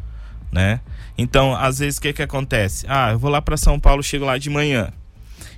né? 0.50 0.80
Então, 1.16 1.54
às 1.54 1.78
vezes 1.78 1.98
o 1.98 2.02
que 2.02 2.12
que 2.12 2.22
acontece? 2.22 2.84
Ah, 2.88 3.10
eu 3.12 3.18
vou 3.18 3.30
lá 3.30 3.40
para 3.40 3.56
São 3.56 3.78
Paulo, 3.78 4.02
chego 4.02 4.24
lá 4.24 4.38
de 4.38 4.50
manhã 4.50 4.92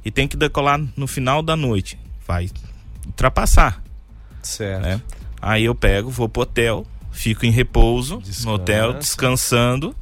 e 0.05 0.11
tem 0.11 0.28
que 0.28 0.36
decolar 0.36 0.80
no 0.96 1.07
final 1.07 1.42
da 1.42 1.57
noite. 1.57 1.98
Vai 2.26 2.50
ultrapassar, 3.07 3.82
Certo. 4.43 4.82
né? 4.82 5.01
Aí 5.40 5.64
eu 5.64 5.74
pego, 5.74 6.09
vou 6.11 6.28
pro 6.28 6.43
hotel, 6.43 6.86
fico 7.11 7.45
em 7.47 7.51
repouso 7.51 8.18
Descansa. 8.18 8.47
no 8.49 8.55
hotel, 8.55 8.93
descansando. 8.95 9.95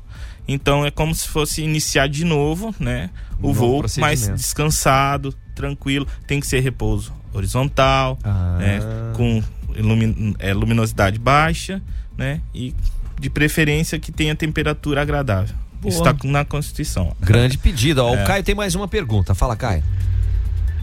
Então 0.47 0.85
é 0.85 0.91
como 0.91 1.15
se 1.15 1.29
fosse 1.29 1.63
iniciar 1.63 2.09
de 2.09 2.25
novo, 2.25 2.75
né? 2.79 3.09
O 3.41 3.47
Um 3.47 3.49
novo 3.49 3.61
voo 3.83 3.85
mais 3.99 4.29
descansado, 4.29 5.35
tranquilo. 5.55 6.07
Tem 6.27 6.41
que 6.41 6.47
ser 6.47 6.61
repouso 6.61 7.13
horizontal, 7.33 8.19
Ah. 8.25 8.57
né? 8.59 8.81
Com 9.17 9.43
ilumi- 9.77 10.35
é, 10.39 10.53
luminosidade 10.53 11.19
baixa, 11.19 11.81
né? 12.19 12.41
E 12.55 12.75
de 13.19 13.31
preferência 13.31 13.99
que 13.99 14.11
tenha 14.11 14.35
temperatura 14.35 15.01
agradável. 15.03 15.55
Boa. 15.81 15.89
Isso 15.91 15.99
está 16.05 16.15
na 16.25 16.45
Constituição. 16.45 17.15
Grande 17.21 17.57
pedido. 17.57 18.03
Ó, 18.05 18.15
É. 18.15 18.23
O 18.23 18.27
Caio 18.27 18.43
tem 18.43 18.55
mais 18.55 18.75
uma 18.75 18.89
pergunta. 18.89 19.35
Fala, 19.35 19.57
Caio. 19.57 19.83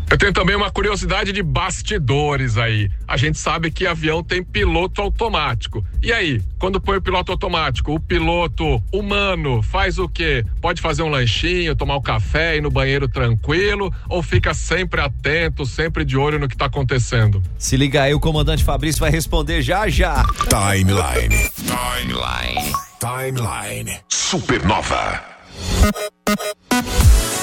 Eu 0.10 0.18
tenho 0.18 0.32
também 0.32 0.56
uma 0.56 0.72
curiosidade 0.72 1.34
de 1.34 1.44
bastidores 1.44 2.58
aí. 2.58 2.90
A 3.06 3.18
gente 3.18 3.38
sabe 3.38 3.70
que 3.70 3.86
avião 3.86 4.24
tem 4.24 4.42
piloto 4.42 5.02
automático. 5.02 5.86
E 6.02 6.14
aí, 6.14 6.42
quando 6.58 6.80
põe 6.80 6.98
o 6.98 7.02
piloto 7.02 7.34
automático, 7.34 7.94
o 7.94 8.00
piloto 8.00 8.82
humano 8.92 9.62
faz 9.62 10.00
o 10.00 10.08
quê? 10.08 10.46
Pode 10.62 10.82
fazer 10.82 11.04
um 11.04 11.10
lanchinho, 11.10 11.76
tomar 11.76 11.98
um 11.98 12.02
café, 12.02 12.56
ir 12.56 12.62
no 12.62 12.72
banheiro 12.72 13.10
tranquilo 13.10 13.94
ou 14.08 14.24
fica 14.24 14.54
sempre 14.54 15.02
atento, 15.02 15.66
sempre 15.66 16.06
de 16.06 16.16
olho 16.16 16.40
no 16.40 16.48
que 16.48 16.56
tá 16.56 16.66
acontecendo? 16.68 17.44
Se 17.58 17.76
liga 17.76 18.04
aí, 18.04 18.14
o 18.14 18.20
comandante 18.20 18.64
Fabrício 18.64 19.02
vai 19.02 19.12
responder 19.12 19.62
já 19.62 19.90
já. 19.90 20.24
Timeline. 20.48 21.50
Timeline. 21.58 22.74
Timeline. 23.00 24.00
Supernova. 24.08 25.22
Supernova, 25.68 27.37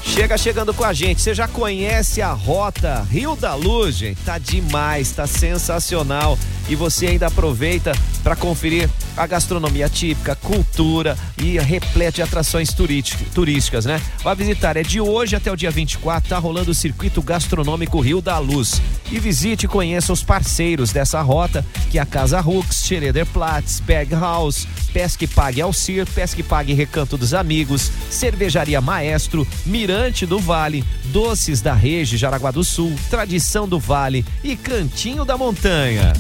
Chega 0.04 0.38
chegando 0.38 0.72
com 0.72 0.84
a 0.84 0.92
gente. 0.92 1.20
Você 1.20 1.34
já 1.34 1.48
conhece 1.48 2.22
a 2.22 2.30
rota 2.32 3.04
Rio 3.10 3.34
da 3.34 3.56
Luz, 3.56 3.96
gente? 3.96 4.22
Tá 4.22 4.38
demais, 4.38 5.10
tá 5.10 5.26
sensacional. 5.26 6.38
E 6.72 6.74
você 6.74 7.08
ainda 7.08 7.26
aproveita 7.26 7.92
para 8.24 8.34
conferir 8.34 8.88
a 9.14 9.26
gastronomia 9.26 9.90
típica, 9.90 10.34
cultura 10.34 11.18
e 11.36 11.58
repleta 11.58 12.12
de 12.12 12.22
atrações 12.22 12.72
turísti- 12.72 13.26
turísticas, 13.34 13.84
né? 13.84 14.00
Vai 14.24 14.34
visitar, 14.34 14.78
é 14.78 14.82
de 14.82 14.98
hoje 14.98 15.36
até 15.36 15.52
o 15.52 15.56
dia 15.56 15.70
24, 15.70 16.30
tá 16.30 16.38
rolando 16.38 16.70
o 16.70 16.74
circuito 16.74 17.20
gastronômico 17.20 18.00
Rio 18.00 18.22
da 18.22 18.38
Luz. 18.38 18.80
E 19.10 19.18
visite 19.18 19.64
e 19.66 19.68
conheça 19.68 20.14
os 20.14 20.22
parceiros 20.22 20.92
dessa 20.92 21.20
rota, 21.20 21.62
que 21.90 21.98
é 21.98 22.00
a 22.00 22.06
Casa 22.06 22.40
Rux, 22.40 22.86
Schroeder 22.86 23.26
Platz, 23.26 23.78
Berg 23.80 24.14
House, 24.14 24.66
Pesque 24.94 25.26
Pague 25.26 25.60
Alcir, 25.60 26.06
Pesque 26.06 26.42
Pague 26.42 26.72
Recanto 26.72 27.18
dos 27.18 27.34
Amigos, 27.34 27.90
Cervejaria 28.08 28.80
Maestro, 28.80 29.46
Mirante 29.66 30.24
do 30.24 30.38
Vale, 30.38 30.82
Doces 31.06 31.60
da 31.60 31.74
Rede 31.74 32.16
Jaraguá 32.16 32.50
do 32.50 32.64
Sul, 32.64 32.94
Tradição 33.10 33.68
do 33.68 33.78
Vale 33.78 34.24
e 34.42 34.56
Cantinho 34.56 35.22
da 35.26 35.36
Montanha. 35.36 36.14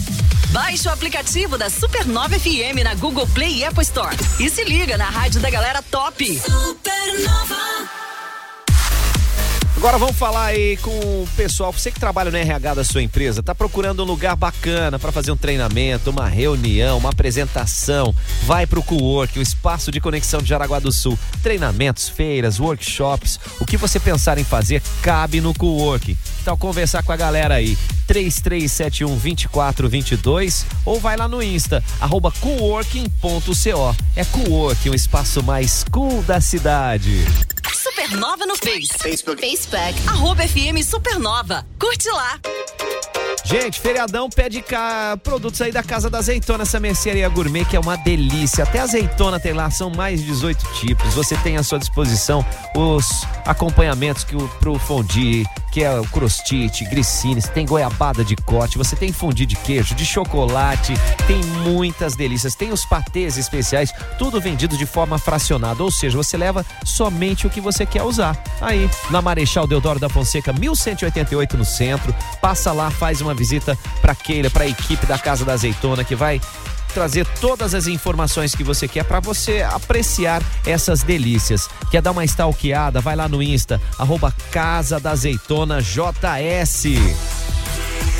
Baixe 0.52 0.86
o 0.86 0.92
aplicativo 0.92 1.56
da 1.56 1.70
Supernova 1.70 2.38
FM 2.38 2.84
na 2.84 2.94
Google 2.94 3.26
Play 3.28 3.60
e 3.60 3.64
Apple 3.64 3.82
Store. 3.82 4.14
E 4.38 4.50
se 4.50 4.62
liga 4.64 4.98
na 4.98 5.08
rádio 5.08 5.40
da 5.40 5.48
galera 5.48 5.80
top. 5.80 6.38
Supernova. 6.38 7.62
Agora 9.82 9.96
vamos 9.98 10.16
falar 10.16 10.44
aí 10.44 10.76
com 10.76 10.90
o 10.90 11.28
pessoal, 11.34 11.72
você 11.72 11.90
que 11.90 11.98
trabalha 11.98 12.30
no 12.30 12.36
RH 12.36 12.74
da 12.74 12.84
sua 12.84 13.02
empresa, 13.02 13.42
tá 13.42 13.52
procurando 13.52 14.02
um 14.02 14.06
lugar 14.06 14.36
bacana 14.36 14.98
para 14.98 15.10
fazer 15.10 15.32
um 15.32 15.36
treinamento, 15.36 16.10
uma 16.10 16.28
reunião, 16.28 16.98
uma 16.98 17.10
apresentação, 17.10 18.14
vai 18.44 18.64
pro 18.66 18.82
Cowork, 18.82 19.38
o 19.38 19.42
espaço 19.42 19.90
de 19.90 20.00
conexão 20.00 20.40
de 20.40 20.50
Jaraguá 20.50 20.78
do 20.78 20.92
Sul. 20.92 21.18
Treinamentos, 21.42 22.08
feiras, 22.08 22.60
workshops, 22.60 23.40
o 23.58 23.64
que 23.64 23.76
você 23.76 23.98
pensar 23.98 24.38
em 24.38 24.44
fazer 24.44 24.82
cabe 25.02 25.40
no 25.40 25.52
Cowork. 25.54 26.16
Tal 26.44 26.56
conversar 26.56 27.02
com 27.02 27.12
a 27.12 27.16
galera 27.16 27.54
aí? 27.54 27.76
3371 28.06 29.16
2422 29.16 30.66
ou 30.84 30.98
vai 31.00 31.16
lá 31.16 31.28
no 31.28 31.42
Insta, 31.42 31.82
arroba 32.00 32.32
coworking.co. 32.40 33.96
É 34.16 34.24
Coworking, 34.24 34.90
o 34.90 34.94
espaço 34.94 35.42
mais 35.42 35.84
cool 35.90 36.22
da 36.22 36.40
cidade. 36.40 37.24
Supernova 37.74 38.46
no 38.46 38.56
Face. 38.56 38.92
Facebook. 39.00 39.40
Facebook. 39.40 40.08
Arroba 40.08 40.42
FM 40.46 40.82
Supernova. 40.84 41.66
Curte 41.78 42.08
lá. 42.10 42.38
Gente, 43.44 43.80
feriadão 43.80 44.30
pede 44.30 44.62
cá 44.62 45.18
produtos 45.22 45.60
aí 45.60 45.72
da 45.72 45.82
Casa 45.82 46.08
da 46.08 46.18
Azeitona, 46.18 46.62
essa 46.62 46.78
mercearia 46.78 47.28
gourmet 47.28 47.64
que 47.64 47.76
é 47.76 47.80
uma 47.80 47.96
delícia. 47.96 48.62
Até 48.62 48.78
azeitona 48.78 49.40
tem 49.40 49.52
lá, 49.52 49.68
são 49.68 49.90
mais 49.90 50.20
de 50.20 50.26
18 50.26 50.64
tipos. 50.74 51.12
Você 51.14 51.36
tem 51.36 51.56
à 51.56 51.62
sua 51.62 51.78
disposição 51.78 52.44
os 52.74 53.26
acompanhamentos 53.44 54.22
que 54.22 54.36
o 54.36 54.48
pro 54.60 54.78
fondue, 54.78 55.44
que 55.72 55.82
é 55.82 55.98
o 55.98 56.04
crostite, 56.04 56.84
grissines, 56.84 57.48
tem 57.48 57.66
goiabada 57.66 58.24
de 58.24 58.36
corte, 58.36 58.78
você 58.78 58.94
tem 58.94 59.12
fondue 59.12 59.44
de 59.44 59.56
queijo, 59.56 59.94
de 59.94 60.06
chocolate, 60.06 60.94
tem 61.26 61.42
muitas 61.68 62.14
delícias. 62.14 62.54
Tem 62.54 62.70
os 62.70 62.84
patês 62.84 63.36
especiais, 63.36 63.92
tudo 64.18 64.40
vendido 64.40 64.76
de 64.76 64.86
forma 64.86 65.18
fracionada, 65.18 65.82
ou 65.82 65.90
seja, 65.90 66.16
você 66.16 66.36
leva 66.36 66.64
somente 66.84 67.46
o 67.46 67.50
que 67.50 67.60
você 67.60 67.84
quer 67.84 68.02
usar. 68.02 68.40
Aí, 68.60 68.88
na 69.10 69.20
Marechal 69.20 69.66
Deodoro 69.66 69.98
da 69.98 70.08
Fonseca, 70.08 70.52
1188 70.52 71.56
no 71.56 71.64
centro, 71.64 72.14
passa 72.40 72.70
lá, 72.70 72.90
faz 72.90 73.20
uma 73.20 73.31
visita 73.34 73.78
para 74.00 74.14
Keila, 74.14 74.50
para 74.50 74.64
a 74.64 74.68
equipe 74.68 75.06
da 75.06 75.18
Casa 75.18 75.44
da 75.44 75.52
Azeitona 75.52 76.04
que 76.04 76.14
vai 76.14 76.40
trazer 76.92 77.26
todas 77.40 77.74
as 77.74 77.86
informações 77.86 78.54
que 78.54 78.62
você 78.62 78.86
quer 78.86 79.04
para 79.04 79.18
você 79.20 79.62
apreciar 79.62 80.42
essas 80.66 81.02
delícias. 81.02 81.68
Quer 81.90 82.02
dar 82.02 82.12
uma 82.12 82.24
stalkeada? 82.24 83.00
Vai 83.00 83.16
lá 83.16 83.28
no 83.28 83.42
Insta, 83.42 83.80
arroba 83.98 84.32
Casa 84.50 85.00
da 85.00 85.12
Azeitona 85.12 85.80
JS. 85.80 86.84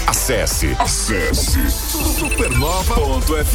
Acesse. 0.06 0.76
Acesse. 0.78 1.70
Supernova.fm. 1.70 3.52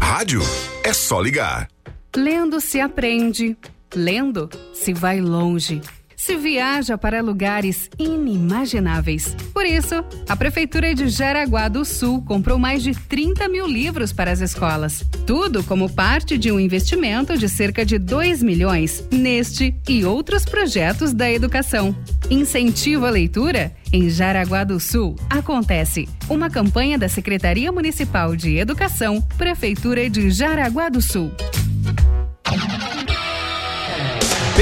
Rádio 0.00 0.42
é 0.82 0.92
só 0.92 1.20
ligar. 1.20 1.68
Lendo 2.14 2.60
se 2.60 2.78
aprende, 2.78 3.56
lendo 3.94 4.50
se 4.74 4.92
vai 4.92 5.18
longe, 5.18 5.80
se 6.22 6.36
viaja 6.36 6.96
para 6.96 7.20
lugares 7.20 7.90
inimagináveis. 7.98 9.34
Por 9.52 9.66
isso, 9.66 10.04
a 10.28 10.36
Prefeitura 10.36 10.94
de 10.94 11.08
Jaraguá 11.08 11.66
do 11.66 11.84
Sul 11.84 12.22
comprou 12.22 12.60
mais 12.60 12.80
de 12.80 12.92
30 12.94 13.48
mil 13.48 13.66
livros 13.66 14.12
para 14.12 14.30
as 14.30 14.40
escolas. 14.40 15.04
Tudo 15.26 15.64
como 15.64 15.90
parte 15.90 16.38
de 16.38 16.52
um 16.52 16.60
investimento 16.60 17.36
de 17.36 17.48
cerca 17.48 17.84
de 17.84 17.98
2 17.98 18.40
milhões 18.40 19.04
neste 19.10 19.74
e 19.88 20.04
outros 20.04 20.44
projetos 20.44 21.12
da 21.12 21.28
educação. 21.28 21.92
Incentivo 22.30 23.04
à 23.04 23.10
leitura? 23.10 23.74
Em 23.92 24.08
Jaraguá 24.08 24.62
do 24.62 24.78
Sul, 24.78 25.16
acontece 25.28 26.08
uma 26.30 26.48
campanha 26.48 26.96
da 26.96 27.08
Secretaria 27.08 27.72
Municipal 27.72 28.36
de 28.36 28.58
Educação, 28.58 29.20
Prefeitura 29.36 30.08
de 30.08 30.30
Jaraguá 30.30 30.88
do 30.88 31.02
Sul. 31.02 31.32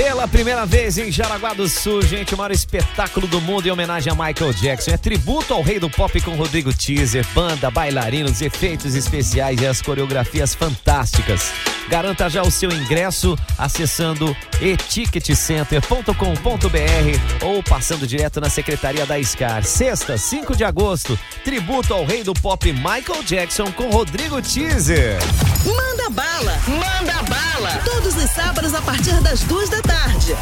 Pela 0.02 0.26
primeira 0.26 0.64
vez 0.64 0.96
em 0.96 1.12
Jaraguá 1.12 1.52
do 1.52 1.68
Sul, 1.68 2.00
gente, 2.00 2.34
o 2.34 2.38
maior 2.38 2.52
espetáculo 2.52 3.26
do 3.26 3.38
mundo 3.38 3.66
em 3.66 3.70
homenagem 3.70 4.10
a 4.10 4.14
Michael 4.14 4.54
Jackson. 4.54 4.92
É 4.92 4.96
tributo 4.96 5.52
ao 5.52 5.60
rei 5.60 5.78
do 5.78 5.90
pop 5.90 6.18
com 6.22 6.36
Rodrigo 6.36 6.72
Teaser, 6.72 7.22
banda, 7.34 7.70
bailarinos, 7.70 8.40
efeitos 8.40 8.94
especiais 8.94 9.60
e 9.60 9.66
as 9.66 9.82
coreografias 9.82 10.54
fantásticas. 10.54 11.52
Garanta 11.90 12.30
já 12.30 12.40
o 12.40 12.50
seu 12.50 12.70
ingresso 12.70 13.36
acessando 13.58 14.34
eticketcenter.com.br 14.62 17.44
ou 17.44 17.62
passando 17.62 18.06
direto 18.06 18.40
na 18.40 18.48
secretaria 18.48 19.04
da 19.04 19.22
SCAR. 19.22 19.62
Sexta, 19.64 20.16
5 20.16 20.56
de 20.56 20.64
agosto, 20.64 21.18
tributo 21.44 21.92
ao 21.92 22.06
rei 22.06 22.24
do 22.24 22.32
pop 22.32 22.72
Michael 22.72 23.22
Jackson 23.22 23.70
com 23.72 23.90
Rodrigo 23.90 24.40
Teaser. 24.40 25.18
Manda 25.66 26.08
bala! 26.08 26.58
Manda 26.66 27.22
bala! 27.24 27.82
Todos 27.84 28.16
os 28.16 28.30
sábados 28.30 28.72
a 28.72 28.80
partir 28.80 29.20
das 29.20 29.40
duas 29.40 29.68
da 29.68 29.82
tarde. 29.82 29.89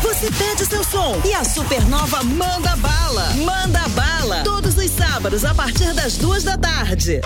Você 0.02 0.30
pede 0.30 0.66
seu 0.66 0.84
som 0.84 1.20
e 1.24 1.32
a 1.32 1.44
Supernova 1.44 2.22
manda 2.22 2.76
bala! 2.76 3.32
Manda 3.36 3.88
bala! 3.88 4.42
Todos 4.44 4.76
os 4.76 4.90
sábados 4.90 5.44
a 5.44 5.54
partir 5.54 5.94
das 5.94 6.16
duas 6.16 6.44
da 6.44 6.58
tarde. 6.58 7.20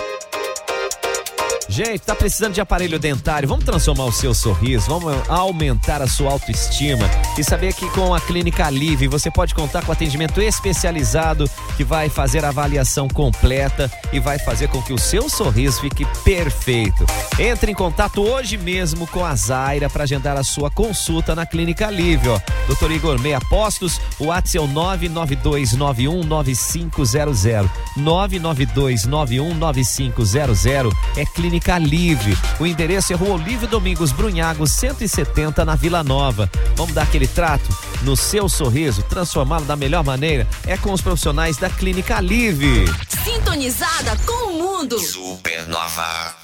Gente, 1.73 2.01
tá 2.01 2.13
precisando 2.13 2.53
de 2.53 2.61
aparelho 2.61 2.99
dentário? 2.99 3.49
Vamos 3.49 3.65
transformar 3.65 4.05
o 4.05 4.11
seu 4.11 4.31
sorriso, 4.31 4.85
vamos 4.85 5.11
aumentar 5.27 6.03
a 6.03 6.07
sua 6.07 6.31
autoestima 6.31 7.09
e 7.35 7.43
saber 7.43 7.73
que 7.73 7.89
com 7.89 8.13
a 8.13 8.21
Clínica 8.21 8.69
Live 8.69 9.07
você 9.07 9.31
pode 9.31 9.55
contar 9.55 9.83
com 9.83 9.91
atendimento 9.91 10.39
especializado 10.39 11.49
que 11.75 11.83
vai 11.83 12.09
fazer 12.09 12.45
a 12.45 12.49
avaliação 12.49 13.07
completa 13.07 13.91
e 14.11 14.19
vai 14.19 14.37
fazer 14.37 14.67
com 14.67 14.83
que 14.83 14.93
o 14.93 14.99
seu 14.99 15.27
sorriso 15.27 15.81
fique 15.81 16.05
perfeito. 16.23 17.07
Entre 17.39 17.71
em 17.71 17.75
contato 17.75 18.21
hoje 18.21 18.55
mesmo 18.55 19.07
com 19.07 19.25
a 19.25 19.35
Zaira 19.35 19.89
para 19.89 20.03
agendar 20.03 20.37
a 20.37 20.43
sua 20.43 20.69
consulta 20.69 21.33
na 21.33 21.43
Clínica 21.43 21.89
Live, 21.89 22.29
ó. 22.29 22.39
Doutor 22.67 22.91
Igor 22.91 23.19
Meia 23.19 23.39
Postos, 23.49 23.99
o 24.19 24.25
WhatsApp 24.25 24.57
é 24.57 24.61
o 24.61 24.67
992919500. 24.67 27.67
992919500 27.97 30.93
é 31.17 31.25
Clínica 31.25 31.62
Livre. 31.79 32.37
O 32.59 32.65
endereço 32.65 33.13
é 33.13 33.15
Rua 33.15 33.35
Olívio 33.35 33.67
Domingos 33.67 34.11
Brunhago, 34.11 34.67
170 34.67 35.63
na 35.63 35.75
Vila 35.75 36.03
Nova. 36.03 36.49
Vamos 36.75 36.93
dar 36.93 37.03
aquele 37.03 37.27
trato 37.27 37.69
no 38.03 38.17
seu 38.17 38.49
sorriso, 38.49 39.01
transformá-lo 39.03 39.65
da 39.65 39.75
melhor 39.75 40.03
maneira 40.03 40.47
é 40.65 40.77
com 40.77 40.91
os 40.91 41.01
profissionais 41.01 41.57
da 41.57 41.69
Clínica 41.69 42.19
Livre. 42.19 42.85
Sintonizada 43.23 44.17
com 44.25 44.51
o 44.51 44.57
mundo. 44.57 44.99
Supernova. 44.99 46.35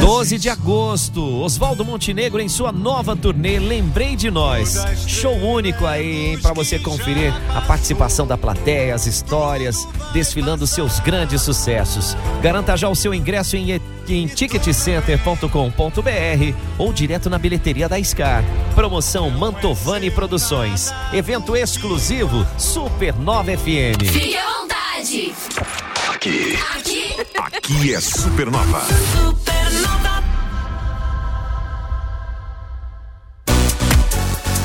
12 0.00 0.38
de 0.38 0.48
agosto, 0.48 1.42
Oswaldo 1.42 1.84
Montenegro 1.84 2.40
em 2.40 2.48
sua 2.48 2.72
nova 2.72 3.16
turnê 3.16 3.58
Lembrei 3.58 4.16
de 4.16 4.30
Nós. 4.30 4.76
Show 5.06 5.34
único 5.34 5.86
aí, 5.86 6.32
hein, 6.32 6.38
pra 6.38 6.52
você 6.52 6.78
conferir 6.78 7.32
a 7.54 7.60
participação 7.60 8.26
da 8.26 8.36
plateia, 8.36 8.94
as 8.94 9.06
histórias, 9.06 9.86
desfilando 10.12 10.66
seus 10.66 11.00
grandes 11.00 11.42
sucessos. 11.42 12.16
Garanta 12.42 12.76
já 12.76 12.88
o 12.88 12.94
seu 12.94 13.14
ingresso 13.14 13.56
em, 13.56 13.80
em 14.08 14.26
ticketcenter.com.br 14.26 16.54
ou 16.78 16.92
direto 16.92 17.30
na 17.30 17.38
bilheteria 17.38 17.88
da 17.88 18.02
Scar. 18.02 18.44
Promoção 18.74 19.30
Mantovani 19.30 20.10
Produções. 20.10 20.92
Evento 21.12 21.56
exclusivo 21.56 22.46
Supernova 22.58 23.56
FM. 23.56 24.10
Fique 24.10 24.36
à 24.36 24.60
vontade. 24.60 25.79
Aqui. 26.20 26.54
Aqui. 26.76 27.16
Aqui 27.38 27.94
é 27.94 27.98
Supernova. 27.98 28.82
Supernova. 28.82 29.59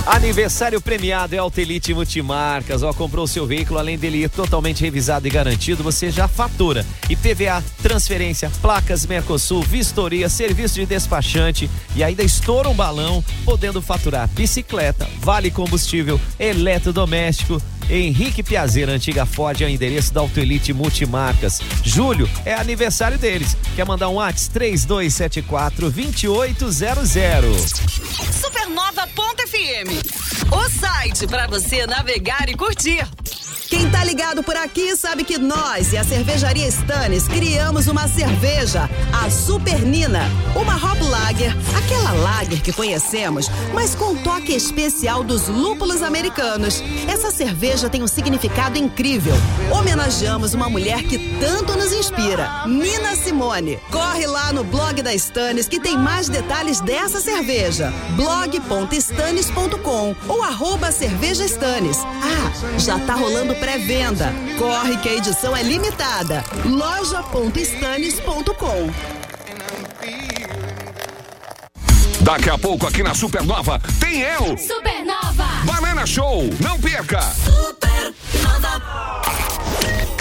Aniversário 0.05 0.79
premiado 0.79 1.33
é 1.33 1.39
Altelite 1.39 1.91
Multimarcas. 1.91 2.83
Ó, 2.83 2.93
comprou 2.93 3.25
seu 3.25 3.47
veículo, 3.47 3.79
além 3.79 3.97
dele 3.97 4.23
ir 4.23 4.29
totalmente 4.29 4.81
revisado 4.81 5.27
e 5.27 5.31
garantido, 5.31 5.83
você 5.83 6.11
já 6.11 6.27
fatura. 6.27 6.85
IPVA, 7.09 7.63
transferência, 7.81 8.51
placas 8.61 9.05
Mercosul, 9.07 9.63
vistoria, 9.63 10.29
serviço 10.29 10.75
de 10.75 10.85
despachante 10.85 11.69
e 11.95 12.03
ainda 12.03 12.21
estoura 12.21 12.69
um 12.69 12.75
balão, 12.75 13.23
podendo 13.43 13.81
faturar 13.81 14.27
bicicleta, 14.27 15.09
vale 15.21 15.49
combustível, 15.49 16.21
eletrodoméstico. 16.39 17.59
Henrique 17.89 18.41
Piazeira, 18.41 18.91
antiga 18.91 19.25
Ford, 19.25 19.61
é 19.61 19.65
o 19.65 19.69
endereço 19.69 20.13
da 20.13 20.19
Autoelite 20.21 20.73
Multimarcas. 20.73 21.61
Julho 21.83 22.27
é 22.43 22.53
aniversário 22.53 23.17
deles. 23.17 23.55
Quer 23.75 23.85
mandar 23.85 24.09
um 24.09 24.15
WhatsApp? 24.15 24.53
3274 24.53 25.91
2800. 25.91 27.73
Supernova.fm. 28.41 29.94
O 30.51 30.69
site 30.69 31.27
para 31.27 31.47
você 31.47 31.85
navegar 31.87 32.49
e 32.49 32.55
curtir. 32.55 33.05
Quem 33.67 33.89
tá 33.89 34.03
ligado 34.03 34.43
por 34.43 34.55
aqui 34.55 34.95
sabe 34.95 35.23
que 35.23 35.39
nós 35.39 35.91
e 35.91 35.97
a 35.97 36.03
cervejaria 36.03 36.67
Stannis 36.67 37.27
criamos 37.27 37.87
uma 37.87 38.07
cerveja, 38.07 38.87
a 39.11 39.27
Super 39.29 39.81
Nina, 39.81 40.21
uma 40.55 40.75
hop 40.75 41.01
lager, 41.01 41.51
aquela 41.75 42.11
lager 42.11 42.61
que 42.61 42.71
conhecemos, 42.71 43.49
mas 43.73 43.95
com 43.95 44.15
toque 44.17 44.53
especial 44.53 45.23
dos 45.23 45.47
lúpulos 45.47 46.03
americanos. 46.03 46.83
Essa 47.07 47.31
cerveja 47.31 47.89
tem 47.89 48.03
um 48.03 48.07
significado 48.07 48.77
incrível. 48.77 49.33
Homenageamos 49.71 50.53
uma 50.53 50.69
mulher 50.69 51.01
que 51.03 51.17
tanto 51.39 51.75
nos 51.75 51.91
inspira, 51.91 52.67
Nina 52.67 53.15
Simone. 53.15 53.79
Corre 53.91 54.27
lá 54.27 54.53
no 54.53 54.63
blog 54.63 55.01
da 55.01 55.13
Stannis 55.15 55.67
que 55.67 55.79
tem 55.79 55.97
mais 55.97 56.29
detalhes 56.29 56.79
dessa 56.81 57.19
cerveja. 57.19 57.91
blog.stannis.com 58.15 60.15
ou 60.27 60.43
arroba 60.43 60.91
cerveja 60.91 61.43
Stannis. 61.45 61.97
Ah, 62.03 62.77
já 62.77 62.99
tá 62.99 63.15
rolando 63.15 63.55
pré-venda. 63.65 64.31
Corre 64.59 64.95
que 64.97 65.09
a 65.09 65.15
edição 65.15 65.57
é 65.57 65.63
limitada. 65.63 66.43
loja.stannis.com 66.65 68.91
Daqui 72.21 72.49
a 72.49 72.57
pouco 72.57 72.87
aqui 72.87 73.01
na 73.01 73.15
Supernova 73.15 73.81
tem 73.99 74.21
eu. 74.21 74.55
Supernova. 74.57 75.45
Banana 75.65 76.05
Show, 76.05 76.49
não 76.59 76.79
perca. 76.79 77.19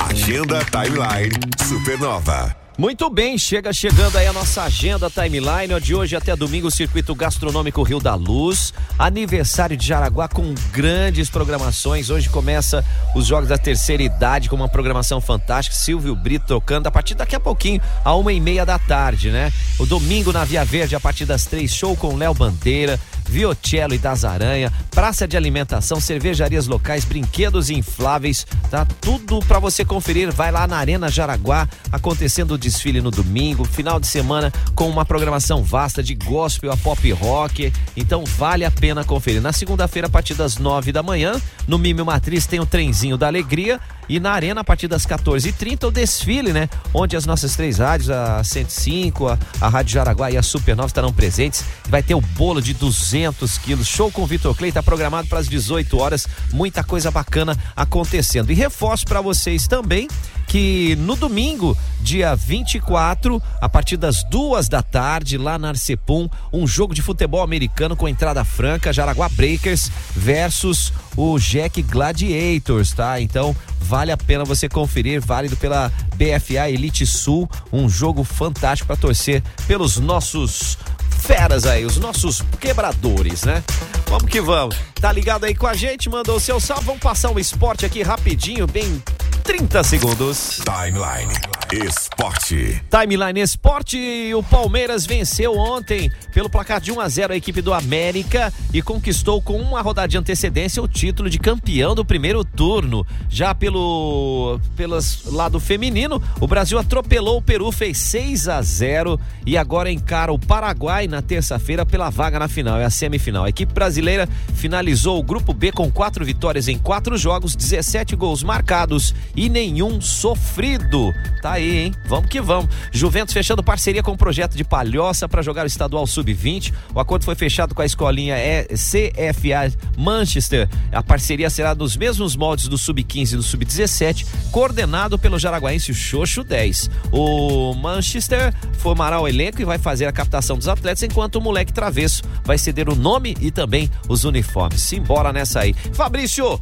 Agenda 0.09 0.61
Timeline 0.65 1.35
Supernova. 1.67 2.64
Muito 2.77 3.09
bem, 3.09 3.39
chega 3.39 3.73
chegando 3.73 4.19
aí 4.19 4.27
a 4.27 4.33
nossa 4.33 4.65
agenda 4.65 5.09
timeline, 5.09 5.81
de 5.81 5.95
hoje 5.95 6.17
até 6.17 6.35
domingo, 6.35 6.67
o 6.67 6.71
Circuito 6.73 7.15
Gastronômico 7.15 7.81
Rio 7.85 8.01
da 8.01 8.17
Luz, 8.17 8.75
aniversário 8.99 9.77
de 9.77 9.87
Jaraguá 9.87 10.27
com 10.27 10.53
grandes 10.73 11.31
programações. 11.31 12.11
Hoje 12.11 12.29
começa 12.29 12.85
os 13.15 13.27
Jogos 13.27 13.49
da 13.49 13.57
Terceira 13.57 14.03
Idade 14.03 14.49
com 14.49 14.57
uma 14.57 14.69
programação 14.69 15.21
fantástica. 15.21 15.77
Silvio 15.77 16.17
Brito 16.17 16.47
tocando 16.47 16.89
a 16.89 16.91
partir 16.91 17.15
daqui 17.15 17.37
a 17.37 17.41
pouquinho, 17.41 17.81
a 18.05 18.13
uma 18.17 18.33
e 18.33 18.41
meia 18.41 18.67
da 18.67 18.77
tarde, 18.77 19.31
né? 19.31 19.53
O 19.79 19.87
domingo 19.87 20.33
na 20.33 20.45
Via 20.45 20.65
Verde, 20.65 20.97
a 20.97 21.01
partir 21.01 21.27
das 21.27 21.47
três, 21.47 21.73
show 21.73 21.97
com 21.97 22.17
Léo 22.17 22.35
Bandeira. 22.35 22.99
Viocello 23.29 23.95
e 23.95 23.99
das 23.99 24.25
Aranha, 24.25 24.73
praça 24.91 25.27
de 25.27 25.37
alimentação, 25.37 26.01
cervejarias 26.01 26.67
locais, 26.67 27.05
brinquedos 27.05 27.71
infláveis, 27.71 28.47
tá 28.71 28.87
tudo 29.01 29.41
para 29.41 29.59
você 29.59 29.85
conferir. 29.85 30.33
Vai 30.33 30.53
lá 30.53 30.67
na 30.67 30.77
Arena 30.77 31.09
Jaraguá, 31.09 31.69
acontecendo 31.91 32.55
o 32.55 32.59
desfile 32.59 33.01
no 33.01 33.11
domingo, 33.11 33.65
final 33.65 33.99
de 33.99 34.07
semana 34.07 34.53
com 34.75 34.89
uma 34.89 35.05
programação 35.05 35.63
vasta 35.63 36.03
de 36.03 36.15
gospel 36.15 36.73
a 36.73 36.77
pop 36.77 37.11
rock. 37.13 37.73
Então 37.97 38.25
vale 38.25 38.65
a 38.65 38.71
pena 38.71 39.05
conferir. 39.05 39.41
Na 39.41 39.53
segunda-feira, 39.53 40.07
a 40.07 40.11
partir 40.11 40.35
das 40.35 40.59
nove 40.59 40.93
da 40.93 41.03
manhã, 41.03 41.41
no 41.67 41.79
Mime 41.79 42.03
Matriz 42.03 42.47
tem 42.47 42.61
o 42.61 42.67
trenzinho 42.67 43.17
da 43.17 43.27
alegria 43.27 43.81
e 44.09 44.21
na 44.21 44.33
Arena, 44.33 44.61
a 44.61 44.65
partir 44.65 44.87
das 44.87 45.07
14h30, 45.07 45.85
o 45.85 45.91
desfile, 45.91 46.53
né? 46.53 46.69
Onde 46.93 47.17
as 47.17 47.25
nossas 47.25 47.57
três 47.57 47.79
rádios, 47.79 48.11
a 48.11 48.45
105, 48.45 49.29
a, 49.29 49.39
a 49.61 49.69
Rádio 49.69 49.95
Jaraguá 49.95 50.31
e 50.31 50.37
a 50.37 50.43
Supernova 50.43 50.89
estarão 50.89 51.13
presentes. 51.13 51.65
Vai 51.89 52.03
ter 52.03 52.15
o 52.15 52.21
bolo 52.21 52.61
de 52.61 52.75
200 52.75 53.14
quilos. 53.63 53.87
Show 53.87 54.11
com 54.11 54.27
Vitor 54.27 54.57
Clay, 54.57 54.71
está 54.71 54.83
programado 54.83 55.29
para 55.29 55.39
as 55.39 55.49
18 55.49 55.99
horas. 55.99 56.27
Muita 56.53 56.83
coisa 56.83 57.11
bacana 57.11 57.57
acontecendo. 57.77 58.51
E 58.51 58.55
reforço 58.55 59.05
para 59.05 59.21
vocês 59.21 59.69
também 59.69 60.09
que 60.47 60.97
no 60.97 61.17
domingo, 61.17 61.77
dia 62.01 62.35
24, 62.35 63.43
a 63.61 63.69
partir 63.69 63.97
das 63.97 64.23
duas 64.25 64.69
da 64.69 64.83
tarde, 64.83 65.39
lá 65.39 65.59
na 65.59 65.71
Arcepum, 65.71 66.29
um 66.53 66.67
jogo 66.67 66.95
de 66.95 67.03
futebol 67.03 67.43
americano 67.43 67.97
com 67.97 68.09
entrada 68.09 68.45
franca, 68.45 68.93
Jaraguá 68.93 69.29
Breakers 69.29 69.91
versus 70.15 70.93
o 71.17 71.39
Jack 71.39 71.83
Gladiators, 71.83 72.93
tá? 72.93 73.21
Então, 73.21 73.57
vale 73.81 74.13
a 74.13 74.17
pena 74.17 74.45
você 74.45 74.69
conferir, 74.69 75.21
válido 75.21 75.57
pela 75.57 75.91
BFA 76.15 76.71
Elite 76.71 77.07
Sul, 77.07 77.49
um 77.73 77.89
jogo 77.89 78.23
fantástico 78.23 78.87
para 78.87 78.97
torcer 78.97 79.43
pelos 79.67 79.97
nossos 79.97 80.79
feras 81.25 81.65
aí, 81.65 81.87
os 81.87 81.97
nossos 81.97 82.43
quebradores, 82.61 83.45
né? 83.45 83.65
Vamos 84.07 84.31
que 84.31 84.43
vamos. 84.43 84.77
Tá 85.01 85.11
ligado 85.11 85.45
aí 85.45 85.55
com 85.55 85.67
a 85.67 85.73
gente? 85.73 86.11
Mandou 86.11 86.37
o 86.37 86.41
seu 86.41 86.61
salve. 86.61 86.85
Vamos 86.85 87.01
passar 87.01 87.31
um 87.31 87.39
esporte 87.39 87.87
aqui 87.87 88.03
rapidinho, 88.03 88.67
bem 88.67 89.03
30 89.43 89.83
segundos. 89.83 90.61
Timeline 90.63 91.33
Esporte. 91.75 92.81
Timeline 92.89 93.41
Esporte, 93.41 94.33
o 94.33 94.43
Palmeiras 94.45 95.05
venceu 95.05 95.59
ontem 95.59 96.09
pelo 96.33 96.49
placar 96.49 96.81
de 96.81 96.93
1 96.93 97.01
a 97.01 97.09
0 97.09 97.33
a 97.33 97.37
equipe 97.37 97.61
do 97.61 97.75
América 97.75 98.53
e 98.73 98.81
conquistou 98.81 99.43
com 99.43 99.57
uma 99.57 99.83
rodada 99.83 100.07
de 100.07 100.17
antecedência 100.17 100.81
o 100.81 100.87
título 100.87 101.29
de 101.29 101.39
campeão 101.39 101.95
do 101.95 102.05
primeiro 102.05 102.45
turno. 102.45 103.05
Já 103.29 103.55
pelo 103.55 104.61
pelas 104.77 105.25
lado 105.25 105.59
feminino, 105.59 106.23
o 106.41 106.47
Brasil 106.47 106.79
atropelou 106.79 107.39
o 107.39 107.43
Peru, 107.43 107.73
fez 107.73 107.99
6 107.99 108.49
a 108.49 108.63
0 108.63 109.19
e 109.45 109.57
agora 109.57 109.91
encara 109.91 110.33
o 110.33 110.39
Paraguai 110.39 111.09
na 111.09 111.23
terça-feira 111.23 111.85
pela 111.85 112.09
vaga 112.09 112.39
na 112.39 112.47
final, 112.47 112.79
é 112.79 112.85
a 112.85 112.91
semifinal. 112.91 113.45
A 113.45 113.49
equipe 113.49 113.73
brasileira 113.73 114.29
finalizou 114.55 115.19
o 115.19 115.23
grupo 115.23 115.53
B 115.53 115.73
com 115.73 115.91
quatro 115.91 116.25
vitórias 116.25 116.69
em 116.69 116.79
quatro 116.79 117.17
jogos, 117.17 117.57
17 117.57 118.15
gols 118.15 118.45
marcados 118.45 119.13
e 119.35 119.49
nenhum 119.49 120.01
sofrido. 120.01 121.13
Tá 121.43 121.53
aí, 121.53 121.64
hein? 121.71 121.95
Vamos 122.07 122.29
que 122.29 122.41
vamos. 122.41 122.69
Juventus 122.93 123.33
fechando 123.33 123.63
parceria 123.63 124.03
com 124.03 124.13
o 124.13 124.17
projeto 124.17 124.57
de 124.57 124.65
Palhoça 124.65 125.29
para 125.29 125.43
jogar 125.43 125.65
o 125.65 125.67
estadual 125.67 126.07
sub-20. 126.07 126.73
O 126.95 127.01
acordo 127.01 127.25
foi 127.25 127.35
fechado 127.35 127.75
com 127.75 127.83
a 127.83 127.87
escolinha 127.87 128.37
CFA 128.73 129.73
Manchester. 129.97 130.69
A 130.93 131.03
parceria 131.03 131.51
será 131.51 131.75
nos 131.75 131.97
mesmos 131.97 132.37
moldes 132.37 132.69
do 132.69 132.79
sub-15 132.79 133.33
e 133.33 133.37
do 133.37 133.43
sub-17, 133.43 134.27
coordenado 134.51 135.19
pelo 135.19 135.39
jaraguaense 135.39 135.95
Xoxo 135.95 136.43
10. 136.43 136.91
O 137.11 137.75
Manchester 137.75 138.55
formará 138.79 139.21
o 139.21 139.29
elenco 139.29 139.61
e 139.61 139.65
vai 139.65 139.79
fazer 139.79 140.07
a 140.07 140.13
captação 140.13 140.57
dos 140.57 140.69
atletas, 140.69 141.03
enquanto 141.03 141.37
o 141.37 141.41
moleque 141.41 141.73
travesso 141.73 142.23
vai 142.45 142.59
ceder 142.59 142.89
o 142.89 142.95
nome 142.95 143.37
e 143.41 143.51
também 143.51 143.91
os 144.09 144.25
uniformes. 144.25 144.83
Simbora 144.83 145.33
nessa 145.33 145.61
aí. 145.61 145.75
Fabrício, 145.93 146.61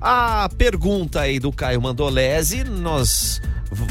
a 0.00 0.48
pergunta 0.56 1.20
aí 1.20 1.38
do 1.38 1.52
Caio 1.52 1.80
Mandolese, 1.82 2.64
nós 2.64 3.40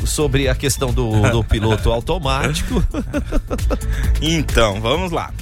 sobre 0.06 0.48
a 0.48 0.56
questão 0.56 0.92
do, 0.92 1.30
do 1.30 1.44
piloto 1.44 1.92
automático. 1.92 2.84
Então, 4.22 4.82
vamos 4.82 5.12
lá. 5.12 5.34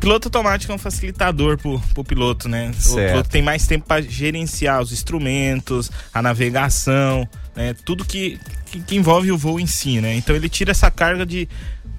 Piloto 0.00 0.28
automático 0.28 0.72
é 0.72 0.74
um 0.74 0.78
facilitador 0.78 1.56
pro, 1.58 1.78
pro 1.94 2.02
piloto, 2.02 2.48
né? 2.48 2.72
Certo. 2.72 2.92
O 2.92 3.10
piloto 3.10 3.28
tem 3.28 3.42
mais 3.42 3.66
tempo 3.66 3.86
para 3.86 4.02
gerenciar 4.02 4.80
os 4.80 4.92
instrumentos, 4.92 5.90
a 6.12 6.20
navegação, 6.20 7.28
né? 7.54 7.74
Tudo 7.84 8.04
que, 8.04 8.40
que, 8.66 8.80
que 8.80 8.96
envolve 8.96 9.30
o 9.30 9.38
voo 9.38 9.60
em 9.60 9.66
si, 9.66 10.00
né? 10.00 10.14
Então 10.16 10.34
ele 10.34 10.48
tira 10.48 10.72
essa 10.72 10.90
carga 10.90 11.24
de 11.24 11.48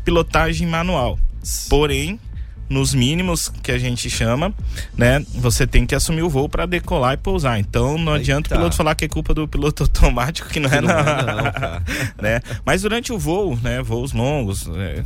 pilotagem 0.03 0.67
manual. 0.67 1.17
Porém, 1.69 2.19
nos 2.69 2.93
mínimos 2.93 3.51
que 3.61 3.71
a 3.71 3.77
gente 3.77 4.09
chama, 4.09 4.53
né? 4.97 5.23
Você 5.35 5.67
tem 5.67 5.85
que 5.85 5.93
assumir 5.93 6.23
o 6.23 6.29
voo 6.29 6.49
para 6.49 6.65
decolar 6.65 7.13
e 7.13 7.17
pousar. 7.17 7.59
Então 7.59 7.97
não 7.97 8.13
adianta 8.13 8.49
tá. 8.49 8.55
o 8.55 8.57
piloto 8.59 8.75
falar 8.75 8.95
que 8.95 9.05
é 9.05 9.07
culpa 9.07 9.33
do 9.33 9.47
piloto 9.47 9.83
automático, 9.83 10.49
que 10.49 10.59
não 10.59 10.69
é 10.69 10.81
não 10.81 10.87
não, 10.87 10.99
é 10.99 11.03
não, 11.23 11.51
cara. 11.51 11.83
né? 12.21 12.41
Mas 12.65 12.81
durante 12.81 13.11
o 13.11 13.19
voo, 13.19 13.57
né? 13.61 13.81
Voos 13.81 14.13
longos, 14.13 14.67
é, 14.75 15.03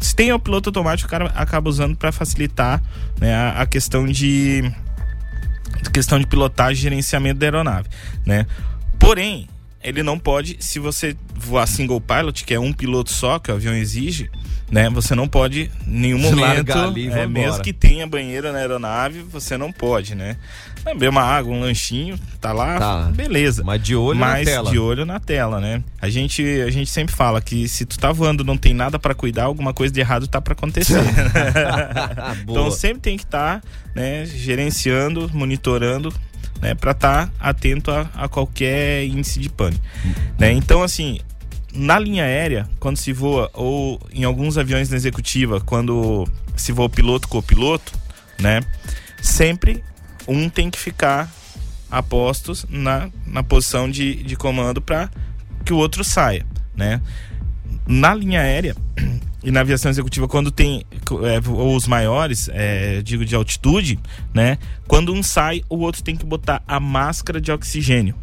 se 0.00 0.14
tem 0.14 0.32
o 0.32 0.38
piloto 0.38 0.68
automático, 0.68 1.08
o 1.08 1.10
cara 1.10 1.26
acaba 1.34 1.68
usando 1.68 1.96
para 1.96 2.12
facilitar 2.12 2.82
né, 3.20 3.34
a, 3.34 3.62
a 3.62 3.66
questão 3.66 4.06
de 4.06 4.70
questão 5.92 6.18
de 6.18 6.26
pilotagem 6.26 6.78
e 6.78 6.82
gerenciamento 6.82 7.38
da 7.38 7.46
aeronave, 7.46 7.88
né? 8.26 8.46
Porém, 8.98 9.48
ele 9.82 10.02
não 10.02 10.18
pode, 10.18 10.56
se 10.60 10.78
você 10.78 11.16
voar 11.34 11.66
single 11.66 12.00
pilot, 12.00 12.44
que 12.44 12.52
é 12.52 12.60
um 12.60 12.72
piloto 12.72 13.12
só 13.12 13.38
que 13.38 13.50
o 13.50 13.54
avião 13.54 13.74
exige, 13.74 14.30
né? 14.70 14.88
Você 14.90 15.14
não 15.14 15.26
pode 15.28 15.70
em 15.86 15.90
nenhum 15.90 16.18
momento, 16.18 16.72
é, 17.16 17.26
mesmo 17.26 17.62
que 17.62 17.72
tenha 17.72 18.06
banheiro 18.06 18.52
na 18.52 18.58
aeronave, 18.58 19.20
você 19.22 19.56
não 19.56 19.72
pode, 19.72 20.14
né? 20.14 20.36
Beber 20.84 21.10
uma 21.10 21.22
água, 21.22 21.52
um 21.54 21.60
lanchinho, 21.60 22.18
tá 22.40 22.52
lá, 22.52 22.78
Tá. 22.78 23.02
beleza. 23.12 23.62
Mas 23.64 23.82
de 23.82 23.94
olho 23.96 24.18
na 24.18 24.26
Mas 24.26 24.46
tela. 24.46 24.70
de 24.70 24.78
olho 24.78 25.04
na 25.04 25.18
tela, 25.20 25.60
né? 25.60 25.82
A 26.00 26.08
gente, 26.08 26.42
a 26.62 26.70
gente 26.70 26.88
sempre 26.90 27.14
fala 27.14 27.40
que 27.42 27.68
se 27.68 27.84
tu 27.84 27.98
tá 27.98 28.10
voando 28.12 28.42
não 28.44 28.56
tem 28.56 28.72
nada 28.72 28.98
pra 28.98 29.14
cuidar, 29.14 29.44
alguma 29.44 29.74
coisa 29.74 29.92
de 29.92 30.00
errado 30.00 30.26
tá 30.28 30.40
pra 30.40 30.52
acontecer. 30.52 30.98
Então 32.48 32.70
sempre 32.70 33.00
tem 33.00 33.16
que 33.16 33.24
estar, 33.24 33.62
né, 33.94 34.24
gerenciando, 34.26 35.30
monitorando, 35.32 36.12
né, 36.60 36.74
para 36.74 36.92
estar 36.92 37.30
atento 37.38 37.90
a, 37.90 38.08
a 38.14 38.28
qualquer 38.28 39.04
índice 39.04 39.38
de 39.40 39.48
pane, 39.48 39.80
né? 40.38 40.52
Então 40.52 40.82
assim, 40.82 41.20
na 41.78 41.96
linha 41.96 42.24
aérea, 42.24 42.68
quando 42.80 42.96
se 42.96 43.12
voa 43.12 43.48
ou 43.54 44.00
em 44.12 44.24
alguns 44.24 44.58
aviões 44.58 44.90
na 44.90 44.96
executiva, 44.96 45.60
quando 45.60 46.26
se 46.56 46.72
voa 46.72 46.88
piloto 46.88 47.28
com 47.28 47.40
piloto, 47.40 47.92
né, 48.40 48.60
sempre 49.22 49.84
um 50.26 50.48
tem 50.48 50.70
que 50.70 50.78
ficar 50.78 51.32
a 51.88 52.02
postos 52.02 52.66
na, 52.68 53.08
na 53.24 53.44
posição 53.44 53.88
de, 53.88 54.16
de 54.24 54.34
comando 54.34 54.82
para 54.82 55.08
que 55.64 55.72
o 55.72 55.76
outro 55.76 56.02
saia, 56.02 56.44
né? 56.74 57.00
Na 57.86 58.12
linha 58.12 58.40
aérea 58.40 58.74
e 59.42 59.50
na 59.52 59.60
aviação 59.60 59.88
executiva, 59.88 60.26
quando 60.26 60.50
tem 60.50 60.84
é, 61.22 61.40
voos 61.40 61.86
maiores, 61.86 62.50
é, 62.52 63.00
digo 63.02 63.24
de 63.24 63.36
altitude, 63.36 64.00
né? 64.34 64.58
Quando 64.88 65.14
um 65.14 65.22
sai, 65.22 65.62
o 65.68 65.78
outro 65.78 66.02
tem 66.02 66.16
que 66.16 66.26
botar 66.26 66.60
a 66.66 66.80
máscara 66.80 67.40
de 67.40 67.52
oxigênio. 67.52 68.16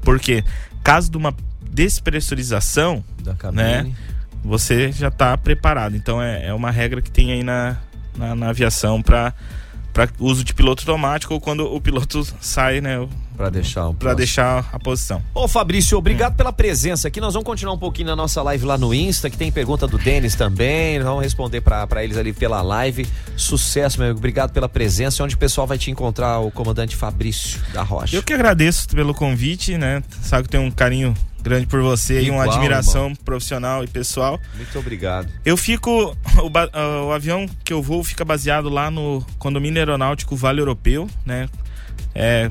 Porque 0.00 0.42
caso 0.82 1.10
de 1.10 1.16
uma 1.16 1.32
despressurização, 1.70 3.04
Da 3.22 3.34
cabine. 3.34 3.62
né? 3.62 3.92
Você 4.44 4.90
já 4.90 5.08
está 5.08 5.36
preparado. 5.36 5.96
Então 5.96 6.20
é, 6.20 6.46
é 6.46 6.54
uma 6.54 6.70
regra 6.70 7.00
que 7.00 7.10
tem 7.10 7.32
aí 7.32 7.42
na, 7.42 7.76
na, 8.16 8.34
na 8.34 8.48
aviação 8.48 9.00
para 9.02 9.32
para 9.92 10.08
uso 10.18 10.42
de 10.42 10.54
piloto 10.54 10.80
automático 10.88 11.34
ou 11.34 11.40
quando 11.40 11.70
o 11.70 11.78
piloto 11.78 12.24
sai, 12.40 12.80
né? 12.80 13.06
Para 13.36 13.50
deixar 13.50 13.92
para 13.94 14.14
deixar 14.14 14.68
a 14.72 14.78
posição. 14.78 15.22
Ô 15.34 15.48
Fabrício, 15.48 15.96
obrigado 15.96 16.36
pela 16.36 16.52
presença 16.52 17.08
aqui. 17.08 17.20
Nós 17.20 17.34
vamos 17.34 17.46
continuar 17.46 17.74
um 17.74 17.78
pouquinho 17.78 18.08
na 18.08 18.16
nossa 18.16 18.42
live 18.42 18.64
lá 18.64 18.76
no 18.76 18.92
Insta, 18.92 19.30
que 19.30 19.36
tem 19.36 19.50
pergunta 19.50 19.86
do 19.86 19.98
Denis 19.98 20.34
também. 20.34 20.98
Nós 20.98 21.06
Vamos 21.06 21.24
responder 21.24 21.60
pra 21.60 21.86
pra 21.86 22.02
eles 22.02 22.16
ali 22.16 22.32
pela 22.32 22.62
live. 22.62 23.06
Sucesso, 23.36 23.98
meu 23.98 24.06
amigo. 24.06 24.18
Obrigado 24.18 24.52
pela 24.52 24.68
presença. 24.68 25.22
Onde 25.22 25.34
o 25.34 25.38
pessoal 25.38 25.66
vai 25.66 25.78
te 25.78 25.90
encontrar, 25.90 26.38
o 26.40 26.50
comandante 26.50 26.96
Fabrício 26.96 27.60
da 27.72 27.82
Rocha. 27.82 28.16
Eu 28.16 28.22
que 28.22 28.32
agradeço 28.32 28.88
pelo 28.88 29.14
convite, 29.14 29.76
né? 29.76 30.02
Sabe 30.22 30.44
que 30.44 30.50
tenho 30.50 30.62
um 30.62 30.70
carinho 30.70 31.14
grande 31.42 31.66
por 31.66 31.82
você 31.82 32.22
e 32.22 32.30
uma 32.30 32.44
Igual, 32.44 32.56
admiração 32.56 33.14
profissional 33.14 33.82
e 33.82 33.86
pessoal. 33.88 34.38
Muito 34.56 34.78
obrigado. 34.78 35.28
Eu 35.44 35.56
fico. 35.56 36.16
O, 36.38 37.06
o 37.06 37.12
avião 37.12 37.46
que 37.64 37.72
eu 37.72 37.82
vou 37.82 38.02
fica 38.02 38.24
baseado 38.24 38.68
lá 38.68 38.90
no 38.90 39.24
condomínio 39.38 39.78
aeronáutico 39.78 40.34
Vale 40.36 40.60
Europeu, 40.60 41.08
né? 41.26 41.48
É, 42.14 42.50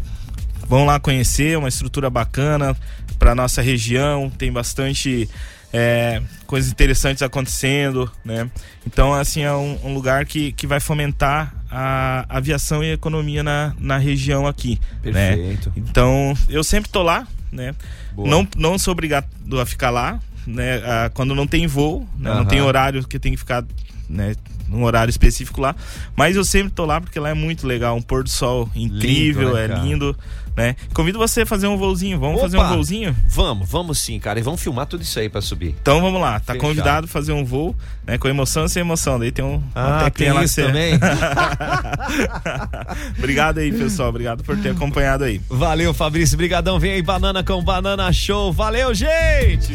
vão 0.71 0.85
lá 0.85 1.01
conhecer, 1.01 1.57
uma 1.57 1.67
estrutura 1.67 2.09
bacana 2.09 2.73
para 3.19 3.35
nossa 3.35 3.61
região, 3.61 4.29
tem 4.29 4.49
bastante 4.49 5.29
é, 5.73 6.21
coisas 6.47 6.71
interessantes 6.71 7.21
acontecendo, 7.21 8.09
né? 8.23 8.49
Então, 8.87 9.13
assim, 9.13 9.41
é 9.41 9.51
um, 9.51 9.77
um 9.83 9.93
lugar 9.93 10.25
que, 10.25 10.53
que 10.53 10.65
vai 10.65 10.79
fomentar 10.79 11.53
a 11.69 12.25
aviação 12.29 12.81
e 12.81 12.89
a 12.89 12.93
economia 12.93 13.43
na, 13.43 13.73
na 13.77 13.97
região 13.97 14.47
aqui, 14.47 14.79
né? 15.03 15.35
Perfeito. 15.35 15.73
Então, 15.75 16.33
eu 16.47 16.63
sempre 16.63 16.89
tô 16.89 17.03
lá, 17.03 17.27
né? 17.51 17.75
Boa. 18.13 18.29
Não, 18.29 18.47
não 18.55 18.79
sou 18.79 18.93
obrigado 18.93 19.27
a 19.59 19.65
ficar 19.65 19.89
lá, 19.89 20.21
né? 20.47 20.81
Ah, 20.85 21.11
quando 21.13 21.35
não 21.35 21.47
tem 21.47 21.67
voo, 21.67 22.07
né? 22.17 22.29
não 22.29 22.37
Aham. 22.37 22.45
tem 22.45 22.61
horário 22.61 23.05
que 23.05 23.19
tem 23.19 23.33
que 23.33 23.37
ficar, 23.37 23.65
né? 24.09 24.35
Num 24.71 24.83
horário 24.83 25.09
específico 25.11 25.61
lá. 25.61 25.75
Mas 26.15 26.35
eu 26.35 26.43
sempre 26.43 26.71
tô 26.71 26.85
lá 26.85 26.99
porque 27.01 27.19
lá 27.19 27.29
é 27.29 27.33
muito 27.33 27.67
legal, 27.67 27.95
um 27.95 28.01
pôr 28.01 28.23
do 28.23 28.29
sol 28.29 28.69
incrível, 28.75 29.49
Lindo, 29.49 29.53
né, 29.55 29.65
é 29.65 29.67
cara? 29.67 29.79
lindo, 29.81 30.17
né? 30.55 30.75
Convido 30.93 31.19
você 31.19 31.41
a 31.41 31.45
fazer 31.45 31.67
um 31.67 31.77
voozinho. 31.77 32.19
Vamos 32.19 32.35
Opa! 32.37 32.43
fazer 32.43 32.57
um 32.57 32.67
voozinho? 32.67 33.15
Vamos, 33.27 33.69
vamos 33.69 33.99
sim, 33.99 34.19
cara. 34.19 34.39
E 34.39 34.41
vamos 34.41 34.61
filmar 34.61 34.85
tudo 34.85 35.03
isso 35.03 35.19
aí 35.19 35.29
pra 35.29 35.41
subir. 35.41 35.75
Então 35.81 36.01
vamos 36.01 36.19
lá, 36.19 36.39
tá 36.39 36.53
Fechado. 36.53 36.59
convidado 36.59 37.05
a 37.05 37.07
fazer 37.07 37.31
um 37.33 37.45
voo, 37.45 37.75
né? 38.05 38.17
Com 38.17 38.27
emoção 38.27 38.65
e 38.65 38.69
sem 38.69 38.81
emoção. 38.81 39.19
Daí 39.19 39.31
tem 39.31 39.43
um, 39.45 39.61
Ah, 39.75 40.09
tem 40.09 40.31
lá 40.31 40.43
isso 40.43 40.55
também? 40.61 40.97
Obrigado 43.17 43.59
aí, 43.59 43.71
pessoal. 43.71 44.09
Obrigado 44.09 44.43
por 44.43 44.57
ter 44.57 44.69
acompanhado 44.69 45.23
aí. 45.23 45.41
Valeu, 45.49 45.93
Fabrício. 45.93 46.37
Brigadão. 46.37 46.79
Vem 46.79 46.93
aí, 46.93 47.01
Banana 47.01 47.43
com 47.43 47.61
Banana 47.63 48.11
Show. 48.11 48.51
Valeu, 48.51 48.93
gente! 48.93 49.73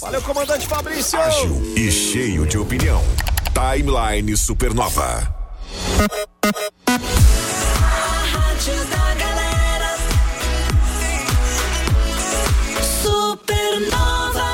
Valeu, 0.00 0.22
comandante 0.22 0.66
Fabrício! 0.66 1.18
E 1.76 1.90
cheio 1.90 2.46
de 2.46 2.58
opinião. 2.58 3.02
Timeline 3.52 4.34
Supernova. 4.36 5.28
Supernova. 13.02 14.51